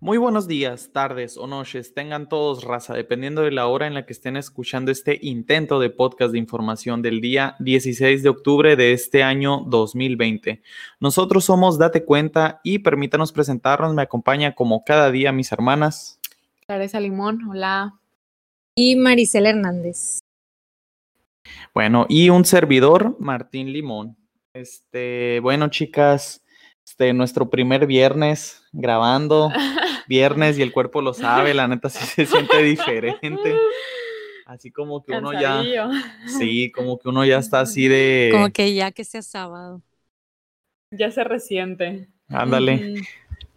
Muy 0.00 0.16
buenos 0.16 0.46
días, 0.46 0.90
tardes 0.92 1.36
o 1.36 1.48
noches, 1.48 1.92
tengan 1.92 2.28
todos 2.28 2.62
raza, 2.62 2.94
dependiendo 2.94 3.42
de 3.42 3.50
la 3.50 3.66
hora 3.66 3.88
en 3.88 3.94
la 3.94 4.06
que 4.06 4.12
estén 4.12 4.36
escuchando 4.36 4.92
este 4.92 5.18
intento 5.22 5.80
de 5.80 5.90
podcast 5.90 6.30
de 6.30 6.38
información 6.38 7.02
del 7.02 7.20
día 7.20 7.56
16 7.58 8.22
de 8.22 8.28
octubre 8.28 8.76
de 8.76 8.92
este 8.92 9.24
año 9.24 9.64
2020. 9.66 10.62
Nosotros 11.00 11.44
somos 11.44 11.78
Date 11.78 12.04
Cuenta 12.04 12.60
y 12.62 12.78
permítanos 12.78 13.32
presentarnos, 13.32 13.92
me 13.92 14.02
acompaña 14.02 14.54
como 14.54 14.84
cada 14.84 15.10
día 15.10 15.32
mis 15.32 15.50
hermanas. 15.50 16.20
Clareza 16.64 17.00
Limón, 17.00 17.42
hola. 17.50 17.98
Y 18.76 18.94
Maricela 18.94 19.50
Hernández. 19.50 20.20
Bueno, 21.74 22.06
y 22.08 22.30
un 22.30 22.44
servidor, 22.44 23.16
Martín 23.18 23.72
Limón. 23.72 24.16
Este, 24.52 25.40
bueno, 25.40 25.70
chicas, 25.70 26.44
este, 26.88 27.12
nuestro 27.12 27.50
primer 27.50 27.86
viernes 27.86 28.62
grabando, 28.72 29.50
viernes 30.08 30.58
y 30.58 30.62
el 30.62 30.72
cuerpo 30.72 31.02
lo 31.02 31.12
sabe, 31.12 31.52
la 31.52 31.68
neta 31.68 31.90
sí 31.90 32.02
se 32.06 32.24
siente 32.24 32.62
diferente. 32.62 33.54
Así 34.46 34.70
como 34.70 35.04
que 35.04 35.12
uno 35.12 35.38
ya, 35.38 35.62
sí, 36.26 36.72
como 36.74 36.98
que 36.98 37.10
uno 37.10 37.22
ya 37.26 37.36
está 37.36 37.60
así 37.60 37.86
de... 37.86 38.30
Como 38.32 38.48
que 38.50 38.72
ya 38.72 38.92
que 38.92 39.04
sea 39.04 39.20
sábado. 39.20 39.82
Ya 40.90 41.10
se 41.10 41.22
resiente. 41.22 42.08
Ándale. 42.28 42.94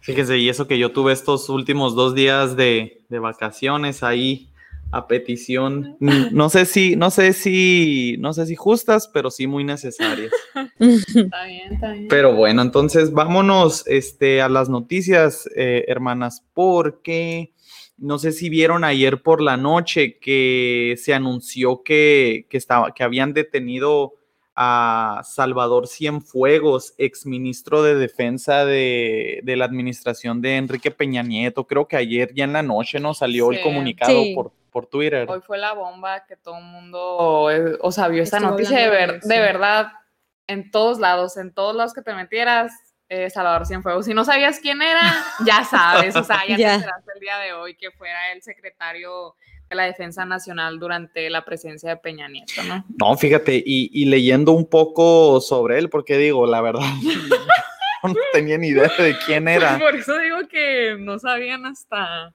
Fíjese, 0.00 0.36
y 0.36 0.50
eso 0.50 0.68
que 0.68 0.78
yo 0.78 0.92
tuve 0.92 1.14
estos 1.14 1.48
últimos 1.48 1.94
dos 1.94 2.14
días 2.14 2.56
de, 2.56 3.06
de 3.08 3.18
vacaciones 3.18 4.02
ahí 4.02 4.51
a 4.92 5.08
petición, 5.08 5.96
no 6.00 6.50
sé 6.50 6.66
si, 6.66 6.96
no 6.96 7.10
sé 7.10 7.32
si, 7.32 8.16
no 8.20 8.34
sé 8.34 8.46
si 8.46 8.54
justas, 8.54 9.08
pero 9.08 9.30
sí 9.30 9.46
muy 9.46 9.64
necesarias. 9.64 10.30
Está 10.78 11.44
bien, 11.46 11.72
está 11.72 11.92
bien. 11.92 12.08
Pero 12.08 12.34
bueno, 12.34 12.60
entonces 12.60 13.12
vámonos 13.12 13.86
este, 13.86 14.42
a 14.42 14.48
las 14.48 14.68
noticias, 14.68 15.48
eh, 15.56 15.84
hermanas, 15.88 16.44
porque 16.52 17.52
no 17.96 18.18
sé 18.18 18.32
si 18.32 18.50
vieron 18.50 18.84
ayer 18.84 19.22
por 19.22 19.40
la 19.40 19.56
noche 19.56 20.18
que 20.18 20.96
se 20.98 21.14
anunció 21.14 21.82
que, 21.82 22.46
que, 22.50 22.58
estaba, 22.58 22.92
que 22.92 23.04
habían 23.04 23.32
detenido 23.32 24.14
a 24.54 25.22
Salvador 25.24 25.86
Cienfuegos, 25.88 26.94
exministro 26.98 27.82
de 27.82 27.94
Defensa 27.94 28.66
de, 28.66 29.40
de, 29.44 29.56
la 29.56 29.64
administración 29.64 30.42
de 30.42 30.56
Enrique 30.56 30.90
Peña 30.90 31.22
Nieto. 31.22 31.66
Creo 31.66 31.88
que 31.88 31.96
ayer 31.96 32.34
ya 32.34 32.44
en 32.44 32.52
la 32.52 32.62
noche 32.62 33.00
nos 33.00 33.18
salió 33.18 33.48
sí, 33.50 33.56
el 33.56 33.62
comunicado 33.62 34.22
sí. 34.22 34.34
por, 34.34 34.52
por 34.72 34.86
Twitter. 34.86 35.30
Hoy 35.30 35.40
fue 35.46 35.58
la 35.58 35.74
bomba 35.74 36.24
que 36.26 36.36
todo 36.36 36.58
el 36.58 36.64
mundo, 36.64 37.50
eh, 37.52 37.78
o 37.80 37.92
sea, 37.92 38.08
vio 38.08 38.22
esta 38.22 38.40
noticia 38.40 38.80
de, 38.80 38.88
ver, 38.88 39.20
de, 39.20 39.38
verdad 39.38 39.92
en 40.48 40.70
todos 40.70 40.98
lados, 40.98 41.36
en 41.36 41.52
todos 41.52 41.76
lados 41.76 41.92
que 41.92 42.02
te 42.02 42.14
metieras, 42.14 42.72
eh, 43.08 43.30
Salvador 43.30 43.66
Cienfuegos. 43.66 44.06
Si 44.06 44.14
no 44.14 44.24
sabías 44.24 44.58
quién 44.58 44.82
era, 44.82 45.12
ya 45.46 45.62
sabes, 45.64 46.16
o 46.16 46.24
sea, 46.24 46.40
ya, 46.48 46.56
ya. 46.56 46.68
te 46.68 46.74
enteraste 46.74 47.12
el 47.14 47.20
día 47.20 47.38
de 47.38 47.52
hoy 47.52 47.76
que 47.76 47.90
fuera 47.90 48.32
el 48.32 48.42
secretario 48.42 49.36
de 49.68 49.76
la 49.76 49.84
Defensa 49.84 50.24
Nacional 50.24 50.78
durante 50.80 51.28
la 51.30 51.44
presencia 51.44 51.90
de 51.90 51.96
Peña 51.98 52.28
Nieto, 52.28 52.62
¿no? 52.64 52.84
No, 52.98 53.16
fíjate, 53.16 53.56
y, 53.56 53.90
y 53.92 54.06
leyendo 54.06 54.52
un 54.52 54.68
poco 54.68 55.40
sobre 55.40 55.78
él, 55.78 55.90
porque 55.90 56.16
digo, 56.16 56.46
la 56.46 56.62
verdad, 56.62 56.80
no 58.02 58.14
tenía 58.32 58.58
ni 58.58 58.68
idea 58.68 58.90
de 58.98 59.16
quién 59.26 59.48
era. 59.48 59.78
Por 59.78 59.94
eso 59.94 60.18
digo 60.18 60.48
que 60.48 60.96
no 60.98 61.18
sabían 61.18 61.66
hasta 61.66 62.34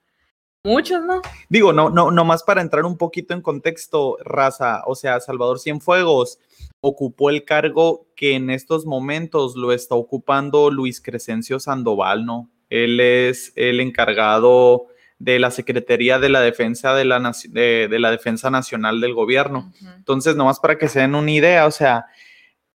Muchos, 0.68 1.04
¿no? 1.04 1.22
Digo, 1.50 1.72
no, 1.72 1.90
no, 1.90 2.12
nomás 2.12 2.44
para 2.44 2.62
entrar 2.62 2.86
un 2.86 2.98
poquito 2.98 3.34
en 3.34 3.42
contexto, 3.42 4.18
raza, 4.24 4.84
o 4.86 4.96
sea, 4.96 5.20
Salvador 5.20 5.60
Cienfuegos 5.60 6.40
ocupó 6.82 7.30
el 7.30 7.46
cargo 7.46 8.08
que 8.16 8.36
en 8.36 8.50
estos 8.50 8.86
momentos 8.86 9.56
lo 9.56 9.72
está 9.72 9.96
ocupando 9.96 10.70
Luis 10.70 11.02
Crescencio 11.02 11.60
Sandoval, 11.60 12.26
¿no? 12.26 12.50
Él 12.70 13.00
es 13.00 13.54
el 13.56 13.80
encargado 13.80 14.88
de 15.20 15.40
la 15.40 15.52
Secretaría 15.52 16.20
de 16.20 16.30
la 16.30 16.42
Defensa 16.42 16.94
de 16.94 17.06
la, 17.06 17.34
de, 17.50 17.88
de 17.90 18.00
la 18.00 18.12
Defensa 18.12 18.50
Nacional 18.50 19.00
del 19.02 19.14
Gobierno. 19.14 19.72
Uh 19.82 19.86
-huh. 19.86 19.96
Entonces, 19.96 20.36
nomás 20.36 20.60
para 20.60 20.78
que 20.78 20.90
se 20.90 21.00
den 21.00 21.16
una 21.16 21.32
idea, 21.32 21.66
o 21.66 21.72
sea, 21.72 22.06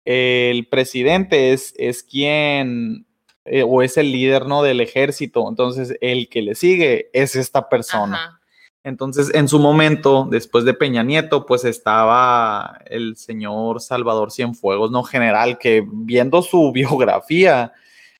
el 0.06 0.68
presidente 0.68 1.54
es, 1.54 1.74
es 1.78 2.04
quien 2.04 3.06
eh, 3.46 3.64
o 3.68 3.82
es 3.82 3.98
el 3.98 4.12
líder 4.12 4.46
¿no? 4.46 4.64
del 4.64 4.82
ejército, 4.82 5.48
entonces 5.50 5.98
el 6.02 6.30
que 6.30 6.42
le 6.42 6.56
sigue 6.56 7.10
es 7.14 7.36
esta 7.36 7.70
persona. 7.70 8.16
Ajá. 8.16 8.42
Entonces, 8.84 9.32
en 9.36 9.48
su 9.48 9.60
momento, 9.60 10.28
después 10.30 10.66
de 10.66 10.74
Peña 10.74 11.04
Nieto, 11.04 11.46
pues 11.46 11.66
estaba 11.66 12.80
el 12.88 13.16
señor 13.16 13.80
Salvador 13.80 14.32
Cienfuegos, 14.32 14.90
¿no? 14.90 15.04
General, 15.04 15.60
que 15.60 15.86
viendo 15.88 16.42
su 16.42 16.72
biografía, 16.74 17.74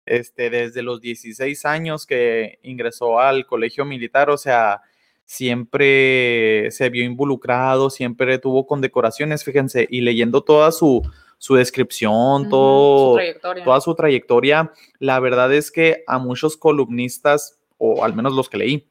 este, 0.06 0.50
desde 0.50 0.84
los 0.84 1.02
16 1.02 1.66
años 1.66 2.06
que 2.06 2.60
ingresó 2.64 3.20
al 3.20 3.48
colegio 3.48 3.86
militar, 3.86 4.30
o 4.30 4.38
sea, 4.38 4.82
siempre 5.26 6.70
se 6.72 6.90
vio 6.90 7.04
involucrado, 7.06 7.90
siempre 7.90 8.38
tuvo 8.38 8.68
condecoraciones, 8.68 9.44
fíjense, 9.44 9.88
y 9.90 10.02
leyendo 10.02 10.44
toda 10.44 10.72
su, 10.72 11.02
su 11.42 11.56
descripción, 11.56 12.50
todo, 12.50 13.18
su 13.18 13.64
toda 13.64 13.82
su 13.82 13.96
trayectoria, 13.96 14.72
la 15.00 15.20
verdad 15.20 15.52
es 15.52 15.72
que 15.72 16.04
a 16.06 16.20
muchos 16.20 16.56
columnistas, 16.56 17.60
o 17.80 18.04
al 18.04 18.14
menos 18.14 18.34
los 18.34 18.48
que 18.48 18.58
leí, 18.58 18.88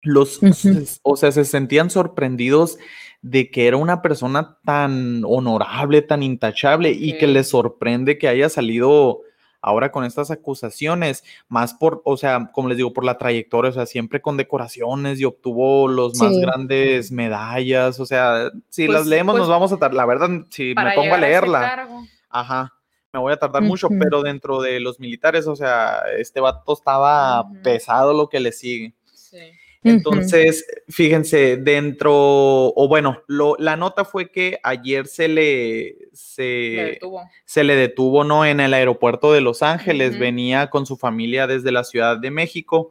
los, 0.00 0.40
uh 0.40 0.46
-huh. 0.46 1.00
o 1.02 1.16
sea, 1.16 1.32
se 1.32 1.44
sentían 1.44 1.90
sorprendidos 1.90 2.78
de 3.22 3.50
que 3.50 3.66
era 3.66 3.76
una 3.76 4.02
persona 4.02 4.58
tan 4.64 5.24
honorable, 5.24 6.00
tan 6.00 6.22
intachable, 6.22 6.92
y 6.92 7.18
que 7.18 7.26
les 7.26 7.48
sorprende 7.48 8.18
que 8.18 8.28
haya 8.28 8.48
salido 8.48 9.22
ahora 9.62 9.92
con 9.92 10.04
estas 10.04 10.30
acusaciones, 10.30 11.24
más 11.48 11.74
por, 11.74 12.02
o 12.04 12.16
sea, 12.16 12.50
como 12.52 12.68
les 12.68 12.76
digo, 12.76 12.92
por 12.92 13.04
la 13.04 13.18
trayectoria, 13.18 13.70
o 13.70 13.74
sea, 13.74 13.86
siempre 13.86 14.20
con 14.20 14.36
decoraciones 14.36 15.20
y 15.20 15.24
obtuvo 15.24 15.88
los 15.88 16.18
sí. 16.18 16.24
más 16.24 16.36
grandes 16.38 17.12
medallas, 17.12 18.00
o 18.00 18.06
sea, 18.06 18.50
si 18.68 18.86
pues, 18.86 18.98
las 18.98 19.06
leemos 19.06 19.34
pues, 19.34 19.40
nos 19.40 19.48
vamos 19.48 19.72
a 19.72 19.76
tardar, 19.76 19.94
la 19.94 20.06
verdad, 20.06 20.28
si 20.50 20.74
me 20.74 20.92
pongo 20.94 21.14
a 21.14 21.18
leerla, 21.18 21.86
a 22.30 22.40
ajá, 22.40 22.74
me 23.12 23.20
voy 23.20 23.32
a 23.32 23.36
tardar 23.36 23.62
uh 23.62 23.64
-huh. 23.64 23.68
mucho, 23.68 23.88
pero 23.88 24.22
dentro 24.22 24.62
de 24.62 24.80
los 24.80 25.00
militares, 25.00 25.46
o 25.46 25.56
sea, 25.56 26.02
este 26.16 26.40
vato 26.40 26.72
estaba 26.72 27.42
uh 27.42 27.44
-huh. 27.44 27.62
pesado 27.62 28.14
lo 28.14 28.28
que 28.28 28.40
le 28.40 28.52
sigue. 28.52 28.94
Sí. 29.12 29.38
Entonces, 29.82 30.66
fíjense, 30.88 31.56
dentro, 31.56 32.12
o 32.12 32.86
bueno, 32.88 33.22
lo, 33.26 33.56
la 33.58 33.76
nota 33.76 34.04
fue 34.04 34.30
que 34.30 34.58
ayer 34.62 35.06
se 35.06 35.28
le, 35.28 35.96
se 36.12 36.42
le 36.42 36.84
detuvo. 36.84 37.22
se 37.46 37.64
le 37.64 37.76
detuvo, 37.76 38.24
¿no? 38.24 38.44
En 38.44 38.60
el 38.60 38.74
aeropuerto 38.74 39.32
de 39.32 39.40
Los 39.40 39.62
Ángeles, 39.62 40.12
uh 40.12 40.16
-huh. 40.16 40.20
venía 40.20 40.70
con 40.70 40.84
su 40.84 40.96
familia 40.96 41.46
desde 41.46 41.72
la 41.72 41.84
Ciudad 41.84 42.18
de 42.18 42.30
México 42.30 42.90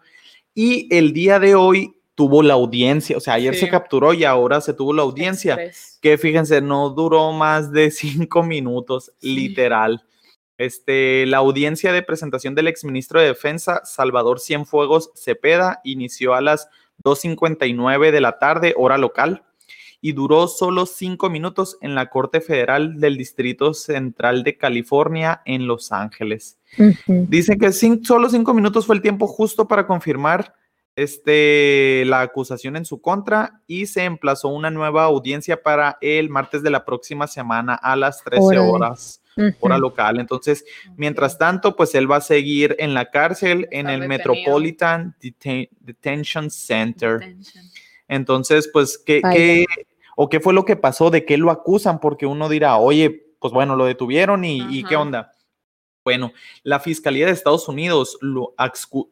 y 0.55 0.93
el 0.93 1.13
día 1.13 1.39
de 1.39 1.55
hoy 1.55 1.95
tuvo 2.15 2.43
la 2.43 2.55
audiencia, 2.55 3.15
o 3.15 3.21
sea, 3.21 3.35
ayer 3.35 3.53
sí. 3.53 3.61
se 3.61 3.69
capturó 3.69 4.13
y 4.13 4.25
ahora 4.25 4.59
se 4.59 4.73
tuvo 4.73 4.91
la 4.91 5.03
audiencia, 5.03 5.53
Express. 5.53 5.99
que 6.01 6.17
fíjense, 6.17 6.59
no 6.59 6.89
duró 6.89 7.31
más 7.31 7.71
de 7.71 7.91
cinco 7.91 8.43
minutos, 8.43 9.13
sí. 9.19 9.35
literal. 9.35 10.03
Este, 10.57 11.25
la 11.27 11.37
audiencia 11.37 11.93
de 11.93 12.03
presentación 12.03 12.55
del 12.55 12.67
exministro 12.67 13.21
de 13.21 13.27
Defensa, 13.27 13.85
Salvador 13.85 14.41
Cienfuegos 14.41 15.11
Cepeda, 15.15 15.79
inició 15.85 16.33
a 16.33 16.41
las 16.41 16.67
2.59 17.03 18.11
de 18.11 18.21
la 18.21 18.39
tarde, 18.39 18.73
hora 18.77 18.97
local, 18.97 19.43
y 20.01 20.13
duró 20.13 20.47
solo 20.47 20.85
cinco 20.85 21.29
minutos 21.29 21.77
en 21.81 21.93
la 21.93 22.09
Corte 22.09 22.41
Federal 22.41 22.99
del 22.99 23.17
Distrito 23.17 23.73
Central 23.73 24.43
de 24.43 24.57
California 24.57 25.41
en 25.45 25.67
Los 25.67 25.91
Ángeles. 25.91 26.57
Uh 26.77 26.83
-huh. 26.83 27.27
Dice 27.27 27.57
que 27.57 27.71
cinco, 27.71 28.03
solo 28.05 28.29
cinco 28.29 28.53
minutos 28.53 28.85
fue 28.85 28.95
el 28.95 29.01
tiempo 29.01 29.27
justo 29.27 29.67
para 29.67 29.85
confirmar 29.85 30.53
este, 31.03 32.03
la 32.05 32.21
acusación 32.21 32.75
en 32.75 32.85
su 32.85 33.01
contra 33.01 33.61
y 33.67 33.85
se 33.85 34.03
emplazó 34.03 34.49
una 34.49 34.69
nueva 34.69 35.05
audiencia 35.05 35.61
para 35.61 35.97
el 36.01 36.29
martes 36.29 36.63
de 36.63 36.69
la 36.69 36.85
próxima 36.85 37.27
semana 37.27 37.75
a 37.75 37.95
las 37.95 38.23
13 38.23 38.43
Órale. 38.43 38.69
horas 38.69 39.21
hora 39.59 39.77
local. 39.77 40.19
Entonces, 40.19 40.65
mientras 40.97 41.37
tanto, 41.37 41.75
pues 41.75 41.95
él 41.95 42.11
va 42.11 42.17
a 42.17 42.21
seguir 42.21 42.75
en 42.79 42.93
la 42.93 43.09
cárcel, 43.09 43.67
en 43.71 43.87
el 43.89 44.01
detenido. 44.01 44.09
Metropolitan 44.09 45.15
Deten 45.21 45.69
Detention 45.79 46.49
Center. 46.49 47.19
Detention. 47.19 47.65
Entonces, 48.07 48.69
pues, 48.71 48.97
¿qué, 48.97 49.21
qué, 49.31 49.65
o 50.15 50.29
qué 50.29 50.39
fue 50.39 50.53
lo 50.53 50.65
que 50.65 50.75
pasó? 50.75 51.09
¿De 51.09 51.25
qué 51.25 51.37
lo 51.37 51.51
acusan? 51.51 51.99
Porque 51.99 52.25
uno 52.25 52.49
dirá, 52.49 52.77
oye, 52.77 53.27
pues 53.39 53.53
bueno, 53.53 53.75
lo 53.75 53.85
detuvieron 53.85 54.43
y, 54.43 54.65
y 54.69 54.83
qué 54.83 54.95
onda. 54.95 55.31
Bueno, 56.03 56.31
la 56.63 56.79
Fiscalía 56.79 57.25
de 57.25 57.33
Estados 57.33 57.67
Unidos 57.67 58.17
lo 58.21 58.55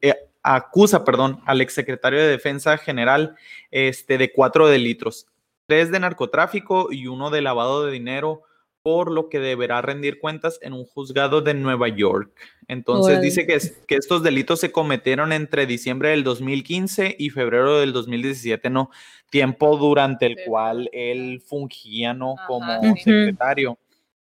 eh, 0.01 0.15
acusa, 0.55 1.03
perdón, 1.03 1.41
al 1.45 1.61
exsecretario 1.61 2.19
de 2.19 2.27
Defensa 2.27 2.77
General 2.77 3.35
este, 3.71 4.17
de 4.17 4.31
cuatro 4.31 4.67
delitos, 4.67 5.27
tres 5.65 5.91
de 5.91 5.99
narcotráfico 5.99 6.91
y 6.91 7.07
uno 7.07 7.29
de 7.29 7.41
lavado 7.41 7.85
de 7.85 7.91
dinero 7.91 8.43
por 8.81 9.11
lo 9.11 9.27
que 9.27 9.39
deberá 9.39 9.81
rendir 9.81 10.17
cuentas 10.17 10.59
en 10.61 10.71
un 10.71 10.85
juzgado 10.85 11.41
de 11.41 11.53
Nueva 11.53 11.89
York. 11.89 12.31
Entonces 12.69 13.15
bueno. 13.15 13.21
dice 13.21 13.45
que, 13.45 13.55
es, 13.55 13.83
que, 13.85 13.95
estos 13.95 14.23
delitos 14.23 14.61
se 14.61 14.71
cometieron 14.71 15.33
entre 15.33 15.65
diciembre 15.65 16.11
del 16.11 16.23
2015 16.23 17.17
y 17.19 17.29
febrero 17.29 17.79
del 17.79 17.91
2017, 17.91 18.69
¿no? 18.69 18.89
Tiempo 19.29 19.75
durante 19.75 20.25
el 20.25 20.37
sí. 20.37 20.43
cual 20.45 20.89
él 20.93 21.43
fungía, 21.45 22.13
¿no? 22.13 22.35
Ajá, 22.37 22.47
Como 22.47 22.81
sí. 22.95 23.03
secretario 23.03 23.77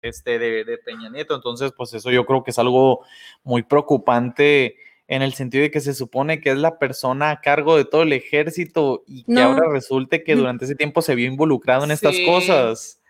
este, 0.01 0.39
de, 0.39 0.65
de, 0.65 0.79
Peña 0.79 1.11
Nieto. 1.11 1.35
Entonces, 1.35 1.73
pues 1.77 1.93
eso 1.93 2.11
yo 2.11 2.25
creo 2.25 2.43
que 2.43 2.53
es 2.53 2.59
algo 2.59 3.05
muy 3.45 3.63
preocupante 3.63 4.77
en 5.08 5.23
el 5.23 5.35
sentido 5.35 5.62
de 5.62 5.70
que 5.70 5.81
se 5.81 5.94
supone 5.94 6.41
que 6.41 6.50
es 6.50 6.56
la 6.56 6.79
persona 6.79 7.31
a 7.31 7.41
cargo 7.41 7.76
de 7.76 7.85
todo 7.85 8.03
el 8.03 8.12
ejército 8.12 9.05
y 9.06 9.25
que 9.25 9.41
ahora 9.41 9.69
resulte 9.70 10.25
que 10.25 10.35
durante 10.35 10.64
ese 10.64 10.75
tiempo 10.75 11.00
se 11.03 11.14
vio 11.14 11.26
involucrado 11.26 11.85
en 11.85 11.93
estas 11.93 12.17
cosas. 12.26 13.00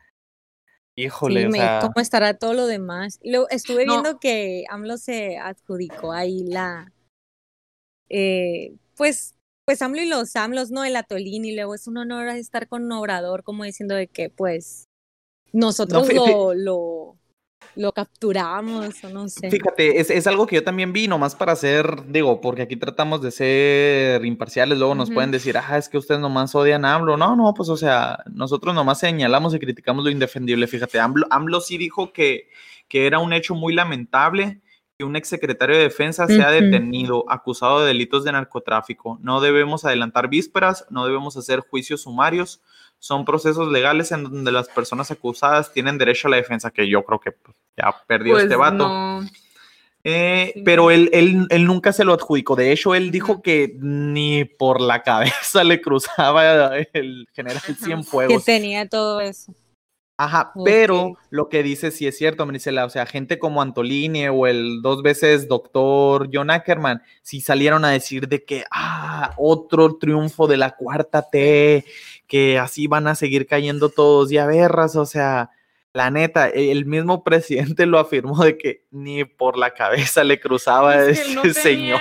Híjole, 0.94 1.50
¿cómo 1.81 1.94
estará 1.96 2.34
todo 2.34 2.54
lo 2.54 2.66
demás? 2.66 3.19
Lo, 3.22 3.48
estuve 3.50 3.84
viendo 3.84 4.19
que 4.19 4.64
AMLO 4.70 4.96
se 4.96 5.37
adjudicó 5.37 6.12
ahí 6.12 6.44
la, 6.44 6.90
eh, 8.08 8.75
pues, 8.96 9.34
pues 9.66 9.82
AMLO 9.82 10.00
y 10.00 10.08
los 10.08 10.34
AMLOs, 10.37 10.70
¿no? 10.70 10.84
El 10.84 10.96
atolín 10.96 11.44
y 11.44 11.54
luego 11.54 11.75
es 11.75 11.87
un 11.87 11.98
honor 11.98 12.28
estar 12.28 12.66
con 12.66 12.84
un 12.84 12.93
Obrador, 12.93 13.43
como 13.43 13.64
diciendo 13.64 13.94
de 13.94 14.06
que, 14.06 14.31
pues, 14.31 14.88
nosotros 15.52 16.10
lo, 16.12 16.54
lo, 16.54 17.19
lo 17.76 17.93
capturamos 17.93 19.05
o 19.05 19.11
no 19.11 19.28
sé. 19.28 19.50
Fíjate, 19.50 20.00
es, 20.00 20.11
es, 20.11 20.26
algo 20.26 20.46
que 20.46 20.56
yo 20.56 20.64
también 20.64 20.93
vi, 20.93 21.06
nomás 21.08 21.34
para 21.34 21.52
hacer, 21.52 22.11
digo, 22.11 22.40
porque 22.40 22.62
aquí 22.62 22.76
tratamos 22.76 23.23
de 23.23 23.31
ser 23.31 24.25
imparciales, 24.25 24.78
luego 24.78 24.94
nos 24.94 25.11
pueden 25.11 25.31
decir, 25.31 25.56
ah, 25.58 25.76
es 25.76 25.88
que 25.88 25.99
ustedes 25.99 26.20
nomás 26.20 26.55
odian 26.55 26.84
a 26.84 26.94
AMLO. 26.94 27.17
No, 27.17 27.37
no, 27.37 27.52
pues 27.55 27.69
o 27.69 27.76
sea, 27.76 28.19
nosotros 28.32 28.75
nomás 28.75 28.99
señalamos 28.99 29.55
y 29.55 29.58
criticamos 29.58 30.05
lo 30.05 30.11
indefendible. 30.11 30.67
Fíjate, 30.67 30.99
AMLO, 30.99 31.26
AMLO 31.31 31.61
sí 31.61 31.76
dijo 31.76 32.12
que, 32.12 32.49
que 32.88 33.06
era 33.06 33.19
un 33.19 33.32
hecho 33.32 33.55
muy 33.55 33.75
lamentable 33.75 34.62
que 34.99 35.05
un 35.05 35.14
exsecretario 35.14 35.76
de 35.76 35.82
defensa 35.82 36.26
sea 36.26 36.50
detenido 36.50 37.25
acusado 37.29 37.81
de 37.81 37.88
delitos 37.88 38.25
de 38.25 38.32
narcotráfico. 38.32 39.19
No 39.20 39.43
debemos 39.43 39.84
adelantar 39.84 40.29
vísperas, 40.29 40.87
no 40.88 41.05
debemos 41.05 41.37
hacer 41.37 41.61
juicios 41.61 42.02
sumarios, 42.02 42.62
son 42.98 43.25
procesos 43.25 43.70
legales 43.70 44.12
en 44.12 44.25
donde 44.25 44.52
las 44.52 44.69
personas 44.69 45.10
acusadas 45.10 45.72
tienen 45.72 45.98
derecho 45.98 46.28
a 46.28 46.32
la 46.32 46.37
defensa, 46.38 46.70
que 46.70 46.88
yo 46.88 47.04
creo 47.04 47.20
que 47.20 47.32
pues, 47.32 47.56
ya 47.76 47.94
perdió 48.06 48.34
pues 48.34 48.44
este 48.44 48.56
vato. 48.56 49.22
Eh, 50.08 50.62
pero 50.64 50.93
él, 50.93 51.10
él, 51.12 51.48
él, 51.50 51.64
nunca 51.64 51.93
se 51.93 52.04
lo 52.04 52.12
adjudicó. 52.12 52.54
De 52.54 52.70
hecho, 52.70 52.94
él 52.94 53.10
dijo 53.10 53.43
que 53.43 53.76
ni 53.81 54.44
por 54.44 54.81
la 54.81 55.02
cabeza 55.02 55.64
le 55.64 55.81
cruzaba 55.81 56.76
el 56.76 57.26
general 57.32 57.60
Cienfuegos. 57.60 58.44
Que 58.44 58.52
tenía 58.52 58.88
todo 58.88 59.20
eso. 59.20 59.52
Ajá, 60.19 60.52
pero 60.64 61.19
lo 61.28 61.50
que 61.50 61.62
dice 61.62 61.90
sí 61.90 62.06
es 62.06 62.16
cierto, 62.16 62.46
Marisela. 62.46 62.87
O 62.87 62.90
sea, 62.90 63.04
gente 63.04 63.38
como 63.38 63.60
Antolini 63.60 64.28
o 64.28 64.46
el 64.46 64.81
dos 64.81 65.02
veces 65.02 65.46
doctor 65.46 66.31
John 66.32 66.50
Ackerman, 66.50 67.02
sí 67.20 67.43
salieron 67.43 67.84
a 67.84 67.90
decir 67.90 68.26
de 68.26 68.43
que, 68.43 68.64
ah, 68.70 69.34
otro 69.37 69.96
triunfo 69.98 70.46
de 70.46 70.56
la 70.56 70.75
cuarta 70.75 71.28
T, 71.28 71.84
que 72.26 72.58
así 72.58 72.87
van 72.87 73.06
a 73.06 73.14
seguir 73.14 73.46
cayendo 73.46 73.88
todos 73.88 74.31
y 74.32 74.38
a 74.38 74.46
verras, 74.46 74.96
o 74.96 75.06
sea, 75.06 75.50
la 75.96 76.11
neta, 76.11 76.49
el 76.49 76.84
mismo 76.84 77.25
presidente 77.25 77.87
lo 77.87 77.99
afirmó 77.99 78.44
de 78.44 78.58
que 78.58 78.84
ni 78.90 79.25
por 79.25 79.56
la 79.56 79.73
cabeza 79.73 80.25
le 80.25 80.38
cruzaba 80.38 80.94
ese 80.96 81.55
señor. 81.55 82.00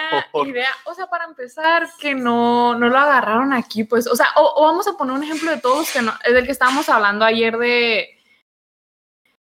O 0.83 0.94
sea, 0.94 1.07
para 1.07 1.24
empezar, 1.24 1.88
que 1.98 2.13
no, 2.13 2.77
no 2.77 2.89
lo 2.89 2.98
agarraron 2.98 3.54
aquí, 3.54 3.86
pues, 3.86 4.06
o 4.07 4.16
sea, 4.16 4.27
o, 4.36 4.66
vamos 4.66 4.86
a 4.88 4.98
poner 4.98 5.16
un 5.16 5.24
ejemplo 5.24 5.50
de 5.50 5.62
todos, 5.62 5.89
que 5.92 6.01
no, 6.01 6.13
es 6.25 6.33
del 6.33 6.45
que 6.45 6.51
estábamos 6.51 6.89
hablando 6.89 7.24
ayer 7.24 7.57
de 7.57 8.00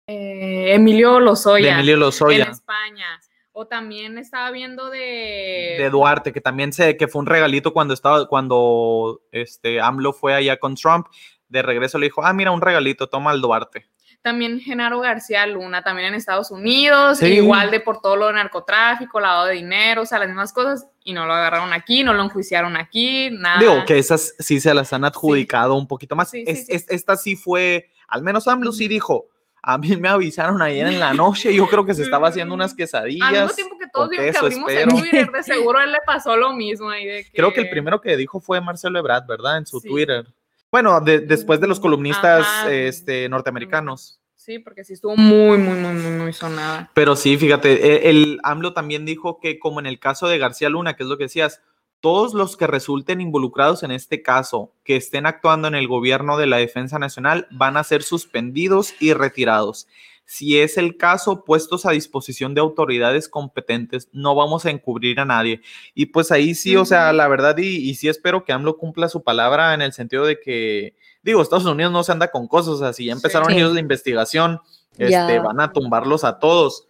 eh, 0.06 0.74
Emilio 0.74 1.20
Lozoya. 1.20 1.74
Emilio 1.74 1.98
Lozoya. 1.98 2.46
En 2.46 2.50
España. 2.50 3.20
O 3.60 3.66
también 3.66 4.18
estaba 4.18 4.52
viendo 4.52 4.88
de... 4.88 5.74
De 5.78 5.90
Duarte, 5.90 6.32
que 6.32 6.40
también 6.40 6.72
sé 6.72 6.96
que 6.96 7.08
fue 7.08 7.18
un 7.18 7.26
regalito 7.26 7.72
cuando 7.72 7.92
estaba, 7.92 8.28
cuando 8.28 9.22
este 9.32 9.80
AMLO 9.80 10.12
fue 10.12 10.32
allá 10.32 10.58
con 10.58 10.76
Trump. 10.76 11.08
De 11.48 11.60
regreso 11.62 11.98
le 11.98 12.06
dijo, 12.06 12.24
ah, 12.24 12.32
mira, 12.32 12.52
un 12.52 12.60
regalito, 12.60 13.08
toma 13.08 13.32
al 13.32 13.40
Duarte. 13.40 13.88
También 14.22 14.60
Genaro 14.60 15.00
García 15.00 15.44
Luna, 15.48 15.82
también 15.82 16.06
en 16.06 16.14
Estados 16.14 16.52
Unidos, 16.52 17.20
igual 17.20 17.72
de 17.72 17.80
por 17.80 18.00
todo 18.00 18.14
lo 18.14 18.28
de 18.28 18.34
narcotráfico, 18.34 19.18
lavado 19.18 19.46
de 19.46 19.54
dinero, 19.54 20.02
o 20.02 20.06
sea, 20.06 20.20
las 20.20 20.28
mismas 20.28 20.52
cosas, 20.52 20.86
y 21.02 21.12
no 21.12 21.26
lo 21.26 21.32
agarraron 21.32 21.72
aquí, 21.72 22.04
no 22.04 22.14
lo 22.14 22.22
enjuiciaron 22.22 22.76
aquí, 22.76 23.28
nada. 23.32 23.58
Digo, 23.58 23.84
que 23.84 23.98
esas 23.98 24.36
sí 24.38 24.60
se 24.60 24.72
las 24.72 24.92
han 24.92 25.04
adjudicado 25.04 25.74
un 25.74 25.88
poquito 25.88 26.14
más. 26.14 26.30
esta 26.32 27.16
sí 27.16 27.34
fue, 27.34 27.90
al 28.06 28.22
menos 28.22 28.46
AMLO 28.46 28.70
sí 28.70 28.86
dijo, 28.86 29.26
a 29.62 29.78
mí 29.78 29.96
me 29.96 30.08
avisaron 30.08 30.62
ayer 30.62 30.86
en 30.86 31.00
la 31.00 31.12
noche, 31.12 31.54
yo 31.54 31.66
creo 31.66 31.84
que 31.84 31.94
se 31.94 32.02
estaba 32.02 32.28
haciendo 32.28 32.54
unas 32.54 32.74
quesadillas. 32.74 33.28
Al 33.28 33.42
mismo 33.42 33.54
tiempo 33.54 33.78
que 33.78 33.86
todos 33.92 34.10
vimos 34.10 34.26
que 34.30 34.38
abrimos 34.38 34.70
el 34.70 34.88
Twitter, 34.88 35.30
de 35.30 35.42
seguro 35.42 35.78
a 35.78 35.84
él 35.84 35.92
le 35.92 35.98
pasó 36.06 36.36
lo 36.36 36.52
mismo. 36.52 36.90
Ahí 36.90 37.06
de 37.06 37.24
que... 37.24 37.32
Creo 37.32 37.52
que 37.52 37.60
el 37.62 37.70
primero 37.70 38.00
que 38.00 38.16
dijo 38.16 38.40
fue 38.40 38.60
Marcelo 38.60 38.98
Ebrard, 38.98 39.26
¿verdad? 39.26 39.58
En 39.58 39.66
su 39.66 39.80
Twitter. 39.80 40.26
Bueno, 40.70 41.00
después 41.00 41.60
de 41.60 41.66
los 41.66 41.80
columnistas 41.80 42.46
este, 42.68 43.28
norteamericanos. 43.28 44.20
Sí, 44.34 44.58
porque 44.58 44.84
sí 44.84 44.94
estuvo 44.94 45.16
muy, 45.16 45.58
muy, 45.58 45.76
muy, 45.78 45.92
muy, 45.92 46.10
muy 46.12 46.32
sonada. 46.32 46.90
Pero 46.94 47.16
sí, 47.16 47.36
fíjate, 47.36 48.06
e, 48.06 48.10
el 48.10 48.40
AMLO 48.42 48.72
también 48.72 49.04
dijo 49.04 49.40
que 49.40 49.58
como 49.58 49.80
en 49.80 49.86
el 49.86 49.98
caso 49.98 50.26
de 50.26 50.38
García 50.38 50.70
Luna, 50.70 50.96
que 50.96 51.02
es 51.02 51.08
lo 51.08 51.18
que 51.18 51.24
decías, 51.24 51.60
todos 52.00 52.34
los 52.34 52.56
que 52.56 52.66
resulten 52.66 53.20
involucrados 53.20 53.82
en 53.82 53.90
este 53.90 54.22
caso, 54.22 54.72
que 54.84 54.96
estén 54.96 55.26
actuando 55.26 55.68
en 55.68 55.74
el 55.74 55.88
gobierno 55.88 56.36
de 56.36 56.46
la 56.46 56.58
Defensa 56.58 56.98
Nacional, 56.98 57.46
van 57.50 57.76
a 57.76 57.84
ser 57.84 58.02
suspendidos 58.02 58.94
y 59.00 59.12
retirados. 59.12 59.88
Si 60.24 60.60
es 60.60 60.76
el 60.76 60.98
caso, 60.98 61.42
puestos 61.42 61.86
a 61.86 61.92
disposición 61.92 62.54
de 62.54 62.60
autoridades 62.60 63.30
competentes, 63.30 64.10
no 64.12 64.34
vamos 64.34 64.66
a 64.66 64.70
encubrir 64.70 65.18
a 65.20 65.24
nadie. 65.24 65.62
Y 65.94 66.06
pues 66.06 66.30
ahí 66.30 66.54
sí, 66.54 66.76
o 66.76 66.84
sea, 66.84 67.14
la 67.14 67.26
verdad, 67.28 67.56
y, 67.56 67.94
sí 67.94 68.08
espero 68.08 68.44
que 68.44 68.52
AMLO 68.52 68.76
cumpla 68.76 69.08
su 69.08 69.22
palabra 69.22 69.72
en 69.72 69.80
el 69.80 69.94
sentido 69.94 70.26
de 70.26 70.38
que, 70.38 70.94
digo, 71.22 71.40
Estados 71.40 71.64
Unidos 71.64 71.92
no 71.92 72.04
se 72.04 72.12
anda 72.12 72.30
con 72.30 72.46
cosas, 72.46 72.74
o 72.74 72.78
sea, 72.78 72.92
si 72.92 73.06
ya 73.06 73.12
empezaron 73.12 73.50
ellos 73.52 73.72
la 73.72 73.80
investigación, 73.80 74.60
este, 74.98 75.38
van 75.38 75.60
a 75.60 75.72
tumbarlos 75.72 76.24
a 76.24 76.38
todos. 76.38 76.86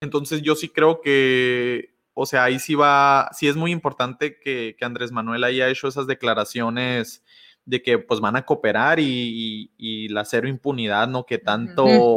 Entonces 0.00 0.42
yo 0.42 0.56
sí 0.56 0.68
creo 0.68 1.00
que 1.00 1.93
o 2.14 2.26
sea, 2.26 2.44
ahí 2.44 2.60
sí 2.60 2.76
va, 2.76 3.28
sí 3.32 3.48
es 3.48 3.56
muy 3.56 3.72
importante 3.72 4.38
que, 4.38 4.76
Andrés 4.80 5.10
Manuel 5.10 5.44
haya 5.44 5.68
hecho 5.68 5.88
esas 5.88 6.06
declaraciones 6.06 7.24
de 7.66 7.82
que 7.82 7.98
pues 7.98 8.20
van 8.20 8.36
a 8.36 8.44
cooperar 8.44 9.00
y, 9.00 10.08
la 10.10 10.24
cero 10.24 10.46
impunidad, 10.48 11.08
¿no? 11.08 11.26
Que 11.26 11.38
tanto 11.38 12.14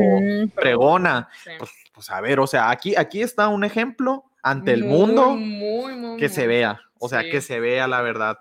pregona. 0.55 1.29
Pues, 1.57 1.71
pues, 1.93 2.09
a 2.11 2.21
ver, 2.21 2.39
o 2.39 2.47
sea, 2.47 2.69
aquí, 2.69 2.95
aquí 2.95 3.21
está 3.21 3.47
un 3.47 3.63
ejemplo 3.63 4.25
ante 4.43 4.73
el 4.73 4.83
mundo 4.83 5.35
que 6.19 6.29
se 6.29 6.45
vea, 6.45 6.79
o 6.99 7.09
sea, 7.09 7.23
que 7.23 7.41
se 7.41 7.59
vea 7.59 7.87
la 7.87 8.01
verdad. 8.01 8.37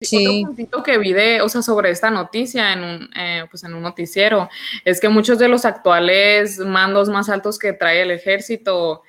Sí. 0.00 0.26
Otro 0.26 0.48
puntito 0.48 0.82
que 0.82 0.98
vi 0.98 1.12
de, 1.12 1.42
o 1.42 1.48
sea, 1.48 1.60
sobre 1.60 1.90
esta 1.90 2.10
noticia 2.10 2.72
en 2.72 2.82
un, 2.82 3.10
eh, 3.14 3.44
pues 3.50 3.62
en 3.64 3.74
un 3.74 3.82
noticiero, 3.82 4.48
es 4.84 4.98
que 4.98 5.10
muchos 5.10 5.38
de 5.38 5.46
los 5.46 5.66
actuales 5.66 6.58
mandos 6.58 7.10
más 7.10 7.28
altos 7.28 7.58
que 7.58 7.74
trae 7.74 8.02
el 8.02 8.10
ejército 8.10 9.02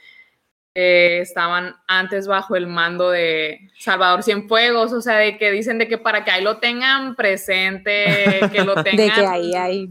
estaban 0.74 1.76
antes 1.88 2.28
bajo 2.28 2.56
el 2.56 2.68
mando 2.68 3.10
de 3.10 3.70
Salvador 3.78 4.24
Cienfuegos, 4.24 4.94
o 4.94 5.02
sea, 5.02 5.18
de 5.18 5.38
que 5.38 5.52
dicen 5.52 5.78
de 5.78 5.88
que 5.88 5.98
para 5.98 6.24
que 6.24 6.32
ahí 6.32 6.44
lo 6.44 6.58
tengan 6.58 7.16
presente, 7.16 8.40
que 8.52 8.64
lo 8.64 8.76
tengan. 8.84 8.98
de 8.98 9.12
que 9.12 9.26
ahí 9.26 9.54
hay. 9.54 9.90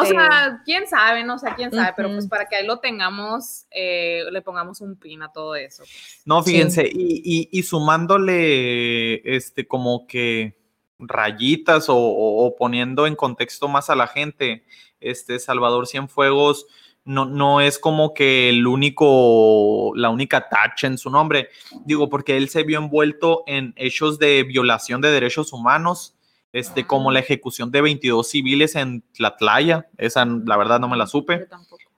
o 0.00 0.04
sea, 0.04 0.60
quién 0.64 0.86
sabe, 0.86 1.24
no 1.24 1.38
sé 1.38 1.48
quién 1.56 1.72
sabe, 1.72 1.94
pero 1.96 2.10
pues 2.10 2.26
para 2.26 2.46
que 2.46 2.56
ahí 2.56 2.66
lo 2.66 2.80
tengamos, 2.80 3.66
eh, 3.70 4.24
le 4.30 4.42
pongamos 4.42 4.80
un 4.82 4.96
pin 4.96 5.22
a 5.22 5.32
todo 5.32 5.54
eso. 5.54 5.84
Pues. 5.84 6.20
No, 6.26 6.42
fíjense, 6.42 6.86
y, 6.92 7.48
y, 7.50 7.62
sumándole 7.62 9.36
este 9.36 9.66
como 9.66 10.06
que 10.06 10.58
rayitas 10.98 11.86
o, 11.88 12.54
poniendo 12.58 13.06
en 13.06 13.16
contexto 13.16 13.68
más 13.68 13.88
a 13.88 13.96
la 13.96 14.06
gente, 14.06 14.64
este 15.00 15.38
Salvador 15.38 15.86
Cienfuegos 15.86 16.66
no, 17.08 17.24
no 17.24 17.62
es 17.62 17.78
como 17.78 18.12
que 18.12 18.50
el 18.50 18.66
único, 18.66 19.92
la 19.96 20.10
única 20.10 20.48
tacha 20.50 20.86
en 20.86 20.98
su 20.98 21.08
nombre. 21.08 21.48
Digo, 21.86 22.10
porque 22.10 22.36
él 22.36 22.50
se 22.50 22.64
vio 22.64 22.78
envuelto 22.78 23.44
en 23.46 23.72
hechos 23.76 24.18
de 24.18 24.42
violación 24.42 25.00
de 25.00 25.10
derechos 25.10 25.54
humanos, 25.54 26.14
este, 26.52 26.86
como 26.86 27.10
la 27.10 27.20
ejecución 27.20 27.70
de 27.70 27.80
22 27.80 28.28
civiles 28.28 28.76
en 28.76 29.02
Tlatlaya. 29.14 29.88
Esa, 29.96 30.26
la 30.26 30.56
verdad, 30.58 30.80
no 30.80 30.88
me 30.88 30.98
la 30.98 31.06
supe 31.06 31.48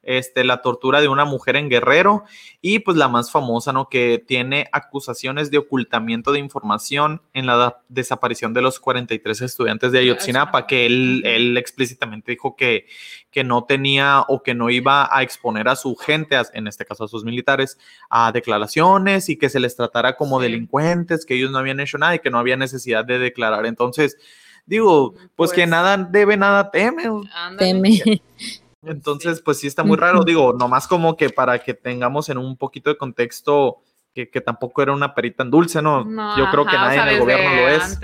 este, 0.02 0.45
la 0.45 0.62
tortura 0.62 1.00
de 1.00 1.09
una 1.09 1.25
mujer 1.25 1.57
en 1.57 1.69
Guerrero 1.69 2.25
y 2.61 2.78
pues 2.80 2.97
la 2.97 3.09
más 3.09 3.30
famosa, 3.30 3.73
¿no? 3.73 3.88
Que 3.88 4.23
tiene 4.25 4.69
acusaciones 4.73 5.50
de 5.50 5.59
ocultamiento 5.59 6.33
de 6.33 6.38
información 6.38 7.23
en 7.33 7.47
la 7.47 7.83
desaparición 7.88 8.54
de 8.54 8.62
los 8.62 8.80
43 8.80 9.42
estudiantes 9.42 9.92
de 9.92 9.99
Ayotzinapa, 9.99 10.66
que 10.66 10.87
él, 10.87 11.23
él 11.25 11.57
explícitamente 11.57 12.33
dijo 12.33 12.57
que, 12.57 12.87
que 13.30 13.45
no 13.45 13.64
tenía 13.64 14.23
o 14.28 14.42
que 14.42 14.54
no 14.54 14.71
iba 14.71 15.14
a 15.14 15.23
exponer 15.23 15.69
a 15.69 15.76
su 15.76 15.95
gente, 15.97 16.37
en 16.54 16.66
este 16.66 16.85
caso 16.85 17.04
a 17.04 17.09
sus 17.09 17.25
militares, 17.25 17.78
a 18.09 18.33
declaraciones 18.33 19.28
y 19.28 19.37
que 19.37 19.50
se 19.50 19.61
les 19.61 19.76
tratara 19.76 20.16
como 20.16 20.40
delincuentes, 20.40 21.26
que 21.26 21.35
ellos 21.35 21.50
no 21.50 21.59
habían 21.59 21.80
hecho 21.80 21.99
nada 21.99 22.14
y 22.14 22.21
que 22.21 22.30
no 22.30 22.38
había 22.38 22.57
necesidad 22.57 23.04
de 23.04 23.19
declarar. 23.19 23.66
Entonces, 23.66 24.16
digo, 24.66 25.14
pues, 25.37 25.52
que 25.52 25.62
pues 25.62 25.69
nada 25.69 25.97
debe, 25.97 26.37
nada 26.37 26.71
teme. 26.71 27.04
Teme. 27.59 28.23
Entonces, 28.82 29.42
pues 29.42 29.58
sí 29.58 29.66
está 29.66 29.84
muy 29.84 29.96
raro, 29.96 30.25
digo, 30.25 30.54
nomás 30.54 30.87
como 30.87 31.16
que 31.16 31.30
para 31.30 31.58
que 31.58 31.75
tengamos 31.75 32.28
en 32.28 32.38
un 32.38 32.56
poquito 32.56 32.88
de 32.90 32.96
contexto 32.96 33.82
que, 34.14 34.26
tampoco 34.40 34.82
era 34.82 34.92
una 34.92 35.14
perita 35.14 35.42
en 35.42 35.50
dulce, 35.50 35.82
¿no? 35.82 36.04
Yo 36.37 36.50
creo 36.50 36.66
que 36.66 36.76
nadie 36.76 37.00
en 37.00 37.08
el 37.08 37.20
gobierno 37.20 37.54
lo 37.54 37.68
es. 37.68 37.99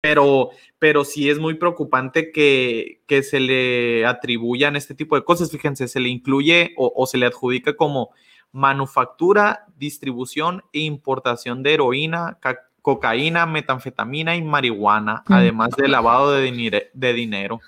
Pero, 0.00 0.50
pero 0.78 1.04
sí 1.04 1.30
es 1.30 1.38
muy 1.38 1.54
preocupante 1.54 2.30
que, 2.30 3.02
que, 3.06 3.22
se 3.22 3.40
le 3.40 4.04
atribuyan 4.04 4.76
este 4.76 4.94
tipo 4.94 5.16
de 5.16 5.24
cosas. 5.24 5.50
Fíjense, 5.50 5.88
se 5.88 5.98
le 5.98 6.10
incluye 6.10 6.74
o, 6.76 7.06
se 7.06 7.16
le 7.18 7.26
adjudica 7.26 7.74
como 7.74 8.10
manufactura, 8.52 9.66
distribución 9.76 10.62
e 10.72 10.80
importación 10.80 11.62
de 11.62 11.74
heroína, 11.74 12.38
cocaína, 12.82 13.46
metanfetamina 13.46 14.36
y 14.36 14.42
marihuana, 14.42 15.24
además 15.26 15.70
de 15.70 15.88
lavado 15.88 16.32
de, 16.32 16.90
de 16.92 17.12
dinero. 17.14 17.60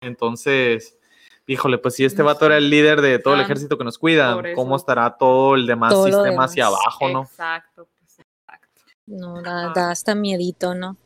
Entonces, 0.00 0.98
híjole, 1.46 1.78
pues 1.78 1.94
si 1.94 2.04
este 2.04 2.22
vato 2.22 2.46
era 2.46 2.56
el 2.56 2.70
líder 2.70 3.00
de 3.00 3.18
todo 3.18 3.34
el 3.34 3.40
ejército 3.40 3.76
que 3.76 3.84
nos 3.84 3.98
cuida, 3.98 4.36
¿cómo 4.54 4.76
estará 4.76 5.16
todo 5.16 5.54
el 5.54 5.66
demás 5.66 5.94
sistema 6.04 6.44
hacia 6.44 6.66
abajo, 6.66 7.08
no? 7.08 7.22
Exacto, 7.22 7.86
pues 7.98 8.18
exacto. 8.18 8.80
No, 9.06 9.42
da, 9.42 9.90
hasta 9.90 10.14
miedito, 10.14 10.74
¿no? 10.74 10.96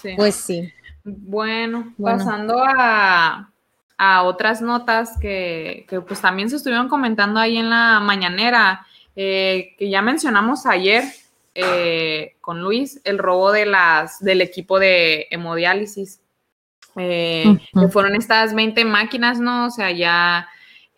Sí. 0.00 0.14
Pues 0.16 0.34
sí. 0.36 0.72
Bueno, 1.04 1.94
pasando 2.00 2.62
a, 2.64 3.48
otras 4.24 4.60
notas 4.62 5.16
que, 5.20 5.86
pues 6.06 6.20
también 6.20 6.50
se 6.50 6.56
estuvieron 6.56 6.88
comentando 6.88 7.38
ahí 7.38 7.56
en 7.56 7.70
la 7.70 8.00
mañanera, 8.00 8.86
eh, 9.14 9.74
que 9.78 9.90
ya 9.90 10.02
mencionamos 10.02 10.66
ayer 10.66 11.04
eh, 11.54 12.36
con 12.40 12.62
Luis, 12.62 13.00
el 13.04 13.18
robo 13.18 13.52
de 13.52 13.66
las, 13.66 14.18
del 14.20 14.40
equipo 14.40 14.78
de 14.78 15.26
hemodiálisis. 15.30 16.20
Eh, 16.96 17.58
que 17.72 17.88
fueron 17.88 18.14
estas 18.14 18.54
20 18.54 18.84
máquinas, 18.84 19.40
¿no? 19.40 19.66
O 19.66 19.70
sea, 19.70 19.90
ya, 19.90 20.48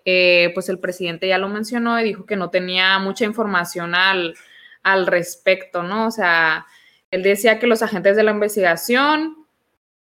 eh, 0.05 0.51
pues 0.55 0.69
el 0.69 0.79
presidente 0.79 1.29
ya 1.29 1.39
lo 1.39 1.49
mencionó 1.49 1.99
y 2.01 2.05
dijo 2.05 2.27
que 2.27 2.37
no 2.37 2.51
tenía 2.51 2.99
mucha 2.99 3.25
información 3.25 3.95
al, 3.95 4.35
al 4.83 5.07
respecto, 5.07 5.83
¿no? 5.83 6.07
O 6.07 6.11
sea, 6.11 6.67
él 7.11 7.23
decía 7.23 7.59
que 7.59 7.67
los 7.67 7.83
agentes 7.83 8.17
de 8.17 8.23
la 8.25 8.33
investigación 8.33 9.45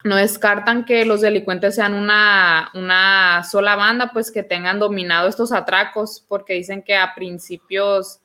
no 0.03 0.15
descartan 0.15 0.86
que 0.86 1.05
los 1.05 1.21
delincuentes 1.21 1.75
sean 1.75 1.93
una, 1.93 2.71
una 2.74 3.43
sola 3.43 3.75
banda, 3.75 4.12
pues 4.13 4.31
que 4.31 4.43
tengan 4.43 4.79
dominado 4.79 5.27
estos 5.27 5.51
atracos, 5.51 6.25
porque 6.27 6.53
dicen 6.53 6.83
que 6.83 6.95
a 6.95 7.13
principios 7.15 8.21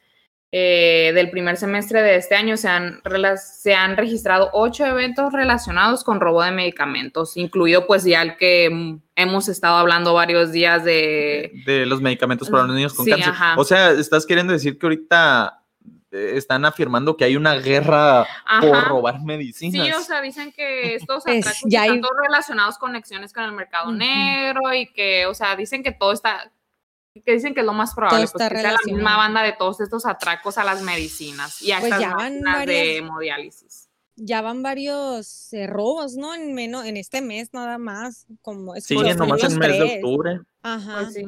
eh, 0.57 1.11
del 1.17 1.31
primer 1.31 1.57
semestre 1.57 2.01
de 2.01 2.15
este 2.15 2.37
año 2.37 2.57
se 2.57 2.69
han, 2.69 3.03
se 3.39 3.75
han 3.75 3.97
registrado 3.97 4.51
ocho 4.53 4.87
eventos 4.87 5.33
relacionados 5.33 6.05
con 6.05 6.21
robo 6.21 6.45
de 6.45 6.53
medicamentos, 6.53 7.37
incluido 7.37 7.89
pues 7.89 8.05
ya 8.05 8.23
el 8.23 8.37
que 8.37 9.01
hemos 9.17 9.49
estado 9.49 9.79
hablando 9.79 10.15
varios 10.15 10.53
días 10.53 10.85
de... 10.85 11.51
De 11.67 11.87
los 11.87 12.01
medicamentos 12.01 12.49
para 12.49 12.69
los 12.69 12.77
niños 12.77 12.95
con 12.95 13.05
cáncer. 13.05 13.35
O 13.57 13.65
sea, 13.65 13.91
estás 13.91 14.25
queriendo 14.25 14.53
decir 14.53 14.79
que 14.79 14.87
ahorita 14.87 15.61
eh, 16.13 16.35
están 16.37 16.65
afirmando 16.65 17.17
que 17.17 17.25
hay 17.25 17.35
una 17.35 17.55
guerra 17.57 18.25
por 18.61 18.85
robar 18.85 19.21
medicinas. 19.23 19.85
Sí, 19.85 19.93
o 19.93 20.03
sea, 20.03 20.21
dicen 20.21 20.53
que 20.53 20.95
estos 20.95 21.27
atracos 21.27 21.65
están 21.65 22.01
todos 22.01 22.17
relacionados 22.23 22.79
con 22.79 22.91
conexiones 22.91 23.33
con 23.33 23.43
el 23.43 23.51
mercado 23.51 23.91
negro 23.91 24.73
y 24.73 24.87
que, 24.93 25.27
o 25.27 25.35
sea, 25.35 25.57
dicen 25.57 25.83
que 25.83 25.91
todo 25.91 26.13
está, 26.13 26.49
que 27.23 27.33
dicen 27.33 27.55
que 27.55 27.61
es 27.61 27.67
lo 27.67 27.73
más 27.73 27.95
probable, 27.95 28.27
pues, 28.31 28.49
que 28.49 28.59
sea 28.59 28.73
la 28.73 28.79
misma 28.85 29.17
banda 29.17 29.43
de 29.43 29.53
todos 29.53 29.81
estos 29.81 30.05
atracos 30.05 30.59
a 30.59 30.65
las 30.65 30.83
medicinas 30.83 31.63
y 31.63 31.73
a 31.73 31.81
pues 31.81 31.93
estas 31.93 32.15
máquinas 32.15 32.67
de 32.67 32.97
hemodiálisis. 32.97 33.89
Ya 34.17 34.43
van 34.43 34.63
varios 34.63 35.53
eh, 35.53 35.67
robos, 35.67 36.17
¿no? 36.17 36.35
En 36.35 36.55
menos, 36.55 36.85
en 36.85 36.97
este 36.97 37.21
mes 37.21 37.53
nada 37.53 37.79
más, 37.79 38.27
como 38.43 38.75
Sí, 38.77 38.95
nomás 38.95 39.43
en 39.43 39.53
el 39.53 39.59
mes 39.59 39.79
de 39.79 39.95
octubre. 39.97 40.41
Ajá. 40.63 41.01
Pues 41.03 41.15
sí. 41.15 41.27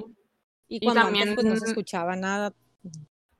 Y, 0.68 0.80
cuando 0.80 1.02
también 1.02 1.34
pues, 1.34 1.46
no 1.46 1.56
se 1.56 1.66
escuchaba 1.66 2.16
nada. 2.16 2.52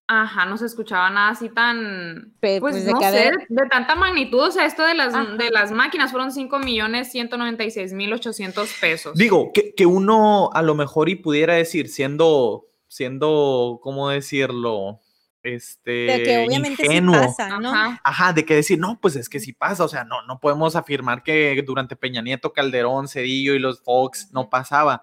Ajá, 0.09 0.47
no 0.47 0.57
se 0.57 0.67
escuchaba 0.67 1.11
nada 1.11 1.31
así 1.31 1.49
tan, 1.49 2.33
pues, 2.41 2.61
pues 2.61 2.85
no 2.85 3.01
sé, 3.01 3.33
de 3.49 3.67
tanta 3.69 3.97
magnitud, 3.97 4.39
o 4.39 4.51
sea, 4.53 4.65
esto 4.65 4.85
de 4.85 4.95
las, 4.95 5.13
de 5.37 5.51
las 5.51 5.73
máquinas 5.73 6.13
fueron 6.13 6.31
5 6.31 6.61
millones 6.61 7.11
196 7.11 7.93
mil 7.93 8.13
800 8.13 8.73
pesos. 8.81 9.17
Digo, 9.17 9.51
que, 9.53 9.75
que, 9.75 9.85
uno 9.85 10.51
a 10.53 10.63
lo 10.63 10.77
mejor 10.77 11.09
y 11.09 11.17
pudiera 11.17 11.55
decir, 11.55 11.89
siendo, 11.89 12.67
siendo, 12.87 13.81
¿cómo 13.83 14.09
decirlo? 14.09 15.01
Este, 15.43 15.91
de 15.91 16.23
que 16.23 16.45
obviamente 16.47 16.87
sí 16.87 17.01
pasa, 17.01 17.59
¿no? 17.59 17.73
Ajá. 18.05 18.33
de 18.33 18.45
que 18.45 18.55
decir, 18.55 18.79
no, 18.79 19.01
pues 19.01 19.17
es 19.17 19.29
que 19.29 19.41
sí 19.41 19.53
pasa, 19.53 19.85
o 19.85 19.89
sea, 19.89 20.05
no, 20.05 20.23
no 20.23 20.39
podemos 20.39 20.77
afirmar 20.77 21.25
que 21.25 21.61
durante 21.67 21.97
Peña 21.97 22.23
Nieto, 22.23 22.53
Calderón, 22.53 23.09
Cedillo 23.09 23.55
y 23.55 23.59
los 23.59 23.83
Fox 23.83 24.31
no 24.33 24.51
pasaba, 24.51 25.03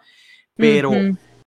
pero 0.56 0.92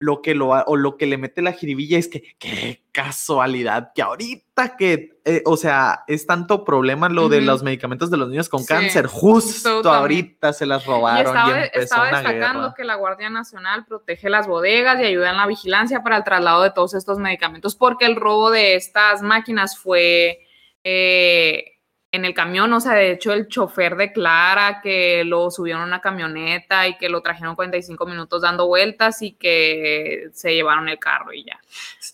lo 0.02 0.24
que 0.24 0.34
lo 0.34 0.50
o 0.50 0.76
lo 0.76 0.98
que 0.98 1.06
le 1.06 1.18
mete 1.18 1.44
la 1.44 1.54
jiribilla 1.54 1.98
es 2.00 2.08
que 2.08 2.24
qué 2.40 2.82
casualidad 2.92 3.92
que 3.94 4.02
ahorita 4.02 4.76
que 4.76 5.22
eh, 5.24 5.44
o 5.46 5.56
sea 5.56 6.04
es 6.08 6.26
tanto 6.26 6.66
problema 6.66 7.08
lo 7.08 7.30
de 7.30 7.40
los 7.42 7.62
medicamentos 7.62 8.10
de 8.10 8.18
los 8.18 8.28
niños 8.28 8.50
con 8.50 8.66
cáncer. 8.66 9.06
justo 9.06 9.88
ahorita 9.88 10.54
se 10.54 10.66
las 10.66 10.88
robaron 10.88 11.36
y, 11.36 11.80
estaba, 11.80 12.10
destacando 12.10 12.74
que 12.74 12.84
la 12.84 12.96
Guardia 12.96 13.30
Nacional 13.30 13.86
protege 13.86 14.32
las 14.32 14.48
bodegas 14.48 15.00
y 15.00 15.06
ayuda 15.06 15.30
en 15.30 15.38
la 15.38 15.46
vigilancia 15.46 16.02
para 16.02 16.18
el 16.18 16.24
traslado 16.24 16.64
de 16.64 16.72
todos 16.72 16.96
estos 16.96 17.20
medicamentos 17.20 17.76
porque 17.76 18.08
el 18.08 18.16
robo 18.16 18.50
de 18.50 18.74
estas 18.74 19.22
máquinas 19.22 19.78
fue 19.78 20.40
eh, 20.84 21.71
en 22.14 22.26
el 22.26 22.34
camión, 22.34 22.74
o 22.74 22.82
sea, 22.82 22.94
de 22.94 23.14
hecho 23.14 23.32
el 23.32 23.48
chofer 23.48 23.96
declara 23.96 24.82
que 24.82 25.24
lo 25.24 25.50
subieron 25.50 25.84
a 25.84 25.86
una 25.86 26.02
camioneta 26.02 26.86
y 26.90 26.98
que 26.98 27.08
lo 27.08 27.22
trajeron 27.22 27.56
45 27.56 28.06
minutos 28.06 28.42
dando 28.42 28.68
vueltas 28.68 29.22
y 29.22 29.32
que 29.32 30.28
se 30.34 30.54
llevaron 30.54 30.90
el 30.90 31.00
carro 31.00 31.32
y 31.32 31.46
ya. 31.46 31.62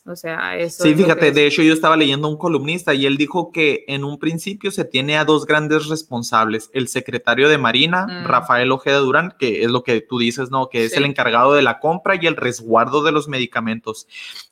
O 0.05 0.15
sea, 0.15 0.55
eso. 0.55 0.83
Sí, 0.83 0.93
fíjate, 0.93 1.31
de 1.31 1.47
hecho 1.47 1.63
yo 1.63 1.73
estaba 1.73 1.97
leyendo 1.97 2.27
a 2.27 2.31
un 2.31 2.37
columnista 2.37 2.93
y 2.93 3.07
él 3.07 3.17
dijo 3.17 3.51
que 3.51 3.85
en 3.87 4.03
un 4.03 4.19
principio 4.19 4.69
se 4.69 4.85
tiene 4.85 5.17
a 5.17 5.25
dos 5.25 5.47
grandes 5.47 5.87
responsables, 5.87 6.69
el 6.73 6.89
secretario 6.89 7.49
de 7.49 7.57
Marina, 7.57 8.05
mm. 8.05 8.25
Rafael 8.25 8.71
Ojeda 8.71 8.99
Durán, 8.99 9.33
que 9.39 9.63
es 9.63 9.71
lo 9.71 9.81
que 9.81 10.01
tú 10.01 10.19
dices, 10.19 10.51
¿no? 10.51 10.69
Que 10.69 10.85
es 10.85 10.95
el 10.95 11.05
encargado 11.05 11.55
de 11.55 11.63
la 11.63 11.79
compra 11.79 12.15
y 12.21 12.27
el 12.27 12.35
resguardo 12.35 13.01
de 13.01 13.11
los 13.11 13.27
medicamentos. 13.27 14.07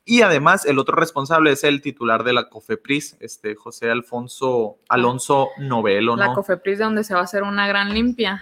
Y 0.08 0.22
además 0.22 0.66
el 0.66 0.78
otro 0.78 0.96
responsable 0.96 1.52
es 1.52 1.64
el 1.64 1.82
titular 1.82 2.24
de 2.24 2.34
la 2.34 2.48
COFEPRIS, 2.48 3.18
este 3.20 3.56
José 3.56 3.90
Alfonso 3.90 4.78
Alonso 4.88 5.50
Novelo. 5.58 6.16
La 6.16 6.34
COFEPRIS 6.34 6.78
de 6.78 6.84
donde 6.84 7.04
se 7.04 7.16
va 7.16 7.22
a 7.22 7.24
hacer 7.24 7.42
una 7.42 7.68
gran 7.68 7.92
limpia. 7.92 8.42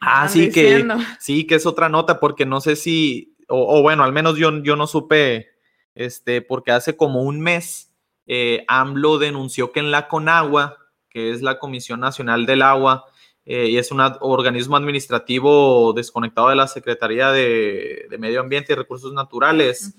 Ah, 0.00 0.28
sí 0.28 0.50
que, 0.50 0.86
sí, 1.18 1.46
que 1.46 1.54
es 1.54 1.64
otra 1.64 1.88
nota, 1.88 2.20
porque 2.20 2.44
no 2.44 2.60
sé 2.60 2.76
si, 2.76 3.34
o, 3.48 3.80
bueno, 3.82 4.04
al 4.04 4.12
menos 4.12 4.36
yo, 4.36 4.62
yo 4.62 4.76
no 4.76 4.86
supe, 4.86 5.48
este, 5.94 6.42
porque 6.42 6.72
hace 6.72 6.96
como 6.96 7.22
un 7.22 7.40
mes 7.40 7.92
eh, 8.26 8.64
AMLO 8.68 9.18
denunció 9.18 9.72
que 9.72 9.80
en 9.80 9.90
la 9.90 10.08
CONAGUA, 10.08 10.76
que 11.08 11.32
es 11.32 11.42
la 11.42 11.58
Comisión 11.58 12.00
Nacional 12.00 12.46
del 12.46 12.62
Agua, 12.62 13.06
eh, 13.46 13.68
y 13.70 13.78
es 13.78 13.90
un 13.90 14.00
organismo 14.20 14.76
administrativo 14.76 15.94
desconectado 15.94 16.50
de 16.50 16.56
la 16.56 16.68
Secretaría 16.68 17.32
de, 17.32 18.06
Medio 18.18 18.40
Ambiente 18.40 18.74
y 18.74 18.76
Recursos 18.76 19.14
Naturales, 19.14 19.94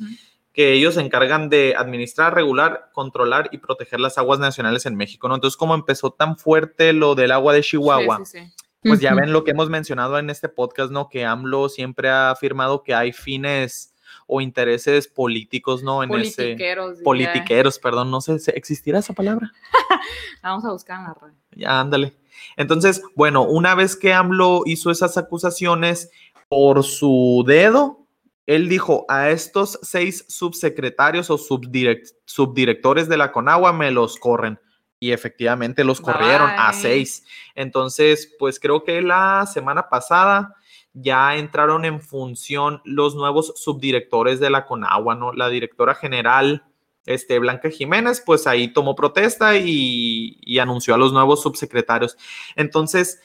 que 0.59 0.73
ellos 0.73 0.95
se 0.95 0.99
encargan 0.99 1.47
de 1.47 1.73
administrar, 1.77 2.35
regular, 2.35 2.89
controlar 2.91 3.47
y 3.53 3.59
proteger 3.59 4.01
las 4.01 4.17
aguas 4.17 4.39
nacionales 4.39 4.85
en 4.85 4.97
México, 4.97 5.29
¿no? 5.29 5.35
Entonces, 5.35 5.55
como 5.55 5.73
empezó 5.73 6.11
tan 6.11 6.37
fuerte 6.37 6.91
lo 6.91 7.15
del 7.15 7.31
agua 7.31 7.53
de 7.53 7.61
Chihuahua, 7.61 8.21
pues 8.83 8.99
ya 8.99 9.13
ven 9.13 9.31
lo 9.31 9.45
que 9.45 9.51
hemos 9.51 9.69
mencionado 9.69 10.19
en 10.19 10.29
este 10.29 10.49
podcast, 10.49 10.91
¿no? 10.91 11.07
Que 11.07 11.23
AMLO 11.23 11.69
siempre 11.69 12.09
ha 12.09 12.31
afirmado 12.31 12.83
que 12.83 12.93
hay 12.93 13.13
fines 13.13 13.95
o 14.27 14.41
intereses 14.41 15.07
políticos, 15.07 15.81
¿no? 15.81 16.03
En 16.03 16.09
politiqueros. 16.09 16.95
Ese, 16.95 17.03
politiqueros, 17.03 17.79
perdón, 17.79 18.11
no 18.11 18.19
sé, 18.19 18.35
¿existirá 18.53 18.99
esa 18.99 19.13
palabra? 19.13 19.53
Vamos 20.43 20.65
a 20.65 20.73
buscar 20.73 20.99
en 20.99 21.05
la 21.05 21.13
red. 21.13 21.33
Ya, 21.55 21.79
ándale. 21.79 22.17
Entonces, 22.57 23.01
bueno, 23.15 23.43
una 23.43 23.75
vez 23.75 23.95
que 23.95 24.11
AMLO 24.11 24.63
hizo 24.65 24.91
esas 24.91 25.17
acusaciones 25.17 26.11
por 26.49 26.83
su 26.83 27.45
dedo, 27.47 27.98
él 28.49 28.67
dijo, 28.67 29.05
a 29.09 29.29
estos 29.29 29.77
seis 29.83 30.25
subsecretarios 30.27 31.29
o 31.29 31.37
subdirectores 31.37 33.07
de 33.07 33.15
la 33.15 33.31
Conagua 33.31 33.73
me 33.73 33.91
los 33.91 34.17
corren. 34.17 34.59
Y 34.99 35.11
efectivamente 35.11 35.83
los 35.83 36.01
corrieron 36.01 36.49
a 36.57 36.73
seis. 36.73 37.23
Entonces, 37.53 38.35
pues 38.39 38.59
creo 38.59 38.83
que 38.83 39.03
la 39.03 39.45
semana 39.45 39.87
pasada 39.87 40.55
ya 40.93 41.35
entraron 41.35 41.85
en 41.85 42.01
función 42.01 42.81
los 42.85 43.13
nuevos 43.13 43.53
subdirectores 43.55 44.39
de 44.39 44.49
la 44.49 44.65
Conagua, 44.65 45.13
¿no? 45.13 45.31
La 45.31 45.47
directora 45.49 45.93
general, 45.93 46.63
este, 47.05 47.37
Blanca 47.37 47.69
Jiménez, 47.69 48.23
pues 48.25 48.47
ahí 48.47 48.73
tomó 48.73 48.95
protesta 48.95 49.57
y, 49.57 50.57
anunció 50.59 50.95
a 50.95 50.97
los 50.97 51.13
nuevos 51.13 51.43
subsecretarios. 51.43 52.17
Entonces, 52.55 53.21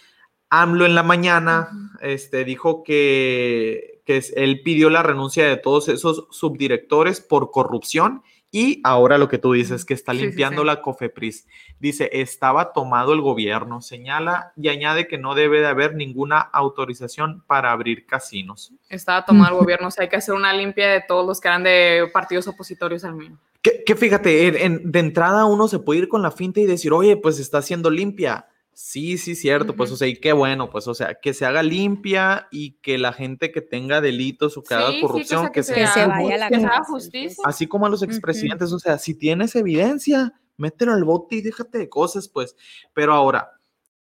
AMLO 0.50 0.84
en 0.84 0.94
la 0.94 1.02
mañana 1.02 1.70
este, 2.02 2.44
dijo 2.44 2.84
que 2.84 3.93
que 4.04 4.22
él 4.36 4.62
pidió 4.62 4.90
la 4.90 5.02
renuncia 5.02 5.46
de 5.46 5.56
todos 5.56 5.88
esos 5.88 6.26
subdirectores 6.30 7.20
por 7.20 7.50
corrupción 7.50 8.22
y 8.54 8.80
ahora 8.84 9.18
lo 9.18 9.28
que 9.28 9.38
tú 9.38 9.52
dices, 9.52 9.84
que 9.84 9.94
está 9.94 10.12
limpiando 10.12 10.62
la 10.62 10.80
COFEPRIS. 10.80 11.48
Dice, 11.80 12.08
estaba 12.12 12.72
tomado 12.72 13.12
el 13.12 13.20
gobierno, 13.20 13.80
señala 13.80 14.52
y 14.56 14.68
añade 14.68 15.08
que 15.08 15.18
no 15.18 15.34
debe 15.34 15.58
de 15.58 15.66
haber 15.66 15.96
ninguna 15.96 16.38
autorización 16.38 17.42
para 17.48 17.72
abrir 17.72 18.06
casinos. 18.06 18.72
Estaba 18.88 19.24
tomado 19.24 19.54
el 19.54 19.60
gobierno, 19.60 19.88
o 19.88 19.90
sea, 19.90 20.02
hay 20.02 20.08
que 20.08 20.14
hacer 20.14 20.36
una 20.36 20.52
limpia 20.52 20.88
de 20.88 21.02
todos 21.02 21.26
los 21.26 21.40
que 21.40 21.48
eran 21.48 21.64
de 21.64 22.08
partidos 22.12 22.46
opositorios 22.46 23.02
al 23.02 23.16
mío. 23.16 23.36
Que, 23.60 23.96
fíjate, 23.96 24.52
de 24.52 24.98
entrada 25.00 25.46
uno 25.46 25.66
se 25.66 25.80
puede 25.80 26.00
ir 26.00 26.08
con 26.08 26.22
la 26.22 26.30
finta 26.30 26.60
y 26.60 26.66
decir, 26.66 26.92
oye, 26.92 27.16
pues 27.16 27.40
está 27.40 27.58
haciendo 27.58 27.90
limpia 27.90 28.46
Sí, 28.74 29.18
sí, 29.18 29.36
cierto, 29.36 29.76
pues, 29.76 29.90
o 29.92 29.96
sea, 29.96 30.08
y 30.08 30.16
qué 30.16 30.32
bueno, 30.32 30.68
pues, 30.68 30.88
o 30.88 30.94
sea, 30.94 31.14
que 31.14 31.32
se 31.32 31.46
haga 31.46 31.62
limpia 31.62 32.48
y 32.50 32.72
que 32.80 32.98
la 32.98 33.12
gente 33.12 33.52
que 33.52 33.60
tenga 33.60 34.00
delitos 34.00 34.56
o 34.56 34.62
que 34.62 34.74
haga 34.74 35.00
corrupción, 35.00 35.52
que, 35.52 35.62
se, 35.62 35.74
vaya 35.74 36.34
a 36.34 36.38
la 36.38 36.48
que 36.48 36.66
justicia. 36.86 37.42
Así 37.44 37.66
como 37.68 37.86
a 37.86 37.88
los 37.88 38.02
expresidentes, 38.02 38.72
o 38.72 38.78
sea, 38.78 38.98
si 38.98 39.14
tienes 39.14 39.54
evidencia, 39.54 40.32
mételo 40.56 40.92
al 40.92 41.04
bote 41.04 41.36
y 41.36 41.40
déjate 41.42 41.78
de 41.78 41.88
cosas, 41.88 42.28
pues. 42.28 42.56
Pero 42.92 43.14
ahora, 43.14 43.52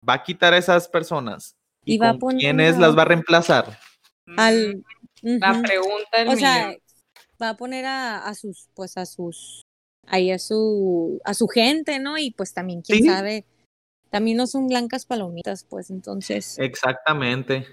va 0.08 0.16
a 0.16 0.24
quitar 0.24 0.54
a 0.54 0.58
esas 0.58 0.88
personas. 0.88 1.56
¿Y, 1.84 2.00
con 2.00 2.38
quiénes 2.38 2.78
las 2.80 2.98
va 2.98 3.04
a 3.04 3.06
reemplazar? 3.06 3.78
Al, 4.38 4.84
La 5.22 5.62
pregunta 5.62 6.26
O 6.28 6.36
sea, 6.36 6.76
va 7.42 7.50
a 7.50 7.58
poner 7.58 7.86
a, 7.86 8.26
a, 8.26 8.34
sus, 8.34 8.70
pues, 8.74 8.98
a 8.98 9.06
sus, 9.06 9.64
ahí 10.08 10.32
a 10.32 10.40
su, 10.40 11.22
a 11.24 11.36
su 11.36 11.48
gente, 11.48 12.00
¿no? 12.00 12.18
Y 12.18 12.32
pues 12.32 12.54
también, 12.54 12.82
quién 12.82 13.04
Sí. 13.04 13.10
sabe, 13.10 13.46
también 14.16 14.38
no 14.38 14.48
son 14.48 14.70
blancas 14.70 15.06
palomitas, 15.06 15.66
pues, 15.70 15.90
entonces. 15.90 16.58
Exactamente. 16.58 17.68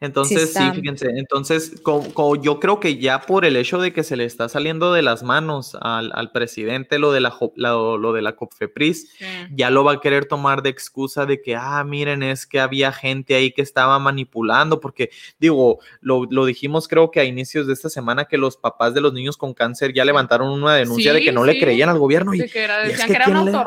Entonces, 0.00 0.52
sí, 0.52 0.62
fíjense, 0.74 1.06
entonces, 1.16 1.80
co- 1.82 2.04
co- 2.12 2.36
yo 2.36 2.60
creo 2.60 2.78
que 2.78 2.98
ya 2.98 3.20
por 3.22 3.44
el 3.44 3.56
hecho 3.56 3.78
de 3.80 3.92
que 3.92 4.02
se 4.02 4.16
le 4.16 4.24
está 4.24 4.48
saliendo 4.48 4.92
de 4.92 5.00
las 5.02 5.22
manos 5.22 5.76
al, 5.80 6.10
al 6.14 6.30
presidente 6.32 6.98
lo 6.98 7.10
de 7.12 7.20
la, 7.20 7.32
lo, 7.56 8.12
de 8.12 8.20
la 8.22 8.36
COFEPRIS, 8.36 9.12
Sí. 9.18 9.24
ya 9.56 9.70
lo 9.70 9.82
va 9.82 9.92
a 9.92 10.00
querer 10.00 10.26
tomar 10.26 10.62
de 10.62 10.68
excusa 10.68 11.24
de 11.26 11.40
que, 11.40 11.56
ah, 11.56 11.82
miren, 11.84 12.22
es 12.22 12.44
que 12.46 12.60
había 12.60 12.92
gente 12.92 13.34
ahí 13.34 13.52
que 13.52 13.62
estaba 13.62 13.98
manipulando, 13.98 14.80
porque 14.80 15.10
digo, 15.38 15.78
lo, 16.00 16.24
lo 16.28 16.44
dijimos 16.44 16.86
creo 16.86 17.10
que 17.10 17.20
a 17.20 17.24
inicios 17.24 17.66
de 17.66 17.72
esta 17.72 17.88
semana 17.88 18.26
que 18.26 18.36
los 18.36 18.56
papás 18.58 18.92
de 18.94 19.00
los 19.00 19.12
niños 19.14 19.36
con 19.38 19.54
cáncer 19.54 19.94
ya 19.94 20.04
levantaron 20.04 20.50
una 20.50 20.74
denuncia 20.74 21.12
de 21.14 21.22
que 21.22 21.32
no 21.32 21.44
le 21.44 21.58
creían 21.58 21.88
al 21.88 21.98
gobierno 21.98 22.34
y, 22.34 22.40
De 22.40 22.48
que 22.50 22.64
era- 22.64 22.82
y 22.86 22.90
es 22.90 22.98
decían 22.98 23.08
que 23.08 23.14
que, 23.14 23.16
era 23.22 23.28
un 23.28 23.44
¿quién 23.44 23.44
le-. 23.46 23.58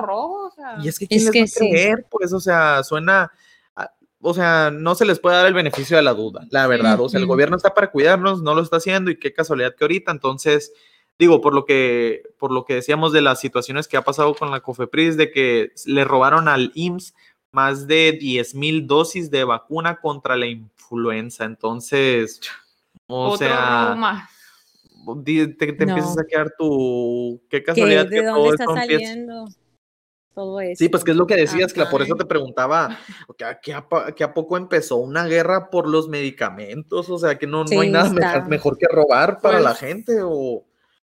O 0.47 0.51
sea, 0.55 0.77
y 0.83 0.87
es 0.87 0.99
que 0.99 1.07
quién 1.07 1.19
Es 1.19 1.23
les 1.25 1.31
que 1.33 1.39
va 1.39 1.43
a 1.45 1.47
sí. 1.47 1.69
creer, 1.71 2.05
pues, 2.17 2.33
o 2.33 2.39
sea, 2.39 2.83
suena, 2.83 3.31
o 4.21 4.33
sea, 4.33 4.71
no 4.71 4.95
se 4.95 5.05
les 5.05 5.19
puede 5.19 5.37
dar 5.37 5.45
el 5.45 5.53
beneficio 5.53 5.95
de 5.97 6.03
la 6.03 6.13
duda, 6.13 6.45
la 6.49 6.67
verdad, 6.67 6.99
o 6.99 7.09
sea, 7.09 7.19
el 7.19 7.27
gobierno 7.27 7.55
está 7.55 7.73
para 7.73 7.91
cuidarnos, 7.91 8.41
no 8.41 8.55
lo 8.55 8.61
está 8.61 8.77
haciendo 8.77 9.11
y 9.11 9.19
qué 9.19 9.31
casualidad 9.33 9.75
que 9.75 9.83
ahorita, 9.83 10.11
entonces, 10.11 10.73
digo, 11.19 11.39
por 11.41 11.53
lo 11.53 11.65
que, 11.65 12.23
por 12.39 12.51
lo 12.51 12.65
que 12.65 12.75
decíamos 12.75 13.13
de 13.13 13.21
las 13.21 13.39
situaciones 13.39 13.87
que 13.87 13.97
ha 13.97 14.03
pasado 14.03 14.33
con 14.33 14.49
la 14.51 14.61
COFEPRIS, 14.61 15.17
de 15.17 15.31
que 15.31 15.71
le 15.85 16.03
robaron 16.03 16.47
al 16.47 16.71
IMSS 16.73 17.13
más 17.51 17.87
de 17.87 18.11
10 18.13 18.55
mil 18.55 18.87
dosis 18.87 19.31
de 19.31 19.43
vacuna 19.43 19.97
contra 19.99 20.35
la 20.35 20.47
influenza, 20.47 21.45
entonces, 21.45 22.41
o 23.07 23.27
otro 23.29 23.37
sea, 23.37 24.27
te, 25.23 25.47
te 25.55 25.85
No. 25.85 25.93
empiezas 25.93 26.17
a 26.17 26.25
quedar 26.25 26.53
tu, 26.57 27.41
qué 27.49 27.59
¿Qué, 27.59 27.63
casualidad 27.63 28.05
¿De 28.07 28.17
que 28.19 28.25
dónde 28.25 28.39
todo 28.41 28.51
está 28.51 28.63
esto 28.63 28.77
empieza. 28.77 29.13
Saliendo 30.37 30.51
todo 30.51 30.61
eso? 30.61 30.77
Sí, 30.77 30.89
pues 30.89 31.03
que 31.03 31.11
es 31.11 31.17
lo 31.17 31.27
que 31.27 31.35
decías, 31.35 31.73
que 31.73 31.85
por 31.85 32.01
eso 32.01 32.15
te 32.15 32.25
preguntaba, 32.25 32.97
que 33.37 33.45
a, 33.45 33.59
que 33.59 33.73
a 33.73 33.87
pa- 33.87 34.11
que 34.13 34.23
a 34.23 34.33
poco 34.33 34.57
empezó 34.57 34.97
una 34.97 35.25
guerra 35.25 35.69
por 35.69 35.87
los 35.87 36.07
medicamentos, 36.09 37.09
o 37.09 37.17
sea, 37.17 37.37
que 37.37 37.47
no, 37.47 37.63
no 37.63 37.81
hay 37.81 37.89
nada 37.89 38.07
está. 38.07 38.19
mejor, 38.19 38.47
mejor 38.49 38.77
que 38.77 38.87
robar 38.89 39.39
para 39.41 39.59
la 39.59 39.69
Pues, 39.71 39.79
gente, 39.79 40.21
o, 40.21 40.29
o 40.31 40.65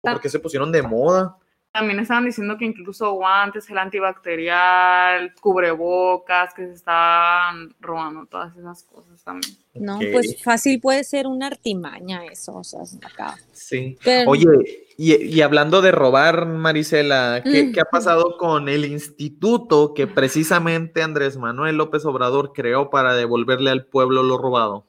porque 0.01 0.30
se 0.30 0.39
pusieron 0.39 0.72
de 0.72 0.82
moda. 0.82 1.38
También 1.74 2.00
estaban 2.00 2.25
diciendo 2.25 2.56
que 2.56 2.65
incluso 2.65 3.12
guantes, 3.13 3.65
gel 3.65 3.80
antibacterial, 3.80 5.34
cubrebocas, 5.42 6.53
que 6.53 6.68
se 6.68 6.74
estaban 6.74 7.74
robando 7.80 8.27
todas 8.27 8.56
esas 8.56 8.84
cosas 8.84 9.24
también. 9.24 9.56
No, 9.74 9.98
pues 10.12 10.42
fácil 10.44 10.80
puede 10.80 11.03
ser 11.03 11.25
una 11.25 11.48
artimaña 11.48 12.25
eso, 12.25 12.58
o 12.58 12.63
sea, 12.63 12.82
acá. 13.03 13.36
Sí. 13.53 13.98
Pero- 14.03 14.30
Oye, 14.30 14.46
y, 14.98 15.15
y 15.15 15.42
hablando 15.42 15.82
de 15.82 15.92
robar, 15.92 16.46
Marisela, 16.46 17.42
¿qué, 17.44 17.72
qué 17.72 17.82
ha 17.82 17.86
pasado 17.86 18.38
con 18.38 18.70
el 18.70 18.86
instituto 18.86 19.96
que 19.96 20.06
precisamente 20.06 21.01
Andrés 21.01 21.38
Manuel 21.38 21.77
López 21.77 22.06
Obrador 22.06 22.53
creó 22.53 22.92
para 22.92 23.15
devolverle 23.15 23.72
al 23.72 23.88
pueblo 23.88 24.22
lo 24.22 24.38
robado? 24.38 24.86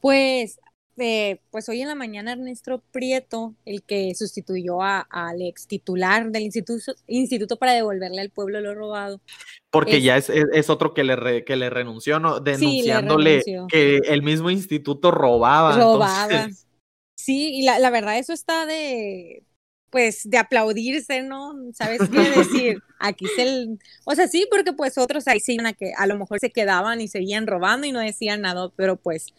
Pues, 0.00 0.60
eh, 0.98 1.40
pues 1.50 1.68
hoy 1.68 1.80
en 1.82 1.88
la 1.88 1.94
mañana 1.94 2.32
Ernesto 2.32 2.82
Prieto, 2.90 3.54
el 3.64 3.82
que 3.82 4.14
sustituyó 4.14 4.82
a- 4.82 5.06
al 5.10 5.40
ex 5.42 5.66
titular 5.66 6.30
del 6.30 6.42
instituto, 6.42 6.94
instituto 7.06 7.56
para 7.58 7.72
devolverle 7.72 8.20
al 8.20 8.30
pueblo 8.30 8.60
lo 8.60 8.74
robado. 8.74 9.20
Porque 9.70 9.98
Es- 9.98 10.02
ya 10.04 10.16
es, 10.16 10.30
es- 10.30 10.46
es 10.52 10.70
otro 10.70 10.94
que 10.94 11.04
le, 11.04 11.16
re- 11.16 11.44
que 11.44 11.56
le 11.56 11.70
renunció, 11.70 12.20
¿no? 12.20 12.40
Denunciándole 12.40 13.42
que 13.68 13.96
el 14.04 14.22
mismo 14.22 14.50
instituto 14.50 15.10
robaba. 15.10 15.76
Robaba. 15.76 16.24
entonces- 16.30 16.64
Sí, 17.20 17.50
y 17.56 17.62
la, 17.64 17.78
la 17.80 17.90
verdad 17.90 18.16
eso 18.18 18.32
está 18.32 18.64
de, 18.64 19.42
pues, 19.90 20.30
de 20.30 20.38
aplaudirse, 20.38 21.22
¿no? 21.22 21.52
¿Sabes 21.74 22.00
qué 22.08 22.20
decir? 22.30 22.78
Aquí 23.00 23.26
se, 23.36 23.42
el- 23.42 23.78
o 24.04 24.14
sea, 24.14 24.28
sí, 24.28 24.46
porque 24.50 24.72
pues 24.72 24.96
otros 24.98 25.26
ahí 25.28 25.40
sí 25.40 25.56
a 25.64 25.72
que 25.72 25.92
a 25.96 26.06
lo 26.06 26.16
mejor 26.16 26.38
se 26.38 26.50
quedaban 26.50 27.00
y 27.00 27.08
seguían 27.08 27.46
robando 27.46 27.86
y 27.86 27.92
no 27.92 28.00
decían 28.00 28.40
nada, 28.42 28.70
pero 28.76 28.96
pues, 28.96 29.34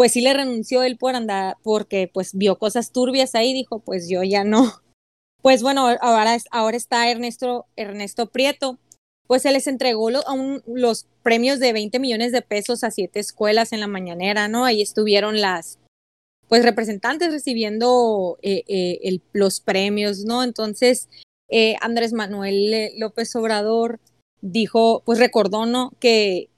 pues 0.00 0.12
sí 0.12 0.22
le 0.22 0.32
renunció 0.32 0.82
él 0.82 0.96
por 0.96 1.14
andar, 1.14 1.58
porque 1.62 2.10
pues 2.10 2.30
vio 2.32 2.58
cosas 2.58 2.90
turbias 2.90 3.34
ahí, 3.34 3.52
dijo, 3.52 3.80
pues 3.80 4.08
yo 4.08 4.22
ya 4.22 4.44
no. 4.44 4.62
Pues 5.42 5.62
bueno, 5.62 5.88
ahora, 6.00 6.38
ahora 6.50 6.76
está 6.76 7.10
Ernesto, 7.10 7.66
Ernesto 7.76 8.30
Prieto, 8.30 8.78
pues 9.26 9.42
se 9.42 9.52
les 9.52 9.66
entregó 9.66 10.08
los 10.10 11.06
premios 11.22 11.58
de 11.60 11.74
20 11.74 11.98
millones 11.98 12.32
de 12.32 12.40
pesos 12.40 12.82
a 12.82 12.90
siete 12.90 13.20
escuelas 13.20 13.74
en 13.74 13.80
la 13.80 13.88
mañanera, 13.88 14.48
¿no? 14.48 14.64
Ahí 14.64 14.80
estuvieron 14.80 15.42
las, 15.42 15.78
pues 16.48 16.62
representantes 16.62 17.30
recibiendo 17.30 18.38
eh, 18.40 18.64
eh, 18.68 19.18
los 19.34 19.60
premios, 19.60 20.24
¿no? 20.24 20.42
Entonces, 20.42 21.10
eh, 21.50 21.76
Andrés 21.82 22.14
Manuel 22.14 22.92
López 22.96 23.36
Obrador 23.36 24.00
dijo, 24.40 25.02
pues 25.04 25.18
recordó, 25.18 25.66
¿no? 25.66 25.92
Que 26.00 26.48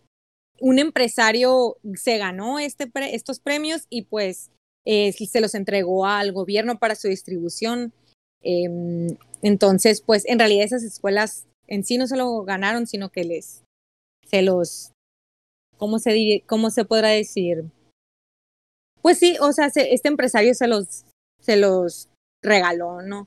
un 0.62 0.78
empresario 0.78 1.76
se 1.94 2.18
ganó 2.18 2.60
este 2.60 2.86
pre- 2.86 3.14
estos 3.16 3.40
premios 3.40 3.86
y 3.90 4.02
pues 4.02 4.50
eh, 4.84 5.12
se 5.12 5.40
los 5.40 5.54
entregó 5.56 6.06
al 6.06 6.32
gobierno 6.32 6.78
para 6.78 6.94
su 6.94 7.08
distribución. 7.08 7.92
Em, 8.42 9.16
entonces, 9.42 10.00
pues 10.02 10.24
en 10.26 10.38
realidad 10.38 10.64
esas 10.64 10.84
escuelas 10.84 11.46
en 11.66 11.84
sí 11.84 11.98
no 11.98 12.06
se 12.06 12.16
lo 12.16 12.42
ganaron, 12.44 12.86
sino 12.86 13.10
que 13.10 13.24
les, 13.24 13.62
se 14.28 14.42
los, 14.42 14.92
¿cómo 15.78 15.98
se, 15.98 16.44
cómo 16.46 16.70
se 16.70 16.84
podrá 16.84 17.08
decir? 17.08 17.64
Pues 19.00 19.18
sí, 19.18 19.36
o 19.40 19.52
sea, 19.52 19.68
se- 19.70 19.92
este 19.94 20.08
empresario 20.08 20.54
se 20.54 20.68
los, 20.68 21.04
se 21.40 21.56
los 21.56 22.08
regaló, 22.42 23.02
¿no? 23.02 23.26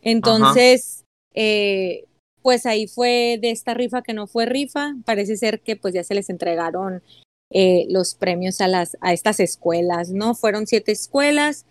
Entonces, 0.00 1.04
eh, 1.34 2.04
pues 2.42 2.66
ahí 2.66 2.86
fue 2.86 3.38
de 3.40 3.50
esta 3.50 3.74
rifa 3.74 4.02
que 4.02 4.14
no 4.14 4.26
fue 4.26 4.46
rifa, 4.46 4.94
parece 5.04 5.36
ser 5.36 5.60
que 5.60 5.76
pues 5.76 5.94
ya 5.94 6.04
se 6.04 6.14
les 6.14 6.30
entregaron 6.30 7.02
eh, 7.50 7.86
los 7.88 8.14
premios 8.14 8.60
a 8.60 8.68
las 8.68 8.96
a 9.00 9.12
estas 9.12 9.40
escuelas, 9.40 10.10
¿no? 10.10 10.34
Fueron 10.34 10.66
siete 10.66 10.92
escuelas 10.92 11.66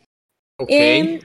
em, 0.67 1.19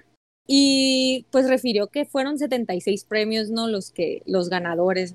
y 0.47 1.27
pues 1.31 1.49
refirió 1.49 1.87
que 1.89 2.05
fueron 2.05 2.39
76 2.39 3.05
premios, 3.05 3.51
¿no? 3.51 3.69
Los 3.69 3.91
que 3.91 4.23
los 4.27 4.49
ganadores. 4.49 5.15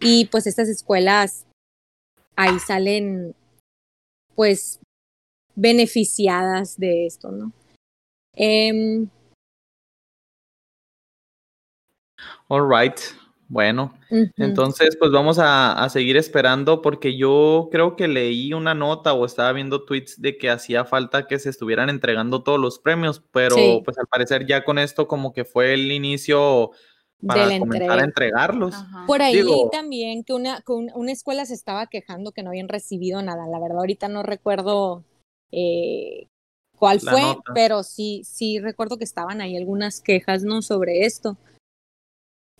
Y 0.00 0.26
pues 0.26 0.46
estas 0.46 0.68
escuelas 0.68 1.46
ahí 2.36 2.58
salen 2.58 3.34
pues 4.34 4.80
beneficiadas 5.56 6.78
de 6.78 7.06
esto, 7.06 7.30
¿no? 7.30 7.52
Em, 8.34 9.08
All 12.48 12.62
right. 12.62 13.14
Bueno, 13.52 13.92
entonces 14.36 14.96
pues 14.96 15.10
vamos 15.10 15.40
a, 15.40 15.72
a 15.82 15.88
seguir 15.88 16.16
esperando 16.16 16.80
porque 16.82 17.16
yo 17.16 17.68
creo 17.72 17.96
que 17.96 18.06
leí 18.06 18.52
una 18.52 18.74
nota 18.74 19.12
o 19.12 19.26
estaba 19.26 19.52
viendo 19.52 19.84
tweets 19.84 20.22
de 20.22 20.38
que 20.38 20.50
hacía 20.50 20.84
falta 20.84 21.26
que 21.26 21.36
se 21.40 21.50
estuvieran 21.50 21.90
entregando 21.90 22.44
todos 22.44 22.60
los 22.60 22.78
premios, 22.78 23.20
pero 23.32 23.56
Sí. 23.56 23.82
pues 23.84 23.98
al 23.98 24.06
parecer 24.06 24.46
ya 24.46 24.64
con 24.64 24.78
esto 24.78 25.08
como 25.08 25.32
que 25.32 25.44
fue 25.44 25.74
el 25.74 25.90
inicio 25.90 26.70
para 27.26 27.48
de 27.48 27.58
comenzar 27.58 27.98
a 27.98 28.04
entregarlos. 28.04 28.72
Ajá. 28.76 29.04
Por 29.08 29.20
ahí 29.20 29.34
Digo- 29.38 29.68
también 29.72 30.22
que 30.22 30.32
una, 30.32 30.60
que 30.64 30.72
un- 30.72 30.92
una 30.94 31.10
escuela 31.10 31.44
se 31.44 31.54
estaba 31.54 31.88
quejando 31.88 32.30
que 32.30 32.44
no 32.44 32.50
habían 32.50 32.68
recibido 32.68 33.20
nada. 33.20 33.48
La 33.48 33.58
verdad, 33.58 33.78
ahorita 33.78 34.06
no 34.06 34.22
recuerdo 34.22 35.02
eh, 35.50 36.28
cuál 36.78 37.00
fue, 37.00 37.20
nota. 37.20 37.52
pero 37.52 37.82
sí, 37.82 38.22
sí 38.24 38.60
recuerdo 38.60 38.96
que 38.96 39.02
estaban 39.04 39.40
ahí 39.40 39.56
algunas 39.56 40.00
quejas, 40.00 40.44
¿no? 40.44 40.62
Sobre 40.62 41.04
esto. 41.04 41.36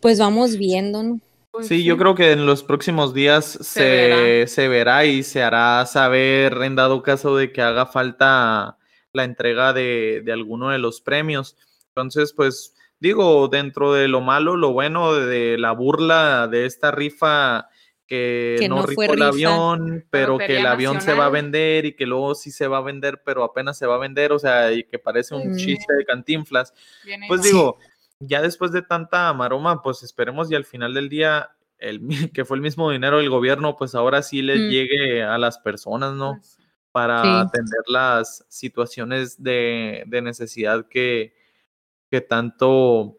Pues 0.01 0.19
vamos 0.19 0.57
viendo, 0.57 1.03
¿no? 1.03 1.21
Pues 1.53 1.67
Sí, 1.67 1.83
yo 1.85 1.97
creo 1.99 2.15
que 2.15 2.33
en 2.33 2.47
los 2.47 2.63
próximos 2.63 3.13
días 3.13 3.45
se, 3.61 3.83
verá. 3.83 4.47
se 4.47 4.69
verá 4.69 5.05
y 5.05 5.23
se 5.23 5.43
hará 5.43 5.85
saber 5.87 6.55
en 6.63 6.77
dado 6.77 7.03
caso 7.03 7.37
de 7.37 7.53
que 7.53 7.61
haga 7.61 7.87
falta 7.87 8.79
la 9.13 9.25
entrega 9.25 9.73
de, 9.73 10.23
de 10.25 10.33
alguno 10.33 10.71
de 10.71 10.79
los 10.79 11.01
premios. 11.01 11.57
Entonces, 11.89 12.33
pues 12.33 12.75
digo, 13.01 13.49
dentro 13.49 13.93
de 13.93 14.07
lo 14.07 14.21
malo, 14.21 14.57
lo 14.57 14.73
bueno 14.73 15.13
de 15.15 15.59
la 15.59 15.73
burla 15.73 16.47
de 16.47 16.67
esta 16.67 16.93
rifa 16.93 17.69
que, 18.07 18.57
Que 18.61 18.69
no, 18.69 18.77
no 18.77 18.87
rifó 18.87 19.03
el 19.05 19.11
rifa. 19.15 19.29
avión, 19.29 20.05
pero 20.11 20.39
que 20.39 20.57
el 20.59 20.67
avión 20.67 21.01
se 21.01 21.15
va 21.15 21.27
a 21.27 21.31
vender 21.31 21.85
y 21.87 21.95
que 21.95 22.07
luego 22.07 22.35
sí 22.37 22.51
se 22.53 22.67
va 22.69 22.79
a 22.79 22.83
vender, 22.83 23.23
pero 23.25 23.43
apenas 23.45 23.77
se 23.79 23.87
va 23.87 23.97
a 23.97 23.99
vender, 23.99 24.33
o 24.33 24.39
sea, 24.39 24.73
y 24.73 24.83
que 24.85 24.99
parece 25.01 25.35
un 25.35 25.53
Mm. 25.53 25.57
chiste 25.57 25.95
de 25.95 26.05
cantinflas. 26.05 26.73
Pues 27.05 27.41
igual. 27.41 27.43
digo, 27.43 27.79
ya 28.21 28.43
después 28.43 28.71
de 28.73 28.83
tanta 28.83 29.33
maroma, 29.33 29.83
pues 29.83 30.03
esperemos 30.03 30.51
y 30.51 30.55
al 30.55 30.65
final 30.65 30.95
del 30.95 31.09
día 31.09 31.51
el, 31.79 32.31
que 32.33 32.45
fue 32.45 32.57
el 32.57 32.63
mismo 32.63 32.91
dinero 32.91 33.19
del 33.19 33.31
gobierno, 33.31 33.77
pues 33.77 33.95
ahora 33.95 34.23
sí 34.23 34.43
les 34.43 34.61
Mm. 34.61 34.69
llegue 34.69 35.23
a 35.23 35.39
las 35.39 35.59
personas, 35.59 36.15
¿no? 36.15 36.41
Para 36.93 37.23
Sí. 37.23 37.29
atender 37.49 37.81
las 37.87 38.45
situaciones 38.49 39.43
de, 39.43 40.05
de 40.07 40.23
necesidad 40.23 40.87
que, 40.89 41.35
que 42.11 42.21
tanto 42.21 43.17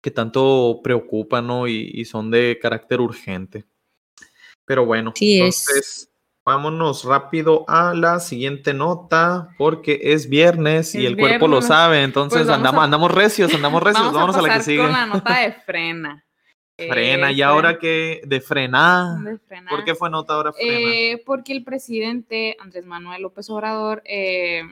que 0.00 0.10
tanto 0.10 0.80
preocupan, 0.82 1.46
¿no? 1.46 1.68
Y, 1.68 1.88
y 1.94 2.04
son 2.06 2.30
de 2.32 2.58
carácter 2.60 3.00
urgente. 3.00 3.64
Pero 4.64 4.84
bueno, 4.84 5.12
Sí 5.14 5.40
es. 5.40 6.10
Vámonos 6.44 7.04
rápido 7.04 7.64
a 7.68 7.94
la 7.94 8.18
siguiente 8.20 8.74
nota, 8.74 9.50
porque 9.58 10.00
es 10.02 10.28
viernes 10.28 10.94
y 10.94 11.06
el 11.06 11.16
cuerpo 11.16 11.46
lo 11.48 11.62
sabe, 11.62 12.02
entonces 12.02 12.42
Pues 12.42 12.50
andamos, 12.50 12.80
a- 12.80 12.84
andamos 12.84 13.10
recios, 13.12 13.54
andamos 13.54 13.82
recios, 13.84 14.12
Vamos 14.12 14.14
vámonos 14.14 14.36
a 14.36 14.38
a, 14.40 14.42
la 14.42 14.54
que 14.58 14.62
sigue. 14.64 14.78
con 14.82 14.92
la 14.92 15.06
nota 15.06 15.38
de 15.40 15.52
frena. 15.52 16.24
Frena, 16.76 17.30
Eh, 17.30 17.34
y 17.34 17.42
ahora 17.42 17.78
que 17.78 18.22
de 18.26 18.40
frenar. 18.40 19.18
de 19.20 19.38
frena. 19.38 19.70
¿Por 19.70 19.84
qué 19.84 19.94
fue 19.94 20.10
nota 20.10 20.34
ahora 20.34 20.52
frena? 20.52 20.70
Eh, 20.72 21.22
porque 21.24 21.52
el 21.52 21.62
presidente 21.62 22.56
Andrés 22.58 22.86
Manuel 22.86 23.22
López 23.22 23.48
Obrador, 23.50 24.02
eh, 24.04 24.62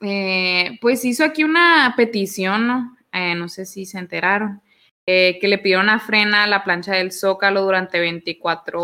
eh, 0.00 0.78
pues 0.80 1.04
hizo 1.04 1.24
aquí 1.24 1.44
una 1.44 1.92
petición, 1.96 2.66
¿no? 2.66 2.96
Eh, 3.12 3.34
no 3.34 3.48
sé 3.48 3.66
si 3.66 3.84
se 3.84 3.98
enteraron, 3.98 4.62
eh, 5.10 5.38
que 5.40 5.48
le 5.48 5.56
pidieron 5.56 5.88
a 5.88 6.00
frena 6.00 6.46
la 6.46 6.64
plancha 6.64 6.92
del 6.92 7.12
Zócalo 7.12 7.62
durante 7.62 7.98
24 7.98 8.82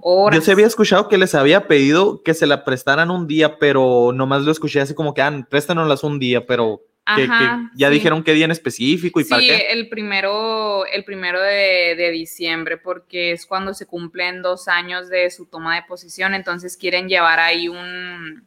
horas. 0.00 0.38
Yo 0.38 0.42
se 0.42 0.52
había 0.52 0.66
escuchado 0.66 1.06
que 1.10 1.18
les 1.18 1.34
había 1.34 1.68
pedido 1.68 2.22
que 2.22 2.32
se 2.32 2.46
la 2.46 2.64
prestaran 2.64 3.10
un 3.10 3.26
día, 3.26 3.58
pero 3.58 4.10
nomás 4.14 4.40
lo 4.40 4.52
escuché 4.52 4.80
así 4.80 4.94
como 4.94 5.12
que, 5.12 5.20
ah, 5.20 5.46
préstanoslas 5.50 6.02
un 6.02 6.18
día, 6.18 6.46
pero 6.46 6.80
que, 7.14 7.24
que 7.26 7.30
Ajá, 7.30 7.70
ya 7.76 7.88
sí. 7.88 7.94
dijeron 7.94 8.24
qué 8.24 8.32
día 8.32 8.46
en 8.46 8.52
específico 8.52 9.20
y 9.20 9.24
para 9.24 9.42
Sí, 9.42 9.48
qué. 9.48 9.66
el 9.72 9.90
primero, 9.90 10.86
el 10.86 11.04
primero 11.04 11.42
de, 11.42 11.94
de 11.94 12.10
diciembre, 12.10 12.78
porque 12.78 13.32
es 13.32 13.44
cuando 13.44 13.74
se 13.74 13.84
cumplen 13.84 14.40
dos 14.40 14.68
años 14.68 15.10
de 15.10 15.30
su 15.30 15.44
toma 15.44 15.74
de 15.76 15.82
posición, 15.82 16.32
entonces 16.32 16.78
quieren 16.78 17.06
llevar 17.06 17.38
ahí 17.38 17.68
un, 17.68 18.46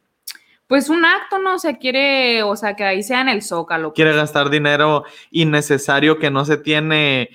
pues 0.69 0.87
un 0.87 1.03
acto, 1.03 1.39
¿no? 1.39 1.55
O 1.55 1.59
sea, 1.59 1.77
quiere, 1.79 2.43
o 2.43 2.55
sea, 2.55 2.75
que 2.75 2.83
ahí 2.83 3.01
sea 3.01 3.21
en 3.21 3.29
el 3.29 3.41
Zócalo. 3.41 3.91
Quiere 3.91 4.15
gastar 4.15 4.51
dinero 4.51 5.03
innecesario 5.31 6.19
que 6.19 6.29
no 6.29 6.45
se 6.45 6.57
tiene, 6.57 7.31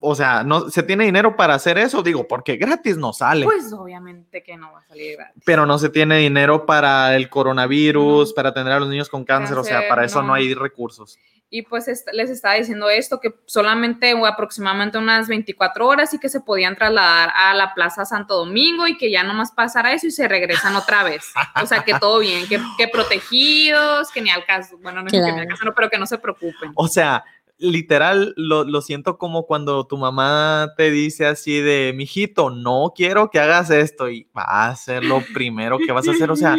o 0.00 0.14
sea, 0.14 0.44
no 0.44 0.68
se 0.68 0.82
tiene 0.82 1.06
dinero 1.06 1.34
para 1.34 1.54
hacer 1.54 1.78
eso, 1.78 2.02
digo, 2.02 2.28
porque 2.28 2.56
gratis 2.56 2.98
no 2.98 3.14
sale. 3.14 3.46
Pues 3.46 3.72
obviamente 3.72 4.42
que 4.42 4.58
no 4.58 4.70
va 4.70 4.80
a 4.80 4.84
salir 4.86 5.16
gratis. 5.16 5.42
pero 5.46 5.64
no 5.64 5.78
se 5.78 5.88
tiene 5.88 6.18
dinero 6.18 6.66
para 6.66 7.16
el 7.16 7.30
coronavirus, 7.30 8.28
No. 8.28 8.34
para 8.34 8.50
atender 8.50 8.74
a 8.74 8.80
los 8.80 8.90
niños 8.90 9.08
con 9.08 9.24
cáncer, 9.24 9.56
o 9.56 9.64
sea, 9.64 9.88
para 9.88 10.04
eso 10.04 10.20
no. 10.20 10.28
no. 10.28 10.34
hay 10.34 10.52
recursos. 10.52 11.18
Y 11.50 11.62
pues 11.62 11.86
est- 11.86 12.08
les 12.12 12.30
estaba 12.30 12.54
diciendo 12.54 12.90
esto, 12.90 13.20
que 13.20 13.32
solamente 13.46 14.12
o 14.14 14.26
aproximadamente 14.26 14.98
unas 14.98 15.28
24 15.28 15.86
horas 15.86 16.12
y 16.12 16.18
que 16.18 16.28
se 16.28 16.40
podían 16.40 16.74
trasladar 16.74 17.30
a 17.34 17.54
la 17.54 17.74
Plaza 17.74 18.04
Santo 18.04 18.34
Domingo 18.36 18.88
y 18.88 18.96
que 18.96 19.10
ya 19.10 19.22
nomás 19.22 19.52
pasara 19.52 19.92
eso 19.92 20.06
y 20.08 20.10
se 20.10 20.26
regresan 20.26 20.74
otra 20.74 21.04
vez. 21.04 21.32
O 21.62 21.66
sea, 21.66 21.84
que 21.84 21.94
todo 22.00 22.18
bien, 22.18 22.48
que, 22.48 22.58
que 22.76 22.88
protegidos, 22.88 24.10
que 24.10 24.20
ni 24.20 24.30
al 24.30 24.44
caso, 24.46 24.78
bueno, 24.82 25.00
no 25.02 25.06
es 25.06 25.12
que 25.12 25.18
ni 25.20 25.40
al 25.40 25.46
caso, 25.48 25.64
no, 25.64 25.74
pero 25.74 25.90
que 25.90 25.98
no 25.98 26.06
se 26.06 26.18
preocupen. 26.18 26.72
O 26.74 26.88
sea, 26.88 27.22
literal, 27.58 28.34
lo, 28.36 28.64
lo 28.64 28.82
siento 28.82 29.16
como 29.16 29.46
cuando 29.46 29.86
tu 29.86 29.96
mamá 29.96 30.72
te 30.76 30.90
dice 30.90 31.24
así 31.26 31.60
de, 31.60 31.92
mijito, 31.94 32.50
no 32.50 32.92
quiero 32.96 33.30
que 33.30 33.38
hagas 33.38 33.70
esto 33.70 34.08
y 34.08 34.28
va 34.36 34.66
a 34.66 34.74
ser 34.76 35.04
lo 35.04 35.22
primero 35.32 35.78
que 35.78 35.92
vas 35.92 36.08
a 36.08 36.12
hacer. 36.12 36.30
O 36.32 36.36
sea, 36.36 36.56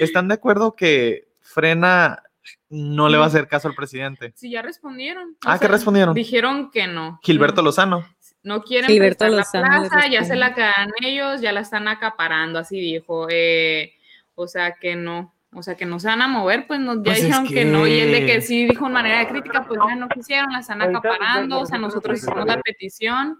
¿están 0.00 0.26
de 0.26 0.34
acuerdo 0.34 0.74
que 0.74 1.28
frena 1.40 2.22
no 2.70 3.08
le 3.08 3.18
va 3.18 3.24
a 3.24 3.26
hacer 3.28 3.46
caso 3.48 3.68
al 3.68 3.74
presidente? 3.74 4.32
Sí, 4.36 4.50
ya 4.50 4.62
respondieron. 4.62 5.36
Ah, 5.44 5.58
¿qué 5.58 5.68
respondieron? 5.68 6.14
Dijeron 6.14 6.70
que 6.70 6.86
no. 6.86 7.18
Gilberto 7.22 7.62
no, 7.62 7.66
Lozano. 7.66 8.04
no 8.42 8.62
quieren 8.62 8.90
Gilberto 8.90 9.24
la 9.28 9.38
Lozano 9.38 9.82
le 9.82 9.88
plaza, 9.88 10.08
ya 10.08 10.24
se 10.24 10.36
la 10.36 10.54
quedan 10.54 10.90
ellos, 11.02 11.40
ya 11.40 11.52
la 11.52 11.60
están 11.60 11.88
acaparando, 11.88 12.58
así 12.58 12.80
dijo. 12.80 13.26
eh, 13.30 13.92
o 14.34 14.48
sea 14.48 14.72
que 14.74 14.96
no, 14.96 15.34
o 15.52 15.62
sea 15.62 15.76
que 15.76 15.84
no 15.86 16.00
se 16.00 16.08
van 16.08 16.22
a 16.22 16.28
mover, 16.28 16.66
pues 16.66 16.80
nos, 16.80 16.96
ya 16.96 17.02
Pues 17.02 17.18
es 17.18 17.24
dijeron 17.26 17.46
que... 17.46 17.64
no. 17.66 17.86
Y 17.86 18.00
el 18.00 18.10
de 18.12 18.20
que- 18.20 18.26
que 18.26 18.40
sí 18.40 18.66
dijo 18.66 18.86
en 18.86 18.92
manera 18.92 19.18
de 19.18 19.28
crítica, 19.28 19.64
pues 19.66 19.78
ya 19.86 19.94
no 19.94 20.08
quisieron, 20.08 20.50
la 20.52 20.60
están 20.60 20.80
acaparando, 20.82 21.60
o 21.60 21.66
sea, 21.66 21.78
nosotros 21.78 22.18
hicimos 22.18 22.46
la 22.46 22.60
petición. 22.60 23.38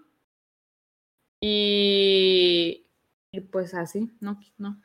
Y, 1.45 2.87
y 3.35 3.40
pues 3.40 3.73
así, 3.73 4.11
no, 4.21 4.38
no. 4.59 4.79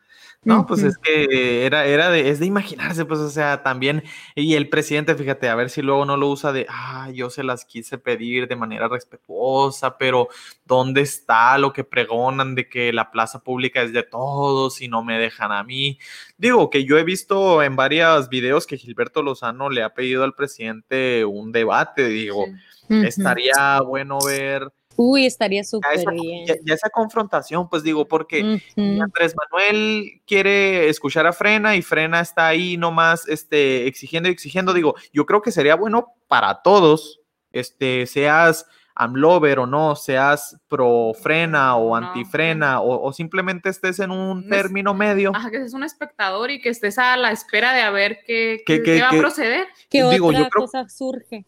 No, 0.44 0.66
pues 0.66 0.82
es 0.82 0.98
que 0.98 1.66
era, 1.66 1.86
era 1.86 2.10
de, 2.10 2.30
es 2.30 2.40
de 2.40 2.46
imaginarse, 2.46 3.04
pues, 3.04 3.20
o 3.20 3.30
sea, 3.30 3.62
también, 3.62 4.04
y 4.36 4.54
el 4.56 4.70
presidente, 4.70 5.16
fíjate, 5.16 5.50
a 5.50 5.56
ver 5.56 5.70
si 5.70 5.82
luego 5.82 6.06
no 6.06 6.16
lo 6.16 6.30
usa 6.30 6.54
de, 6.54 6.66
ah, 6.70 7.12
yo 7.14 7.30
se 7.30 7.44
las 7.44 7.66
quise 7.66 7.98
pedir 7.98 8.48
de 8.48 8.56
manera 8.56 8.88
respetuosa, 8.88 9.98
pero 9.98 10.30
¿dónde 10.66 11.02
está 11.02 11.58
lo 11.58 11.74
que 11.74 11.84
pregonan 11.84 12.56
de 12.56 12.70
que 12.70 12.94
la 12.94 13.12
plaza 13.12 13.44
pública 13.44 13.82
es 13.82 13.92
de 13.92 14.04
todos 14.04 14.82
y 14.82 14.88
no 14.88 15.04
me 15.04 15.20
dejan 15.20 15.52
a 15.52 15.66
mí? 15.66 16.00
Digo, 16.38 16.70
que 16.70 16.86
yo 16.86 16.98
he 16.98 17.04
visto 17.04 17.62
en 17.62 17.76
varios 17.76 18.30
videos 18.30 18.66
que 18.66 18.78
Gilberto 18.78 19.22
Lozano 19.22 19.70
le 19.70 19.84
ha 19.84 19.94
pedido 19.94 20.24
al 20.24 20.34
presidente 20.34 21.26
un 21.26 21.52
debate, 21.52 22.08
digo, 22.08 22.46
Sí. 22.88 23.06
Estaría 23.06 23.82
bueno 23.82 24.18
ver 24.26 24.72
Uy, 24.98 25.26
estaría 25.26 25.64
súper 25.64 25.92
bien. 26.12 26.46
ya- 26.48 26.56
ya 26.66 26.74
esa 26.74 26.90
confrontación, 26.90 27.70
pues 27.70 27.84
digo, 27.84 28.06
porque... 28.08 28.60
Andrés 28.76 29.36
Manuel 29.52 30.22
quiere 30.26 30.90
escuchar 30.90 31.26
a 31.28 31.34
Frena 31.34 31.76
y 31.76 31.82
Frena 31.82 32.20
está 32.20 32.48
ahí 32.48 32.76
nomás 32.78 33.28
este, 33.28 33.88
exigiendo 33.88 34.28
y 34.28 34.32
exigiendo. 34.34 34.74
Digo, 34.74 34.96
yo 35.14 35.26
creo 35.26 35.42
que 35.42 35.52
sería 35.52 35.76
bueno 35.76 36.14
para 36.28 36.62
todos, 36.62 37.22
este, 37.52 38.06
seas 38.08 38.66
amlover 39.00 39.60
o 39.60 39.68
no, 39.68 39.96
seas 39.96 40.58
pro 40.68 41.12
Frena 41.14 41.76
o 41.76 41.90
No, 42.00 42.08
antifrena 42.08 42.82
o, 42.82 43.00
o 43.08 43.14
simplemente 43.14 43.70
estés 43.70 44.00
en 44.00 44.10
un 44.10 44.50
término 44.50 44.96
medio. 44.96 45.32
Ajá, 45.36 45.52
que 45.52 45.58
seas 45.60 45.74
un 45.76 45.84
espectador 45.84 46.50
y 46.50 46.60
que 46.60 46.70
estés 46.70 46.98
a 46.98 47.16
la 47.16 47.32
espera 47.32 47.74
de 47.74 47.82
a 47.82 47.92
ver 47.92 48.20
qué, 48.26 48.64
qué- 48.66 48.82
qué 48.82 49.02
va 49.02 49.10
a 49.10 49.12
proceder. 49.20 49.68
¿Qué 49.90 50.04
digo, 50.10 50.32
yo 50.32 50.40
otra 50.40 50.50
creo- 50.50 50.66
cosa 50.66 50.90
surge? 50.90 51.46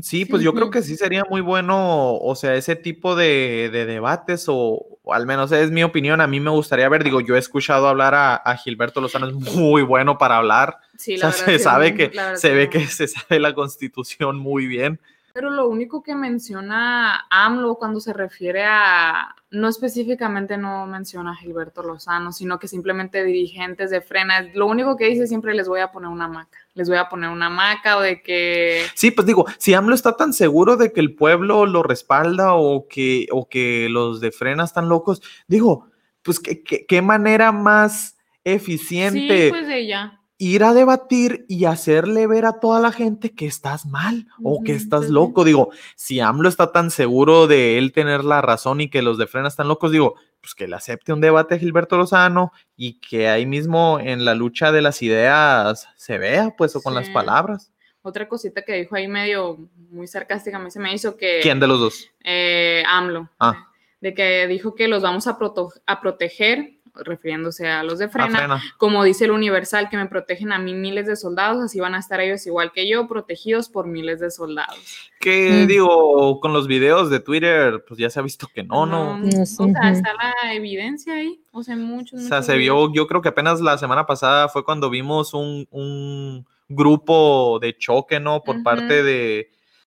Sí, 0.00 0.24
pues 0.24 0.42
yo 0.42 0.54
creo 0.54 0.70
que 0.70 0.82
sí 0.82 0.96
sería 0.96 1.24
muy 1.28 1.40
bueno, 1.40 2.14
o 2.14 2.36
sea, 2.36 2.54
ese 2.54 2.76
tipo 2.76 3.16
de, 3.16 3.68
de 3.72 3.84
debates, 3.84 4.44
o, 4.48 4.86
o 5.02 5.12
al 5.12 5.26
menos 5.26 5.50
es 5.50 5.72
mi 5.72 5.82
opinión, 5.82 6.20
a 6.20 6.28
mí 6.28 6.38
me 6.38 6.50
gustaría 6.50 6.88
ver, 6.88 7.02
digo, 7.02 7.20
yo 7.20 7.34
he 7.34 7.38
escuchado 7.40 7.88
hablar 7.88 8.14
a, 8.14 8.36
a 8.36 8.56
Gilberto 8.56 9.00
Lozano, 9.00 9.26
es 9.26 9.34
muy 9.34 9.82
bueno 9.82 10.16
para 10.16 10.36
hablar, 10.36 10.78
Sí, 10.96 11.16
o 11.16 11.18
la 11.18 11.32
sea, 11.32 11.46
verdad, 11.46 11.52
se 11.52 11.58
sí, 11.58 11.64
sabe 11.64 11.94
que, 11.94 12.12
se 12.36 12.52
ve 12.52 12.70
que 12.70 12.86
se 12.86 13.08
sabe 13.08 13.40
la 13.40 13.54
constitución 13.54 14.38
muy 14.38 14.66
bien. 14.66 15.00
Pero 15.38 15.50
lo 15.50 15.68
único 15.68 16.02
que 16.02 16.16
menciona 16.16 17.24
AMLO 17.30 17.76
cuando 17.76 18.00
se 18.00 18.12
refiere 18.12 18.64
a, 18.64 19.36
no 19.52 19.68
específicamente 19.68 20.56
no 20.56 20.84
menciona 20.88 21.30
a 21.30 21.36
Gilberto 21.36 21.84
Lozano, 21.84 22.32
sino 22.32 22.58
que 22.58 22.66
simplemente 22.66 23.22
dirigentes 23.22 23.90
de 23.90 24.00
frena, 24.00 24.42
lo 24.54 24.66
único 24.66 24.96
que 24.96 25.06
dice 25.06 25.28
siempre 25.28 25.54
les 25.54 25.68
voy 25.68 25.78
a 25.78 25.92
poner 25.92 26.08
una 26.10 26.26
maca, 26.26 26.58
les 26.74 26.88
voy 26.88 26.98
a 26.98 27.08
poner 27.08 27.30
una 27.30 27.48
maca 27.50 27.98
o 27.98 28.00
de 28.00 28.20
que... 28.20 28.82
Sí, 28.96 29.12
pues 29.12 29.28
digo, 29.28 29.46
si 29.58 29.74
AMLO 29.74 29.94
está 29.94 30.16
tan 30.16 30.32
seguro 30.32 30.76
de 30.76 30.92
que 30.92 30.98
el 30.98 31.14
pueblo 31.14 31.66
lo 31.66 31.84
respalda 31.84 32.54
o 32.54 32.88
que, 32.88 33.28
o 33.30 33.48
que 33.48 33.86
los 33.88 34.20
de 34.20 34.32
Frena 34.32 34.64
están 34.64 34.88
locos, 34.88 35.22
digo, 35.46 35.86
pues 36.22 36.40
qué, 36.40 36.64
qué- 36.64 36.84
qué 36.84 37.00
manera 37.00 37.52
más 37.52 38.16
eficiente 38.42 39.44
Sí, 39.44 39.50
pues 39.50 39.68
de 39.68 39.78
ella. 39.78 40.20
Ir 40.38 40.62
a 40.64 40.72
debatir 40.72 41.44
y 41.48 41.64
hacerle 41.64 42.26
ver 42.28 42.46
a 42.46 42.60
toda 42.60 42.80
la 42.80 42.92
gente 42.92 43.34
que 43.34 43.46
estás 43.46 43.86
mal 43.86 44.26
o 44.42 44.62
que 44.62 44.72
estás 44.72 45.08
loco. 45.10 45.42
Digo, 45.44 45.70
si 45.96 46.20
AMLO 46.20 46.48
está 46.48 46.70
tan 46.72 46.90
seguro 46.92 47.46
de 47.48 47.76
él 47.76 47.92
tener 47.92 48.22
la 48.24 48.40
razón 48.40 48.80
y 48.80 48.88
que 48.88 49.02
los 49.02 49.18
de 49.18 49.26
Frena 49.26 49.48
están 49.48 49.66
locos, 49.68 49.90
digo, 49.90 50.14
pues 50.40 50.54
que 50.54 50.68
le 50.68 50.76
acepte 50.76 51.12
un 51.12 51.20
debate 51.20 51.56
a 51.56 51.58
Gilberto 51.58 51.96
Lozano 51.96 52.52
y 52.76 53.00
que 53.00 53.28
ahí 53.28 53.46
mismo 53.46 53.98
en 54.00 54.24
la 54.24 54.34
lucha 54.36 54.70
de 54.70 54.80
las 54.82 55.02
ideas 55.02 55.88
se 55.96 56.18
vea, 56.18 56.54
pues, 56.56 56.76
o 56.76 56.82
con 56.82 56.94
las 56.94 57.08
palabras. 57.10 57.72
Otra 58.02 58.28
cosita 58.28 58.62
que 58.62 58.74
dijo 58.74 58.94
ahí 58.94 59.08
medio 59.08 59.58
muy 59.90 60.06
sarcástica, 60.06 60.56
a 60.56 60.60
mí 60.60 60.70
se 60.70 60.78
me 60.78 60.94
hizo 60.94 61.16
que... 61.16 61.40
¿Quién 61.42 61.58
de 61.58 61.66
los 61.66 61.80
dos? 61.80 62.08
eh, 62.22 62.84
AMLO, 62.86 63.28
Ah. 63.40 63.66
de 64.00 64.14
que 64.14 64.46
dijo 64.46 64.76
que 64.76 64.86
los 64.86 65.02
vamos 65.02 65.26
a, 65.26 65.36
proto- 65.36 65.72
a 65.84 66.00
proteger, 66.00 66.77
refiriéndose 67.04 67.68
a 67.68 67.82
los 67.82 67.98
de 67.98 68.06
A 68.06 68.08
Frena, 68.08 68.38
Frena. 68.38 68.62
como 68.76 69.04
dice 69.04 69.24
el 69.26 69.30
Universal, 69.32 69.88
que 69.88 69.96
me 69.96 70.06
protegen 70.06 70.52
a 70.52 70.58
mí 70.58 70.74
miles 70.74 71.06
de 71.06 71.16
soldados, 71.16 71.62
así 71.62 71.80
van 71.80 71.94
a 71.94 71.98
estar 71.98 72.20
ellos 72.20 72.46
igual 72.46 72.72
que 72.72 72.88
yo, 72.88 73.06
protegidos 73.08 73.68
por 73.68 73.86
miles 73.86 74.20
de 74.20 74.30
soldados. 74.30 74.78
Que 75.20 75.64
Mm. 75.64 75.66
digo, 75.66 76.40
con 76.40 76.52
los 76.52 76.66
videos 76.68 77.10
de 77.10 77.20
Twitter, 77.20 77.84
pues 77.86 77.98
ya 77.98 78.08
se 78.10 78.20
ha 78.20 78.22
visto 78.22 78.46
que 78.54 78.62
no, 78.62 78.86
no. 78.86 79.18
No 79.18 79.42
o 79.42 79.46
sea, 79.46 79.90
está 79.90 80.12
la 80.14 80.54
evidencia 80.54 81.14
ahí, 81.14 81.40
o 81.52 81.62
sea, 81.62 81.76
muchos, 81.76 82.20
O 82.20 82.22
sea, 82.22 82.36
muchos 82.38 82.46
se 82.46 82.56
videos. 82.58 82.90
vio, 82.90 82.94
yo 83.02 83.06
creo 83.06 83.22
que 83.22 83.28
apenas 83.30 83.60
la 83.60 83.78
semana 83.78 84.06
pasada 84.06 84.48
fue 84.48 84.64
cuando 84.64 84.90
vimos 84.90 85.34
un, 85.34 85.66
un 85.70 86.46
grupo 86.68 87.58
de 87.60 87.76
choque, 87.76 88.20
¿no? 88.20 88.42
Por 88.44 88.62
parte 88.62 89.02
de, 89.02 89.50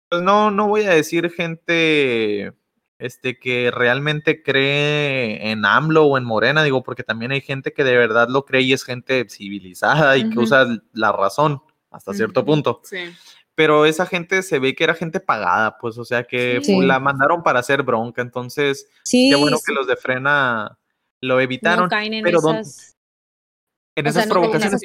pues 0.08 0.20
no, 0.22 0.50
no 0.50 0.68
voy 0.68 0.82
a 0.82 0.90
decir 0.90 1.30
gente, 1.30 2.52
este, 3.04 3.38
que 3.38 3.70
realmente 3.70 4.42
cree 4.42 5.50
en 5.50 5.66
AMLO 5.66 6.06
o 6.06 6.16
en 6.16 6.24
Morena, 6.24 6.62
digo, 6.62 6.82
porque 6.82 7.02
también 7.02 7.32
hay 7.32 7.42
gente 7.42 7.74
que 7.74 7.84
de 7.84 7.98
verdad 7.98 8.28
lo 8.30 8.46
cree 8.46 8.62
y 8.62 8.72
es 8.72 8.82
gente 8.82 9.26
civilizada 9.28 10.16
y 10.16 10.30
que 10.30 10.38
usa 10.38 10.66
la 10.94 11.12
razón 11.12 11.60
hasta 11.90 12.14
cierto 12.14 12.46
punto. 12.46 12.80
Sí. 12.82 13.12
pero 13.54 13.84
esa 13.84 14.06
gente 14.06 14.42
se 14.42 14.58
ve 14.58 14.74
que 14.74 14.84
era 14.84 14.94
gente 14.94 15.20
pagada, 15.20 15.76
pues, 15.76 15.98
o 15.98 16.04
sea, 16.06 16.24
que 16.24 16.62
la 16.66 16.98
mandaron 16.98 17.42
para 17.42 17.60
hacer 17.60 17.82
bronca, 17.82 18.22
entonces, 18.22 18.88
qué 19.10 19.36
bueno 19.36 19.58
que 19.64 19.74
los 19.74 19.86
de 19.86 19.96
frena 19.96 20.78
lo 21.20 21.40
evitaron. 21.40 21.90
pero 22.22 22.40
en 23.96 24.06
esas, 24.06 24.26
provocaciones. 24.26 24.82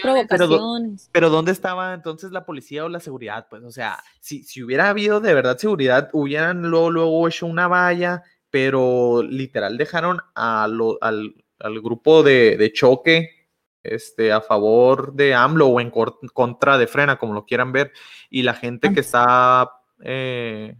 Pero, 1.11 1.29
¿dónde 1.29 1.51
estaba 1.51 1.93
entonces 1.93 2.31
la 2.31 2.45
policía 2.45 2.85
o 2.85 2.89
la 2.89 2.99
seguridad? 2.99 3.47
Pues, 3.49 3.63
o 3.63 3.71
sea, 3.71 4.03
si, 4.19 4.43
si 4.43 4.63
hubiera 4.63 4.89
habido 4.89 5.19
de 5.19 5.33
verdad 5.33 5.57
seguridad, 5.57 6.09
hubieran 6.13 6.69
luego, 6.69 6.91
luego 6.91 7.27
hecho 7.27 7.47
una 7.47 7.67
valla, 7.67 8.23
pero 8.49 9.23
literal 9.23 9.77
dejaron 9.77 10.19
a 10.35 10.63
al, 10.63 11.35
al, 11.59 11.81
grupo 11.81 12.23
de, 12.23 12.57
de, 12.57 12.71
choque 12.71 13.47
este, 13.83 14.31
a 14.31 14.41
favor 14.41 15.13
de 15.13 15.33
AMLO 15.33 15.67
o 15.67 15.81
en 15.81 15.91
contra 15.91 16.77
de 16.77 16.87
Frena, 16.87 17.17
como 17.17 17.33
lo 17.33 17.45
quieran 17.45 17.71
ver, 17.71 17.91
y 18.29 18.43
la 18.43 18.53
gente 18.53 18.93
que 18.93 18.99
está 18.99 19.71
eh, 20.03 20.75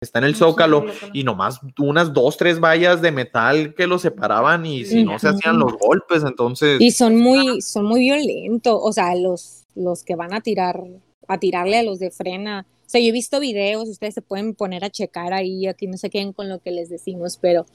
está 0.00 0.20
en 0.20 0.26
el 0.26 0.36
zócalo 0.36 0.86
y 1.12 1.24
nomás 1.24 1.60
unas 1.78 2.12
dos, 2.12 2.36
tres 2.36 2.60
vallas 2.60 3.02
de 3.02 3.10
metal 3.10 3.74
que 3.74 3.86
lo 3.86 3.98
separaban 3.98 4.64
y 4.64 4.84
si 4.84 5.04
no 5.04 5.18
se 5.18 5.28
hacían 5.28 5.58
los 5.58 5.76
golpes, 5.76 6.22
entonces... 6.22 6.80
Y 6.80 6.90
son 6.92 7.16
muy, 7.16 7.60
son 7.60 7.86
muy 7.86 8.00
violentos, 8.00 8.78
o 8.80 8.92
sea, 8.92 9.14
los, 9.16 9.64
los 9.74 10.04
que 10.04 10.14
van 10.14 10.32
a 10.32 10.40
tirar, 10.40 10.82
a 11.26 11.38
tirarle 11.38 11.78
a 11.78 11.82
los 11.82 11.98
de 11.98 12.10
frena. 12.10 12.66
O 12.86 12.88
sea, 12.88 13.00
yo 13.00 13.08
he 13.08 13.12
visto 13.12 13.40
videos, 13.40 13.88
ustedes 13.88 14.14
se 14.14 14.22
pueden 14.22 14.54
poner 14.54 14.84
a 14.84 14.90
checar 14.90 15.32
ahí, 15.32 15.66
aquí 15.66 15.86
no 15.86 15.96
se 15.96 16.10
queden 16.10 16.32
con 16.32 16.48
lo 16.48 16.60
que 16.60 16.70
les 16.70 16.88
decimos, 16.88 17.38
pero 17.40 17.66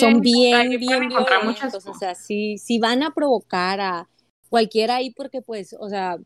son 0.00 0.20
bien, 0.20 0.70
bien 0.78 1.08
violentos, 1.08 1.86
o 1.86 1.94
sea, 1.94 2.14
si, 2.14 2.58
si 2.58 2.78
van 2.78 3.02
a 3.02 3.12
provocar 3.12 3.80
a 3.80 4.08
cualquiera 4.48 4.96
ahí 4.96 5.10
porque 5.10 5.42
pues, 5.42 5.76
o 5.78 5.88
sea, 5.88 6.18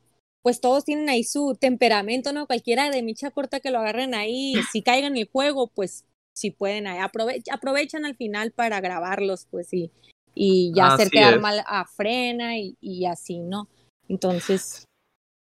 pues 0.43 0.61
todos 0.61 0.85
tienen 0.85 1.09
ahí 1.09 1.25
su 1.25 1.57
temperamento, 1.61 2.33
¿no? 2.33 2.47
Cualquiera 2.47 2.91
de 2.91 3.03
micha 3.03 3.31
corta 3.31 3.61
que 3.61 3.71
lo 3.71 3.79
agarren 3.81 4.15
ahí, 4.15 4.55
si 4.73 4.83
caigan 4.83 5.13
en 5.13 5.19
el 5.19 5.29
juego, 5.31 5.69
pues 5.69 6.05
si 6.35 6.51
pueden, 6.51 6.87
ahí, 6.87 6.99
aprovechan 7.53 8.05
al 8.05 8.17
final 8.17 8.53
para 8.53 8.81
grabarlos, 8.81 9.47
pues 9.51 9.69
sí, 9.69 9.91
y 10.35 10.73
ya 10.75 10.95
hacer 10.95 11.11
quedar 11.11 11.41
mal 11.41 11.63
a 11.67 11.85
frena 11.85 12.57
y, 12.59 12.77
y 12.81 13.07
así, 13.07 13.41
¿no? 13.41 13.69
Entonces. 14.09 14.85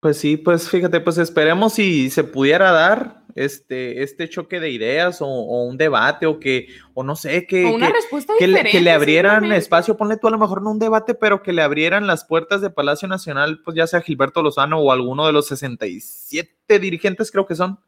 Pues 0.01 0.17
sí, 0.17 0.37
pues 0.37 0.69
fíjate, 0.69 1.01
pues 1.01 1.17
esperemos 1.17 1.73
si 1.73 2.09
se 2.11 2.23
pudiera 2.23 2.71
dar 2.71 3.24
este, 3.35 4.01
este 4.01 4.29
choque 4.29 4.61
de 4.61 4.71
ideas 4.71 5.21
o, 5.21 5.27
un 5.27 5.77
debate 5.77 6.25
o 6.25 6.39
que, 6.39 6.69
o 6.93 7.03
no 7.03 7.15
sé, 7.15 7.45
que, 7.45 7.63
que, 8.39 8.47
le, 8.47 8.91
abrieran 8.91 9.51
espacio, 9.51 9.97
ponle 9.97 10.17
tú 10.17 10.27
a 10.27 10.31
lo 10.31 10.39
mejor 10.39 10.61
no 10.61 10.71
un 10.71 10.79
debate, 10.79 11.13
pero 11.13 11.43
que 11.43 11.53
le 11.53 11.61
abrieran 11.61 12.07
las 12.07 12.23
puertas 12.23 12.61
de 12.61 12.69
Palacio 12.69 13.07
Nacional, 13.07 13.61
pues 13.63 13.75
ya 13.75 13.87
sea 13.87 14.01
Gilberto 14.01 14.41
Lozano 14.41 14.79
o 14.79 14.91
alguno 14.91 15.27
de 15.27 15.33
los 15.33 15.47
67 15.47 16.79
dirigentes 16.79 17.29
creo 17.29 17.45
que 17.45 17.55
son, 17.55 17.79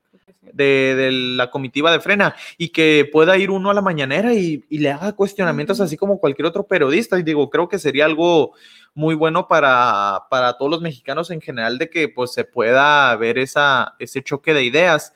de, 0.54 1.10
la 1.12 1.50
comitiva 1.52 1.92
de 1.92 2.00
frena 2.00 2.36
y 2.58 2.70
que 2.70 3.10
pueda 3.12 3.38
ir 3.38 3.52
uno 3.52 3.70
a 3.70 3.74
la 3.74 3.82
mañanera 3.82 4.34
y, 4.34 4.64
le 4.70 4.92
haga 4.92 5.14
cuestionamientos 5.14 5.80
así 5.82 5.98
como 5.98 6.20
cualquier 6.20 6.46
otro 6.46 6.68
periodista. 6.68 7.18
Y 7.18 7.24
digo, 7.24 7.50
creo 7.50 7.68
que 7.68 7.80
sería 7.80 8.06
algo 8.06 8.54
muy 8.94 9.16
bueno 9.16 9.48
para, 9.48 10.26
para 10.30 10.58
todos 10.58 10.72
los 10.72 10.82
mexicanos 10.82 11.32
en 11.32 11.42
general 11.42 11.78
de 11.78 11.90
que 11.90 12.10
pues 12.10 12.34
se 12.34 12.44
pueda 12.44 13.16
ver 13.16 13.38
esa, 13.38 13.96
ese 14.00 14.24
choque 14.24 14.54
de 14.54 14.64
ideas. 14.64 15.14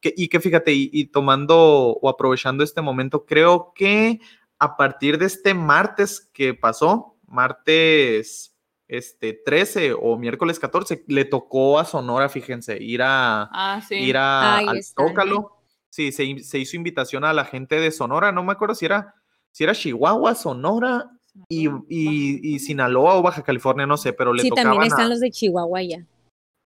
Que, 0.00 0.12
y 0.16 0.28
que 0.28 0.40
fíjate, 0.40 0.72
y, 0.74 1.04
tomando 1.06 1.56
o 1.58 2.08
aprovechando 2.08 2.64
este 2.64 2.82
momento, 2.82 3.24
creo 3.24 3.72
que 3.74 4.20
a 4.58 4.76
partir 4.76 5.18
de 5.18 5.26
este 5.26 5.54
martes 5.54 6.28
que 6.32 6.54
pasó, 6.54 7.16
martes 7.26 8.51
este 8.92 9.32
13 9.32 9.94
o 9.94 10.18
miércoles 10.18 10.58
14, 10.58 11.04
le 11.06 11.24
tocó 11.24 11.78
a 11.78 11.84
Sonora, 11.86 12.28
fíjense, 12.28 12.76
ir 12.82 13.00
a 13.02 13.48
ah, 13.50 13.82
ir 13.90 14.16
a, 14.18 14.58
al 14.58 14.80
Tócalo. 14.94 15.58
Sí, 15.88 16.12
se, 16.12 16.38
se, 16.40 16.58
hizo 16.58 16.76
invitación 16.76 17.24
a 17.24 17.32
la 17.32 17.44
gente 17.44 17.80
de 17.80 17.90
Sonora, 17.90 18.32
no 18.32 18.42
me 18.42 18.52
acuerdo 18.52 18.74
si 18.74 18.84
era, 18.86 19.14
si 19.50 19.64
era 19.64 19.74
Chihuahua, 19.74 20.34
Sonora 20.34 21.10
y, 21.48 21.68
y, 21.88 22.58
Sinaloa 22.58 23.16
o 23.16 23.22
Baja 23.22 23.42
California, 23.42 23.86
no 23.86 23.96
sé, 23.96 24.12
pero 24.12 24.32
le 24.32 24.42
sí, 24.42 24.50
también 24.50 24.82
están 24.82 25.08
los 25.08 25.20
de 25.20 25.30
Chihuahua 25.30 25.82
ya. 25.82 26.06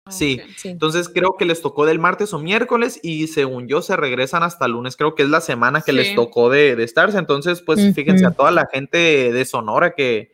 Ah, 0.08 0.12
sí. 0.12 0.40
entonces 0.62 1.08
creo 1.08 1.36
que 1.36 1.44
les 1.44 1.60
tocó 1.60 1.84
del 1.84 1.98
martes 1.98 2.32
o 2.32 2.38
miércoles 2.38 3.00
y 3.02 3.26
según 3.26 3.66
yo 3.66 3.82
se 3.82 3.96
regresan 3.96 4.44
hasta 4.44 4.68
lunes, 4.68 4.96
creo 4.96 5.16
que 5.16 5.24
es 5.24 5.28
la 5.28 5.40
semana 5.40 5.80
que 5.80 5.92
les 5.92 6.14
tocó 6.14 6.48
de, 6.48 6.76
de, 6.76 6.84
estarse, 6.84 7.18
entonces 7.18 7.60
pues 7.60 7.92
fíjense 7.92 8.24
a 8.24 8.30
toda 8.30 8.52
la 8.52 8.68
gente 8.72 9.32
de 9.32 9.44
Sonora 9.44 9.96
que, 9.96 10.30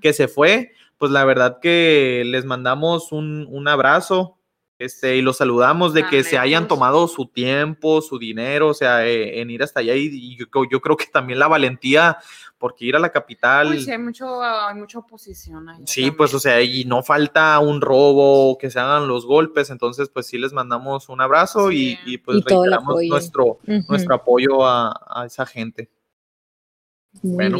que, 0.00 0.12
se, 0.12 0.28
fue. 0.28 0.70
pues 0.96 1.10
la 1.10 1.24
verdad 1.24 1.58
que 1.60 2.22
les 2.24 2.44
mandamos 2.44 3.10
un, 3.10 3.48
un 3.50 3.66
abrazo 3.66 4.38
este, 4.78 5.16
y 5.16 5.22
los 5.22 5.38
saludamos 5.38 5.94
de 5.94 6.06
que 6.06 6.22
se 6.22 6.36
hayan 6.36 6.68
tomado 6.68 7.08
su 7.08 7.26
tiempo, 7.26 8.02
su 8.02 8.18
dinero, 8.18 8.68
o 8.68 8.74
sea, 8.74 9.06
eh, 9.06 9.40
en 9.40 9.50
ir 9.50 9.62
hasta 9.62 9.80
allá 9.80 9.94
y, 9.94 10.36
yo, 10.36 10.46
yo, 10.70 10.80
creo 10.80 10.96
que 10.96 11.06
también 11.06 11.38
la 11.38 11.48
valentía 11.48 12.18
porque 12.58 12.84
ir 12.84 12.96
a 12.96 12.98
la 12.98 13.10
capital. 13.10 13.78
sí, 13.78 13.90
hay, 13.90 13.98
mucho, 13.98 14.42
hay 14.42 14.74
mucha 14.74 14.98
oposición. 14.98 15.68
Ahí 15.68 15.82
sí, 15.86 16.10
pues, 16.10 16.34
o 16.34 16.38
sea, 16.38 16.60
y 16.60 16.84
no 16.84 17.02
falta 17.02 17.58
un 17.58 17.80
robo, 17.80 18.58
que 18.58 18.70
se 18.70 18.78
hagan 18.78 19.08
los 19.08 19.24
golpes, 19.24 19.70
entonces, 19.70 20.10
pues 20.10 20.26
sí 20.26 20.36
les 20.36 20.52
mandamos 20.52 21.08
un 21.08 21.20
abrazo 21.22 21.72
y, 21.72 21.96
pues 22.24 22.44
reiteramos 22.44 23.02
nuestro, 23.08 23.58
nuestro 23.88 24.14
apoyo 24.14 24.66
a, 24.66 25.24
esa 25.26 25.46
gente. 25.46 25.90
bueno. 27.22 27.58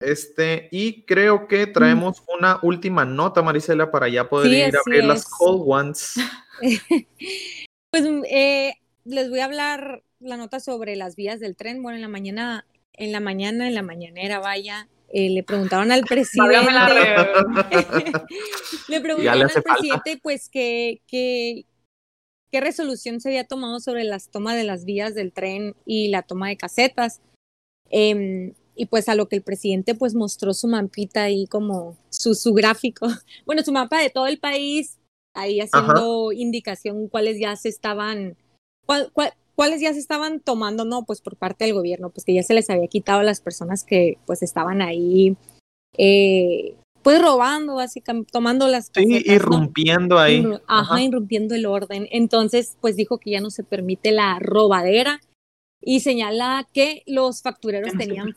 Este, 0.00 0.68
y 0.70 1.02
creo 1.02 1.48
que 1.48 1.66
traemos 1.66 2.22
una 2.38 2.60
última 2.62 3.04
nota, 3.04 3.42
Marisela, 3.42 3.90
para 3.90 4.08
ya 4.08 4.28
poder 4.28 4.68
ir 4.68 4.76
a 4.76 4.80
ver 4.86 5.04
las 5.04 5.24
cold 5.24 5.64
ones. 5.66 6.14
pues 7.90 8.04
eh, 8.30 8.74
les 9.04 9.28
voy 9.28 9.40
a 9.40 9.46
hablar 9.46 10.02
la 10.20 10.36
nota 10.36 10.60
sobre 10.60 10.94
las 10.96 11.16
vías 11.16 11.40
del 11.40 11.56
tren. 11.56 11.82
Bueno, 11.82 11.96
en 11.96 12.02
la 12.02 12.08
mañana 12.08 12.64
en 12.98 13.12
la 13.12 13.20
mañana, 13.20 13.68
en 13.68 13.74
la 13.74 13.82
mañanera, 13.82 14.40
vaya, 14.40 14.88
eh, 15.08 15.30
le 15.30 15.42
preguntaron 15.42 15.90
al 15.92 16.02
presidente, 16.02 16.56
le 18.88 19.00
preguntaron 19.00 19.42
al 19.42 19.62
presidente, 19.62 20.20
pues, 20.22 20.50
que, 20.50 21.00
qué 21.08 21.64
resolución 22.52 23.20
se 23.20 23.28
había 23.28 23.44
tomado 23.44 23.80
sobre 23.80 24.04
las 24.04 24.30
tomas 24.30 24.56
de 24.56 24.64
las 24.64 24.84
vías 24.84 25.14
del 25.14 25.32
tren 25.32 25.74
y 25.86 26.08
la 26.08 26.22
toma 26.22 26.48
de 26.48 26.56
casetas. 26.56 27.20
Em, 27.90 28.52
y 28.78 28.86
pues 28.86 29.08
a 29.08 29.16
lo 29.16 29.28
que 29.28 29.36
el 29.36 29.42
presidente 29.42 29.96
pues 29.96 30.14
mostró 30.14 30.54
su 30.54 30.68
mapita 30.68 31.24
ahí 31.24 31.46
como 31.48 31.96
su, 32.10 32.34
su 32.34 32.54
gráfico, 32.54 33.06
bueno, 33.46 33.62
su 33.62 33.72
mapa 33.72 34.00
de 34.00 34.08
todo 34.08 34.28
el 34.28 34.38
país, 34.38 34.98
ahí 35.34 35.60
haciendo 35.60 36.32
indicación 36.32 37.08
cuáles 37.08 37.40
ya 37.40 37.56
se 37.56 37.68
estaban, 37.68 38.36
cuál, 38.86 39.12
cuáles 39.56 39.80
ya 39.80 39.92
se 39.92 39.98
estaban 39.98 40.38
tomando, 40.38 40.84
no, 40.84 41.04
pues 41.04 41.20
por 41.20 41.36
parte 41.36 41.64
del 41.64 41.74
gobierno, 41.74 42.10
pues 42.10 42.24
que 42.24 42.34
ya 42.34 42.44
se 42.44 42.54
les 42.54 42.70
había 42.70 42.86
quitado 42.86 43.18
a 43.18 43.24
las 43.24 43.40
personas 43.40 43.82
que 43.82 44.18
pues 44.26 44.44
estaban 44.44 44.80
ahí, 44.80 45.36
eh, 45.96 46.76
pues 47.02 47.20
robando, 47.20 47.74
básicamente, 47.74 48.30
tomando 48.32 48.68
las 48.68 48.90
cosas. 48.90 49.04
Sí, 49.08 49.22
irrumpiendo 49.26 50.18
ahí. 50.18 50.44
ajá, 50.68 51.02
irrumpiendo 51.02 51.54
el 51.56 51.66
orden. 51.66 52.06
Entonces, 52.10 52.76
pues 52.80 52.96
dijo 52.96 53.18
que 53.18 53.30
ya 53.30 53.40
no 53.40 53.50
se 53.50 53.64
permite 53.64 54.12
la 54.12 54.38
robadera 54.40 55.20
y 55.80 56.00
señala 56.00 56.68
que 56.72 57.02
los 57.06 57.42
factureros 57.42 57.92
tenían 57.96 58.34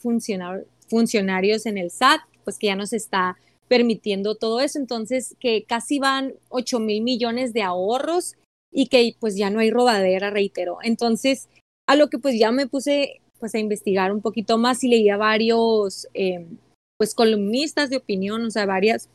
funcionarios 0.87 1.65
en 1.65 1.77
el 1.77 1.91
SAT, 1.91 2.21
pues 2.43 2.57
que 2.57 2.67
ya 2.67 2.75
no 2.75 2.85
se 2.85 2.97
está 2.97 3.37
permitiendo 3.67 4.35
todo 4.35 4.59
eso. 4.59 4.79
Entonces, 4.79 5.35
que 5.39 5.63
casi 5.63 5.99
van 5.99 6.33
8 6.49 6.79
mil 6.79 7.01
millones 7.01 7.53
de 7.53 7.63
ahorros 7.63 8.35
y 8.71 8.87
que 8.87 9.15
pues 9.19 9.35
ya 9.35 9.49
no 9.49 9.59
hay 9.59 9.71
robadera, 9.71 10.29
reitero. 10.29 10.77
Entonces, 10.83 11.49
a 11.87 11.95
lo 11.95 12.09
que 12.09 12.19
pues 12.19 12.37
ya 12.39 12.51
me 12.51 12.67
puse 12.67 13.21
pues 13.39 13.55
a 13.55 13.59
investigar 13.59 14.11
un 14.11 14.21
poquito 14.21 14.57
más 14.57 14.83
y 14.83 14.87
leía 14.87 15.17
varios 15.17 16.07
em, 16.13 16.57
pues 16.97 17.15
columnistas 17.15 17.89
de 17.89 17.97
opinión, 17.97 18.45
o 18.45 18.51
sea, 18.51 18.65
varias 18.67 19.09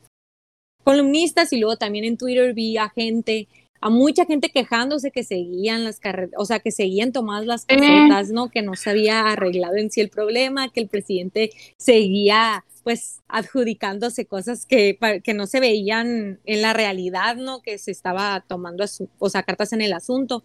columnistas 0.83 1.53
y 1.53 1.59
luego 1.59 1.77
también 1.77 2.05
en 2.05 2.17
Twitter 2.17 2.53
vi 2.53 2.77
a 2.77 2.89
gente, 2.89 3.49
a 3.81 3.91
mucha 3.91 4.25
gente 4.25 4.51
quejándose 4.51 5.11
que 5.11 5.25
seguían 5.25 5.85
las 5.85 6.01
carreras, 6.01 6.33
o 6.37 6.45
sea, 6.45 6.61
que 6.61 6.71
seguían 6.71 7.13
tomadas 7.13 7.47
las 7.47 7.65
casetas, 7.67 8.31
¿no? 8.31 8.51
Que 8.51 8.63
no 8.63 8.75
se 8.75 8.91
había 8.91 9.21
arreglado 9.23 9.77
en 9.77 9.91
sí 9.91 10.01
el 10.01 10.11
problema, 10.11 10.69
que 10.69 10.81
el 10.81 10.89
presidente 10.89 11.51
seguía 11.77 12.65
pues 12.83 13.21
adjudicándose 13.27 14.27
cosas 14.27 14.65
que, 14.65 14.97
que 15.25 15.35
no 15.35 15.47
se 15.49 15.59
veían 15.59 16.39
en 16.45 16.63
la 16.63 16.73
realidad, 16.73 17.35
¿no? 17.35 17.61
Que 17.61 17.79
se 17.79 17.91
estaba 17.91 18.45
tomando, 18.47 18.85
o 19.19 19.29
sea, 19.29 19.43
cartas 19.43 19.73
en 19.73 19.81
el 19.81 19.93
asunto. 19.93 20.45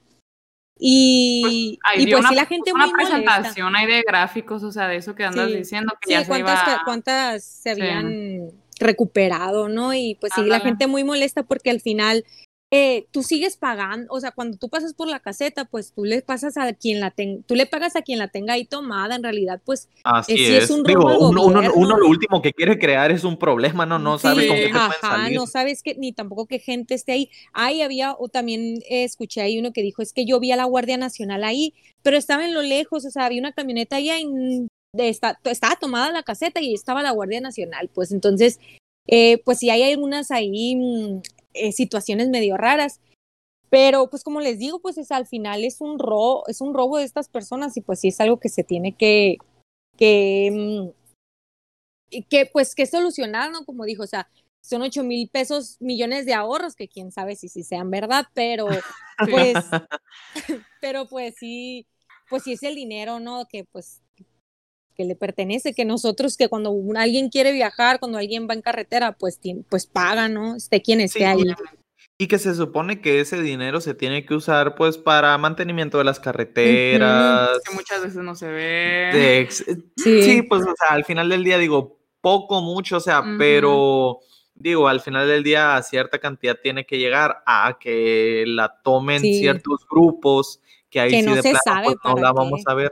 Y 0.84 1.78
pues, 1.84 2.08
y 2.08 2.12
pues 2.12 2.26
sí, 2.28 2.34
la 2.34 2.48
gente 2.48 2.74
una 2.74 2.92
presentación 2.92 3.76
ahí 3.76 3.86
de 3.86 4.02
gráficos, 4.02 4.64
o 4.64 4.72
sea, 4.72 4.88
de 4.88 4.96
eso 4.96 5.14
que 5.14 5.24
andas 5.24 5.54
diciendo 5.54 5.94
que 6.02 6.10
ya 6.10 6.26
cuántas, 6.26 6.60
se 6.66 6.78
cuántas 6.84 7.44
se 7.44 7.70
habían 7.70 8.50
recuperado, 8.80 9.70
¿no? 9.70 9.94
Y 9.94 10.18
pues 10.20 10.34
sí, 10.34 10.44
la 10.44 10.60
gente 10.60 10.88
muy 10.88 11.04
molesta 11.04 11.44
porque 11.44 11.70
al 11.70 11.82
final 11.82 12.26
eh, 12.74 13.06
tú 13.12 13.22
sigues 13.22 13.58
pagando, 13.58 14.08
o 14.14 14.20
sea, 14.22 14.32
cuando 14.32 14.58
tú 14.58 14.70
pasas 14.70 14.94
por 14.94 15.10
la 15.10 15.20
caseta, 15.20 15.66
pues 15.66 15.92
tú 15.92 16.06
le 16.06 16.22
pasas 16.22 16.56
a 16.56 16.72
quien 16.72 17.02
la 17.02 17.12
tenga, 17.12 17.44
tú 17.46 17.56
le 17.56 17.66
pagas 17.66 17.98
a 17.98 18.02
quien 18.02 18.18
la 18.18 18.30
tenga 18.30 18.54
ahí 18.54 18.64
tomada, 18.64 19.14
en 19.18 19.24
realidad, 19.24 19.60
pues 19.66 19.90
Así 20.06 20.46
es. 20.46 20.70
un 20.70 20.84
Digo, 20.84 21.04
uno, 21.20 21.98
lo 21.98 22.08
último 22.08 22.42
que 22.42 22.54
quiere 22.54 22.80
crear 22.80 23.12
es 23.12 23.26
un 23.26 23.36
problema, 23.36 23.86
no, 23.86 24.00
no 24.00 24.18
sabes 24.18 24.48
con 24.48 24.56
qué 24.56 24.70
te 24.70 24.72
ajá, 24.72 24.94
salir. 25.02 25.36
no 25.36 25.48
sabes 25.48 25.84
que 25.84 25.96
ni 25.96 26.14
tampoco 26.14 26.46
qué 26.46 26.60
gente 26.60 26.94
esté 26.94 27.12
ahí. 27.12 27.30
Ahí 27.52 27.82
había, 27.82 28.16
o 28.18 28.30
también 28.30 28.82
escuché 28.90 29.42
ahí 29.42 29.60
uno 29.60 29.74
que 29.74 29.82
dijo, 29.82 30.02
es 30.02 30.14
que 30.14 30.24
yo 30.24 30.40
vi 30.40 30.54
a 30.54 30.56
la 30.56 30.64
Guardia 30.64 30.96
Nacional 30.96 31.44
ahí, 31.44 31.74
pero 32.04 32.16
estaba 32.16 32.46
en 32.46 32.54
lo 32.54 32.62
lejos, 32.62 33.04
o 33.04 33.12
sea, 33.12 33.26
había 33.26 33.42
una 33.42 33.52
camioneta 33.52 33.98
ahí, 33.98 34.08
de 34.94 35.10
esta, 35.10 35.38
estaba 35.44 35.76
tomada 35.76 36.10
la 36.14 36.24
caseta 36.24 36.62
y 36.62 36.74
estaba 36.74 37.04
la 37.04 37.12
Guardia 37.12 37.42
Nacional, 37.42 37.90
pues 37.94 38.14
entonces, 38.14 38.62
eh, 39.08 39.42
pues 39.44 39.60
sí 39.60 39.70
hay 39.70 39.84
algunas 39.84 40.32
ahí 40.32 40.76
mm, 40.78 41.22
eh, 41.54 41.72
situaciones 41.72 42.30
medio 42.30 42.58
raras. 42.58 43.00
Pero 43.70 44.10
pues 44.10 44.24
como 44.24 44.42
les 44.42 44.60
digo, 44.60 44.82
pues 44.82 44.98
es, 44.98 45.12
al 45.12 45.26
final 45.28 45.64
es 45.64 45.80
un 45.80 45.98
robo, 45.98 46.44
es 46.48 46.60
un 46.60 46.74
robo 46.74 46.98
de 46.98 47.06
estas 47.06 47.30
personas 47.30 47.78
y 47.78 47.82
pues 47.82 48.02
sí 48.02 48.10
es 48.10 48.20
algo 48.20 48.38
que 48.38 48.50
se 48.50 48.66
tiene 48.66 48.96
que, 48.98 49.38
que, 49.98 50.92
mm, 52.12 52.22
que 52.30 52.46
pues 52.52 52.76
que 52.76 52.86
solucionar, 52.86 53.50
¿no? 53.52 53.64
Como 53.64 53.86
dijo, 53.86 54.04
o 54.04 54.08
sea, 54.08 54.30
son 54.62 54.82
ocho 54.82 55.04
mil 55.04 55.30
pesos 55.30 55.78
millones 55.80 56.26
de 56.26 56.34
ahorros, 56.34 56.76
que 56.76 56.88
quién 56.88 57.12
sabe 57.12 57.36
si, 57.36 57.48
si 57.48 57.64
sean 57.64 57.90
verdad, 57.90 58.26
pero 58.34 58.68
pues, 59.30 59.56
pero 60.82 61.08
pues 61.08 61.36
sí, 61.40 61.88
pues 62.30 62.44
sí 62.44 62.54
es 62.54 62.64
el 62.64 62.76
dinero, 62.76 63.20
¿no? 63.20 63.46
Que 63.48 63.64
pues 63.64 64.02
que 64.96 65.06
le 65.06 65.16
pertenece, 65.16 65.74
que 65.74 65.86
nosotros, 65.86 66.38
que 66.38 66.50
cuando 66.50 66.76
alguien 66.96 67.30
quiere 67.30 67.52
viajar, 67.52 68.00
cuando 68.00 68.18
alguien 68.18 68.48
va 68.50 68.54
en 68.54 68.62
carretera, 68.62 69.14
pues, 69.14 69.40
pues 69.70 69.86
paga, 69.86 70.30
¿no? 70.30 70.56
Esté 70.56 70.82
quien 70.82 71.02
esté 71.02 71.26
ahí. 71.26 71.44
Y 72.18 72.28
que 72.28 72.38
se 72.38 72.54
supone 72.54 73.02
que 73.02 73.20
ese 73.20 73.42
dinero 73.42 73.82
se 73.82 73.96
tiene 73.96 74.26
que 74.28 74.36
usar 74.36 74.76
pues 74.76 75.00
para 75.00 75.36
mantenimiento 75.40 75.98
de 75.98 76.04
las 76.04 76.20
carreteras. 76.20 77.60
Que 77.68 77.74
muchas 77.74 78.04
veces 78.04 78.22
no 78.22 78.36
se 78.36 78.48
ve. 78.48 79.48
sí. 79.98 80.42
pues 80.44 80.62
o 80.62 80.74
sea, 80.78 80.96
al 80.96 81.04
final 81.04 81.30
del 81.30 81.44
día 81.44 81.58
digo, 81.58 82.00
poco, 82.22 82.62
mucho, 82.62 82.98
o 82.98 83.00
sea, 83.00 83.24
pero 83.40 84.20
digo, 84.54 84.88
al 84.88 85.02
final 85.02 85.28
del 85.28 85.42
día 85.42 85.82
cierta 85.82 86.20
cantidad 86.20 86.60
tiene 86.62 86.86
que 86.86 87.00
llegar 87.00 87.42
a 87.48 87.78
que 87.80 88.44
la 88.46 88.82
tomen 88.84 89.22
ciertos 89.22 89.88
grupos 89.90 90.62
que 90.92 91.00
ahí 91.00 91.24
sí 91.24 91.34
de 91.34 91.42
plano 91.42 91.84
pues, 91.86 91.98
no 92.04 92.16
la 92.22 92.32
vamos 92.34 92.62
a 92.68 92.74
ver. 92.76 92.92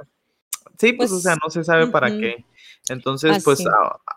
Sí, 0.80 0.94
pues, 0.94 1.12
o 1.12 1.20
sea, 1.20 1.34
pues, 1.34 1.42
no 1.44 1.50
se 1.50 1.66
sabe 1.66 1.88
para 1.88 2.10
qué. 2.10 2.46
Entonces, 2.88 3.44
pues 3.44 3.64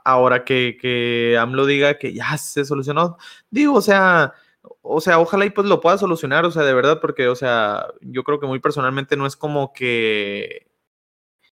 ahora 0.05 0.45
que, 0.45 0.79
que 0.81 1.37
AMLO 1.39 1.67
diga 1.67 1.99
que 1.99 2.15
ya 2.15 2.39
se 2.39 2.65
solucionó, 2.65 3.17
digo, 3.51 3.75
o 3.75 3.83
sea, 3.83 4.33
o 4.81 5.01
sea, 5.01 5.19
ojalá 5.19 5.45
y 5.45 5.51
pues 5.51 5.67
lo 5.67 5.81
pueda 5.81 5.99
solucionar, 5.99 6.45
o 6.45 6.51
sea, 6.51 6.63
de 6.63 6.73
verdad, 6.73 7.01
porque, 7.01 7.29
o 7.29 7.35
sea, 7.35 7.87
yo 8.01 8.23
creo 8.23 8.39
que 8.39 8.47
muy 8.47 8.61
personalmente 8.61 9.17
no 9.17 9.27
es 9.27 9.37
como 9.37 9.73
que 9.73 10.69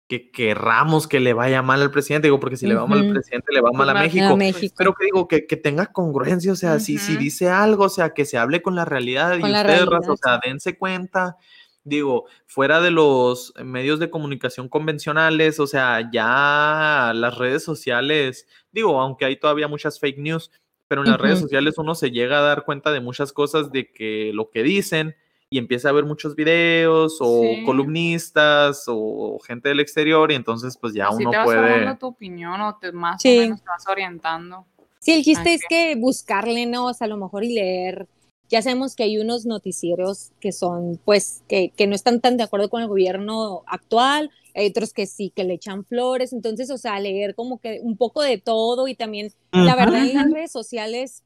que 0.08 0.32
querramos 0.32 1.08
que 1.08 1.20
le 1.20 1.34
vaya 1.34 1.62
mal 1.62 1.82
al 1.82 1.90
presidente, 1.90 2.28
digo, 2.28 2.40
porque 2.40 2.58
si 2.58 2.68
le 2.68 2.76
va 2.76 2.86
mal 2.86 3.00
al 3.00 3.12
presidente, 3.12 3.52
le 3.52 3.62
va 3.62 3.72
mal 3.72 3.90
a 3.90 3.94
México. 3.94 4.38
Pero 4.78 4.94
que 4.94 5.06
digo, 5.06 5.28
que, 5.28 5.48
que 5.48 5.56
tenga 5.58 5.88
congruencia, 5.88 6.52
o 6.52 6.56
sea, 6.56 6.80
si, 6.80 6.98
si 6.98 7.16
dice 7.18 7.50
algo, 7.50 7.86
o 7.86 7.90
sea, 7.90 8.14
que 8.14 8.26
se 8.26 8.38
hable 8.38 8.62
con 8.62 8.76
la 8.76 8.86
realidad 8.86 9.38
y 9.38 9.42
ustedes, 9.42 9.88
o 10.08 10.18
sea, 10.18 10.40
dense 10.44 10.78
cuenta 10.78 11.38
digo, 11.84 12.26
fuera 12.46 12.82
de 12.82 12.92
los 12.92 13.54
medios 13.64 14.00
de 14.00 14.10
comunicación 14.10 14.70
convencionales, 14.70 15.60
o 15.60 15.68
sea, 15.68 16.10
ya 16.12 17.12
las 17.16 17.38
redes 17.38 17.64
sociales, 17.64 18.48
digo, 18.72 19.00
aunque 19.02 19.26
hay 19.26 19.38
todavía 19.38 19.68
muchas 19.68 20.00
fake 20.00 20.20
news, 20.20 20.52
pero 20.88 21.04
en 21.04 21.12
las 21.12 21.20
redes 21.20 21.40
sociales 21.40 21.78
uno 21.78 21.96
se 21.96 22.12
llega 22.12 22.40
a 22.40 22.44
dar 22.44 22.66
cuenta 22.66 22.92
de 22.92 23.00
muchas 23.00 23.34
cosas 23.34 23.72
de 23.72 23.92
que 23.92 24.32
lo 24.34 24.50
que 24.50 24.64
dicen 24.64 25.16
y 25.50 25.58
empieza 25.58 25.90
a 25.90 25.92
ver 25.92 26.06
muchos 26.06 26.36
videos 26.36 27.18
o 27.20 27.44
columnistas 27.66 28.86
o 28.88 29.40
gente 29.46 29.70
del 29.70 29.80
exterior 29.80 30.32
y 30.32 30.36
entonces 30.36 30.78
pues 30.78 30.94
ya 30.94 31.10
uno 31.10 31.30
te 31.30 31.38
vas 31.38 31.46
puede... 31.46 31.96
tu 31.98 32.08
opinión 32.08 32.60
o 32.62 32.78
te 32.78 32.92
más 32.92 33.24
o 33.24 33.28
menos 33.28 33.62
te 33.62 33.70
vas 33.70 33.88
orientando. 33.88 34.66
Sí, 35.00 35.14
el 35.14 35.24
chiste 35.24 35.54
es 35.54 35.62
que 35.68 35.96
buscarle, 35.96 36.66
¿no? 36.66 36.86
O 36.86 36.94
sea, 36.94 37.06
a 37.06 37.10
lo 37.10 37.18
mejor 37.18 37.44
y 37.44 37.54
leer 37.54 38.08
ya 38.50 38.62
sabemos 38.62 38.96
que 38.96 39.04
hay 39.04 39.18
unos 39.18 39.46
noticieros 39.46 40.32
que 40.40 40.52
son, 40.52 41.00
pues, 41.06 41.44
que, 41.48 41.70
que 41.76 41.88
no 41.88 41.96
están 41.96 42.22
tan 42.22 42.38
de 42.38 42.44
acuerdo 42.44 42.70
con 42.70 42.82
el 42.82 42.88
gobierno 42.88 43.64
actual, 43.68 44.32
hay 44.56 44.68
otros 44.68 44.94
que 44.94 45.06
sí, 45.06 45.32
que 45.36 45.44
le 45.44 45.56
echan 45.56 45.86
flores, 45.86 46.34
entonces, 46.34 46.70
o 46.70 46.78
sea, 46.78 47.00
leer 47.00 47.36
como 47.36 47.60
que 47.60 47.80
un 47.82 47.98
poco 47.98 48.22
de 48.22 48.38
todo 48.38 48.88
y 48.88 48.96
también, 48.96 49.32
la 49.52 49.76
verdad, 49.76 50.06
en 50.06 50.14
las 50.14 50.32
redes 50.32 50.52
sociales, 50.52 51.24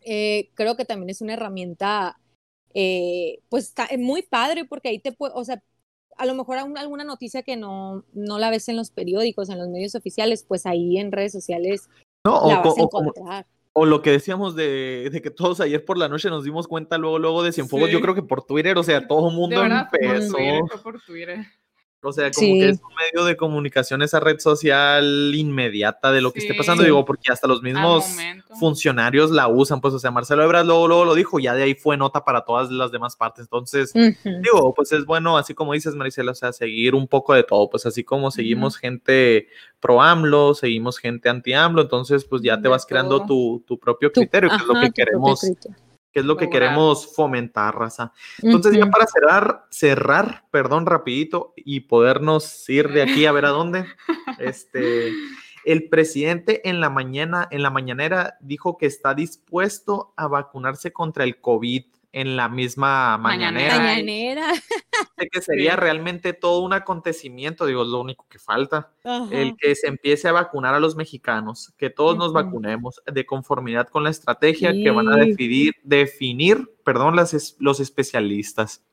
eh, 0.00 0.50
creo 0.54 0.76
que 0.76 0.84
también 0.84 1.10
es 1.10 1.20
una 1.20 1.34
herramienta, 1.34 2.18
eh, 2.74 3.40
pues, 3.48 3.68
está 3.68 3.88
muy 3.98 4.22
padre 4.22 4.64
porque 4.64 4.88
ahí 4.88 4.98
te 4.98 5.12
puede, 5.12 5.34
o 5.36 5.44
sea, 5.44 5.62
a 6.16 6.26
lo 6.26 6.34
mejor 6.34 6.58
alguna 6.58 7.04
noticia 7.04 7.42
que 7.42 7.56
no, 7.56 8.04
no 8.12 8.38
la 8.38 8.50
ves 8.50 8.68
en 8.68 8.76
los 8.76 8.90
periódicos, 8.90 9.48
en 9.48 9.58
los 9.58 9.68
medios 9.68 9.94
oficiales, 9.94 10.44
pues 10.46 10.66
ahí 10.66 10.98
en 10.98 11.12
redes 11.12 11.32
sociales 11.32 11.88
no, 12.24 12.48
la 12.48 12.60
vas 12.60 12.76
a 12.78 12.82
encontrar. 12.82 13.46
O 13.46 13.61
lo 13.74 14.02
que 14.02 14.10
decíamos 14.10 14.54
de, 14.54 15.08
de, 15.10 15.22
que 15.22 15.30
todos 15.30 15.60
ayer 15.60 15.84
por 15.84 15.96
la 15.96 16.08
noche 16.08 16.28
nos 16.28 16.44
dimos 16.44 16.68
cuenta 16.68 16.98
luego, 16.98 17.18
luego 17.18 17.42
de 17.42 17.52
Cienfuegos, 17.52 17.90
yo 17.90 18.00
creo 18.00 18.14
que 18.14 18.22
por 18.22 18.44
Twitter, 18.44 18.76
o 18.76 18.82
sea, 18.82 19.06
todo 19.06 19.30
el 19.30 19.34
mundo 19.34 19.64
empezó. 19.64 20.36
por 20.82 21.00
Twitter. 21.00 21.46
O 22.04 22.12
sea, 22.12 22.30
como 22.32 22.46
que 22.54 22.68
es 22.70 22.80
un 22.80 22.94
medio 22.94 23.24
de 23.24 23.36
comunicación 23.36 24.02
esa 24.02 24.18
red 24.18 24.40
social 24.40 25.32
inmediata 25.34 26.10
de 26.10 26.20
lo 26.20 26.32
que 26.32 26.40
esté 26.40 26.52
pasando, 26.54 26.82
digo, 26.82 27.04
porque 27.04 27.30
hasta 27.30 27.46
los 27.46 27.62
mismos 27.62 28.04
funcionarios 28.58 29.30
la 29.30 29.46
usan, 29.46 29.80
pues, 29.80 29.94
o 29.94 29.98
sea, 30.00 30.10
Marcelo 30.10 30.42
Ebrard 30.42 30.66
luego, 30.66 30.88
luego 30.88 31.04
lo 31.04 31.14
dijo, 31.14 31.38
ya 31.38 31.54
de 31.54 31.62
ahí 31.62 31.74
fue 31.74 31.96
nota 31.96 32.24
para 32.24 32.44
todas 32.44 32.70
las 32.70 32.90
demás 32.90 33.14
partes. 33.14 33.44
Entonces, 33.44 33.92
digo, 33.94 34.74
pues 34.74 34.90
es 34.92 35.06
bueno, 35.06 35.38
así 35.38 35.54
como 35.54 35.74
dices, 35.74 35.94
Maricela, 35.94 36.32
o 36.32 36.34
sea, 36.34 36.52
seguir 36.52 36.96
un 36.96 37.06
poco 37.06 37.34
de 37.34 37.44
todo, 37.44 37.70
pues 37.70 37.86
así 37.86 38.02
como 38.02 38.32
seguimos 38.32 38.76
gente 38.76 39.46
pro 39.78 40.02
AMLO, 40.02 40.54
seguimos 40.54 40.98
gente 40.98 41.28
anti 41.28 41.52
AMLO, 41.52 41.82
entonces, 41.82 42.24
pues 42.24 42.42
ya 42.42 42.60
te 42.60 42.68
vas 42.68 42.84
creando 42.84 43.24
tu, 43.26 43.62
tu, 43.66 43.78
propio 43.78 44.10
criterio, 44.10 44.50
que 44.50 44.56
es 44.56 44.66
lo 44.66 44.80
que 44.80 44.90
queremos 44.90 45.40
que 46.12 46.20
es 46.20 46.26
lo 46.26 46.36
que 46.36 46.50
queremos 46.50 47.14
fomentar, 47.14 47.74
raza. 47.74 48.12
Entonces, 48.42 48.76
ya 48.76 48.86
para 48.86 49.06
cerrar, 49.06 49.66
cerrar, 49.70 50.44
perdón, 50.50 50.86
rapidito, 50.86 51.54
y 51.56 51.80
podernos 51.80 52.68
ir 52.68 52.90
de 52.90 53.02
aquí 53.02 53.26
a 53.26 53.32
ver 53.32 53.46
a 53.46 53.50
dónde, 53.50 53.86
este, 54.38 55.12
el 55.64 55.88
presidente 55.88 56.68
en 56.68 56.80
la 56.80 56.90
mañana, 56.90 57.48
en 57.50 57.62
la 57.62 57.70
mañanera, 57.70 58.36
dijo 58.40 58.76
que 58.76 58.86
está 58.86 59.14
dispuesto 59.14 60.12
a 60.16 60.26
vacunarse 60.26 60.92
contra 60.92 61.24
el 61.24 61.40
COVID 61.40 61.84
en 62.12 62.36
la 62.36 62.48
misma 62.48 63.16
mañanera. 63.18 63.78
Mañanera. 63.78 64.52
que 65.32 65.40
sería 65.40 65.76
realmente 65.76 66.32
todo 66.32 66.60
un 66.60 66.72
acontecimiento, 66.72 67.66
digo, 67.66 67.82
es 67.82 67.88
lo 67.88 68.00
único 68.00 68.26
que 68.28 68.38
falta. 68.38 68.90
El 69.30 69.56
que 69.56 69.74
se 69.74 69.88
empiece 69.88 70.28
a 70.28 70.32
vacunar 70.32 70.74
a 70.74 70.80
los 70.80 70.94
mexicanos, 70.94 71.72
que 71.76 71.90
todos 71.90 72.16
nos 72.16 72.32
vacunemos 72.32 73.00
de 73.10 73.24
conformidad 73.24 73.88
con 73.88 74.04
la 74.04 74.10
estrategia 74.10 74.72
que 74.72 74.90
van 74.90 75.08
a 75.08 75.16
definir, 75.16 75.74
definir 75.82 76.68
perdón, 76.84 77.16
las, 77.16 77.56
los 77.58 77.80
especialistas. 77.80 78.84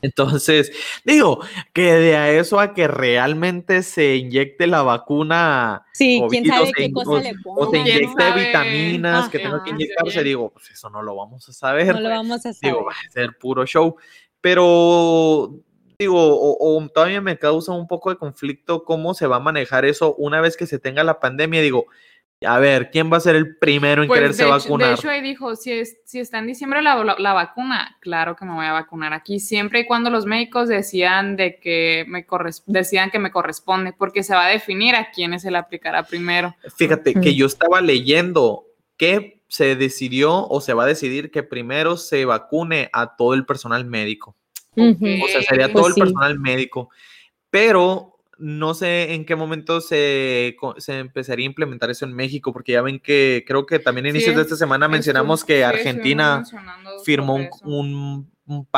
Entonces, 0.00 0.72
digo, 1.04 1.40
que 1.72 1.92
de 1.94 2.16
a 2.16 2.30
eso 2.30 2.60
a 2.60 2.74
que 2.74 2.88
realmente 2.88 3.82
se 3.82 4.16
inyecte 4.16 4.66
la 4.66 4.82
vacuna. 4.82 5.84
Sí, 5.92 6.22
quién 6.30 6.46
sabe 6.46 6.72
qué 6.72 6.90
cosa 6.92 7.22
le 7.22 7.34
ponga. 7.42 7.62
O 7.62 7.70
se 7.70 7.78
inyecte 7.78 8.32
vitaminas 8.32 9.28
que 9.28 9.38
tengo 9.38 9.62
que 9.62 9.70
inyectarse, 9.70 10.22
digo, 10.24 10.50
pues 10.50 10.70
eso 10.70 10.88
no 10.90 11.02
lo 11.02 11.16
vamos 11.16 11.48
a 11.48 11.52
saber. 11.52 11.94
No 11.94 12.00
lo 12.00 12.08
vamos 12.08 12.46
a 12.46 12.52
saber. 12.52 12.74
Digo, 12.74 12.84
va 12.84 12.92
a 12.92 13.10
ser 13.10 13.36
puro 13.38 13.66
show. 13.66 13.96
Pero 14.40 15.60
digo, 15.98 16.16
o, 16.16 16.88
todavía 16.88 17.20
me 17.20 17.38
causa 17.38 17.72
un 17.72 17.88
poco 17.88 18.10
de 18.10 18.16
conflicto 18.16 18.84
cómo 18.84 19.14
se 19.14 19.26
va 19.26 19.36
a 19.36 19.40
manejar 19.40 19.84
eso 19.84 20.14
una 20.14 20.40
vez 20.40 20.56
que 20.56 20.66
se 20.66 20.78
tenga 20.78 21.02
la 21.04 21.18
pandemia. 21.18 21.60
Digo, 21.60 21.86
a 22.46 22.58
ver, 22.58 22.90
¿quién 22.90 23.12
va 23.12 23.16
a 23.16 23.20
ser 23.20 23.34
el 23.34 23.56
primero 23.56 24.02
en 24.02 24.08
pues, 24.08 24.20
quererse 24.20 24.44
vacunar? 24.44 24.88
De 24.88 24.94
hecho, 24.94 25.10
ahí 25.10 25.20
dijo, 25.20 25.56
si, 25.56 25.72
es, 25.72 25.98
si 26.04 26.20
está 26.20 26.38
en 26.38 26.46
diciembre 26.46 26.82
la, 26.82 27.16
la, 27.18 27.32
vacuna, 27.32 27.96
claro 28.00 28.36
que 28.36 28.44
me 28.44 28.54
voy 28.54 28.66
a 28.66 28.72
vacunar 28.72 29.12
aquí, 29.12 29.40
siempre 29.40 29.80
y 29.80 29.86
cuando 29.86 30.08
los 30.10 30.24
médicos 30.24 30.68
decían, 30.68 31.36
de 31.36 31.58
que 31.58 32.04
me 32.06 32.24
decían 32.66 33.10
que 33.10 33.18
me 33.18 33.32
corresponde, 33.32 33.92
porque 33.92 34.22
se 34.22 34.34
va 34.34 34.46
a 34.46 34.50
definir 34.50 34.94
a 34.94 35.10
quiénes 35.10 35.42
se 35.42 35.50
le 35.50 35.58
aplicará 35.58 36.04
primero. 36.04 36.54
Fíjate 36.76 37.14
que 37.14 37.34
yo 37.34 37.46
estaba 37.46 37.80
leyendo 37.80 38.66
que 38.96 39.42
se 39.48 39.74
decidió 39.74 40.46
o 40.46 40.60
se 40.60 40.74
va 40.74 40.84
a 40.84 40.86
decidir 40.86 41.30
que 41.30 41.42
primero 41.42 41.96
se 41.96 42.24
vacune 42.24 42.88
a 42.92 43.16
todo 43.16 43.34
el 43.34 43.46
personal 43.46 43.84
médico. 43.84 44.36
O 44.76 45.28
sea, 45.28 45.42
sería 45.42 45.72
todo 45.72 45.82
pues 45.82 45.96
el 45.96 46.02
personal 46.02 46.38
médico. 46.38 46.90
Pero 47.50 48.17
no 48.38 48.74
sé 48.74 49.14
en 49.14 49.24
qué 49.24 49.36
momento 49.36 49.80
se, 49.80 50.56
se, 50.78 50.98
empezaría 50.98 51.44
a 51.44 51.50
implementar 51.50 51.90
eso 51.90 52.04
en 52.04 52.14
México, 52.14 52.52
porque 52.52 52.72
ya 52.72 52.82
ven 52.82 53.00
que 53.00 53.44
creo 53.46 53.66
que 53.66 53.78
también 53.78 54.06
a 54.06 54.10
inicios 54.10 54.36
de 54.36 54.42
esta 54.42 54.56
semana 54.56 54.88
mencionamos 54.88 55.44
que 55.44 55.64
Argentina 55.64 56.44
firmó 57.04 57.34
un, 57.64 58.30
un, 58.46 58.68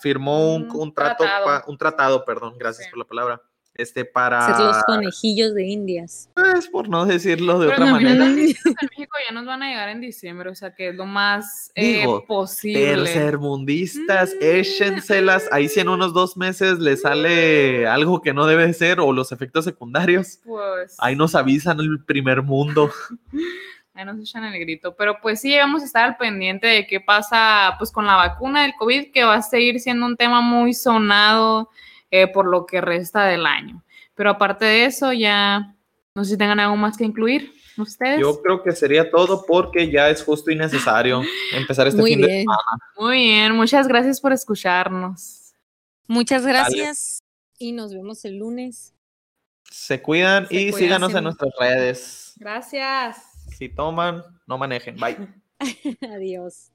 firmó 0.00 0.54
un, 0.54 0.94
trato, 0.94 1.24
un 1.66 1.78
tratado, 1.78 2.24
perdón, 2.24 2.56
gracias 2.58 2.88
por 2.88 2.98
la 2.98 3.04
palabra, 3.04 3.42
este, 3.74 4.04
para... 4.04 4.46
Ser 4.46 4.64
los 4.64 4.82
conejillos 4.84 5.54
de 5.54 5.66
indias. 5.66 6.30
Pues, 6.34 6.68
por 6.68 6.88
no 6.88 7.06
decirlo 7.06 7.58
de 7.58 7.68
Pero 7.68 7.82
otra 7.82 7.92
manera. 7.92 8.14
las 8.16 8.28
elecciones 8.32 8.76
en 8.82 8.88
México 8.90 9.16
ya 9.28 9.34
nos 9.34 9.46
van 9.46 9.62
a 9.62 9.68
llegar 9.68 9.88
en 9.88 10.00
diciembre, 10.00 10.50
o 10.50 10.54
sea 10.54 10.74
que 10.74 10.88
es 10.88 10.94
lo 10.94 11.06
más 11.06 11.70
eh, 11.74 12.00
Digo, 12.00 12.24
posible. 12.26 12.80
Tercermundistas, 12.94 14.30
Mm. 14.34 14.38
échenselas. 14.44 15.48
Ahí 15.52 15.68
si 15.68 15.80
en 15.80 15.88
unos 15.88 16.12
dos 16.12 16.36
meses 16.36 16.78
les 16.78 17.02
sale 17.02 17.86
algo 17.86 18.20
que 18.22 18.34
no 18.34 18.46
debe 18.46 18.72
ser 18.72 19.00
o 19.00 19.12
los 19.12 19.32
efectos 19.32 19.64
secundarios. 19.64 20.38
Pues 20.44 20.96
Ahí 20.98 21.16
nos 21.16 21.34
avisan 21.34 21.80
el 21.80 22.04
primer 22.04 22.42
mundo. 22.42 22.90
ahí 23.94 24.04
nos 24.04 24.18
echan 24.20 24.44
el 24.44 24.58
grito. 24.60 24.94
Pero 24.96 25.18
pues 25.20 25.40
sí, 25.40 25.56
vamos 25.56 25.82
a 25.82 25.86
estar 25.86 26.04
al 26.04 26.16
pendiente 26.16 26.66
de 26.66 26.86
qué 26.86 27.00
pasa 27.00 27.74
pues 27.78 27.90
con 27.90 28.06
la 28.06 28.16
vacuna 28.16 28.62
del 28.62 28.74
COVID, 28.78 29.12
que 29.12 29.24
va 29.24 29.34
a 29.36 29.42
seguir 29.42 29.80
siendo 29.80 30.06
un 30.06 30.16
tema 30.16 30.40
muy 30.40 30.74
sonado 30.74 31.70
eh, 32.12 32.28
por 32.28 32.46
lo 32.46 32.66
que 32.66 32.80
resta 32.80 33.24
del 33.24 33.46
año. 33.46 33.82
Pero 34.14 34.30
aparte 34.30 34.64
de 34.66 34.84
eso, 34.84 35.12
ya 35.12 35.74
no 36.14 36.24
sé 36.24 36.32
si 36.32 36.36
tengan 36.38 36.60
algo 36.60 36.76
más 36.76 36.96
que 36.96 37.04
incluir 37.04 37.52
ustedes. 37.78 38.20
Yo 38.20 38.40
creo 38.42 38.62
que 38.62 38.72
sería 38.72 39.10
todo 39.10 39.44
porque 39.46 39.90
ya 39.90 40.10
es 40.10 40.22
justo 40.22 40.50
y 40.50 40.56
necesario 40.56 41.22
empezar 41.52 41.88
este 41.88 42.00
Muy 42.00 42.12
fin 42.12 42.20
de 42.20 42.26
bien. 42.26 42.46
Muy 42.98 43.16
bien, 43.16 43.56
muchas 43.56 43.88
gracias 43.88 44.20
por 44.20 44.32
escucharnos. 44.32 45.54
Muchas 46.06 46.46
gracias 46.46 47.22
y 47.58 47.72
nos 47.72 47.94
vemos 47.94 48.24
el 48.26 48.36
lunes. 48.36 48.94
Se 49.70 50.02
cuidan 50.02 50.46
Se 50.48 50.54
y 50.54 50.70
cuidan, 50.70 50.78
síganos 50.78 51.12
sí. 51.12 51.18
en 51.18 51.24
nuestras 51.24 51.52
redes. 51.58 52.32
Gracias. 52.36 53.16
Si 53.56 53.70
toman, 53.70 54.22
no 54.46 54.58
manejen. 54.58 54.96
Bye. 54.96 55.28
Adiós. 56.14 56.71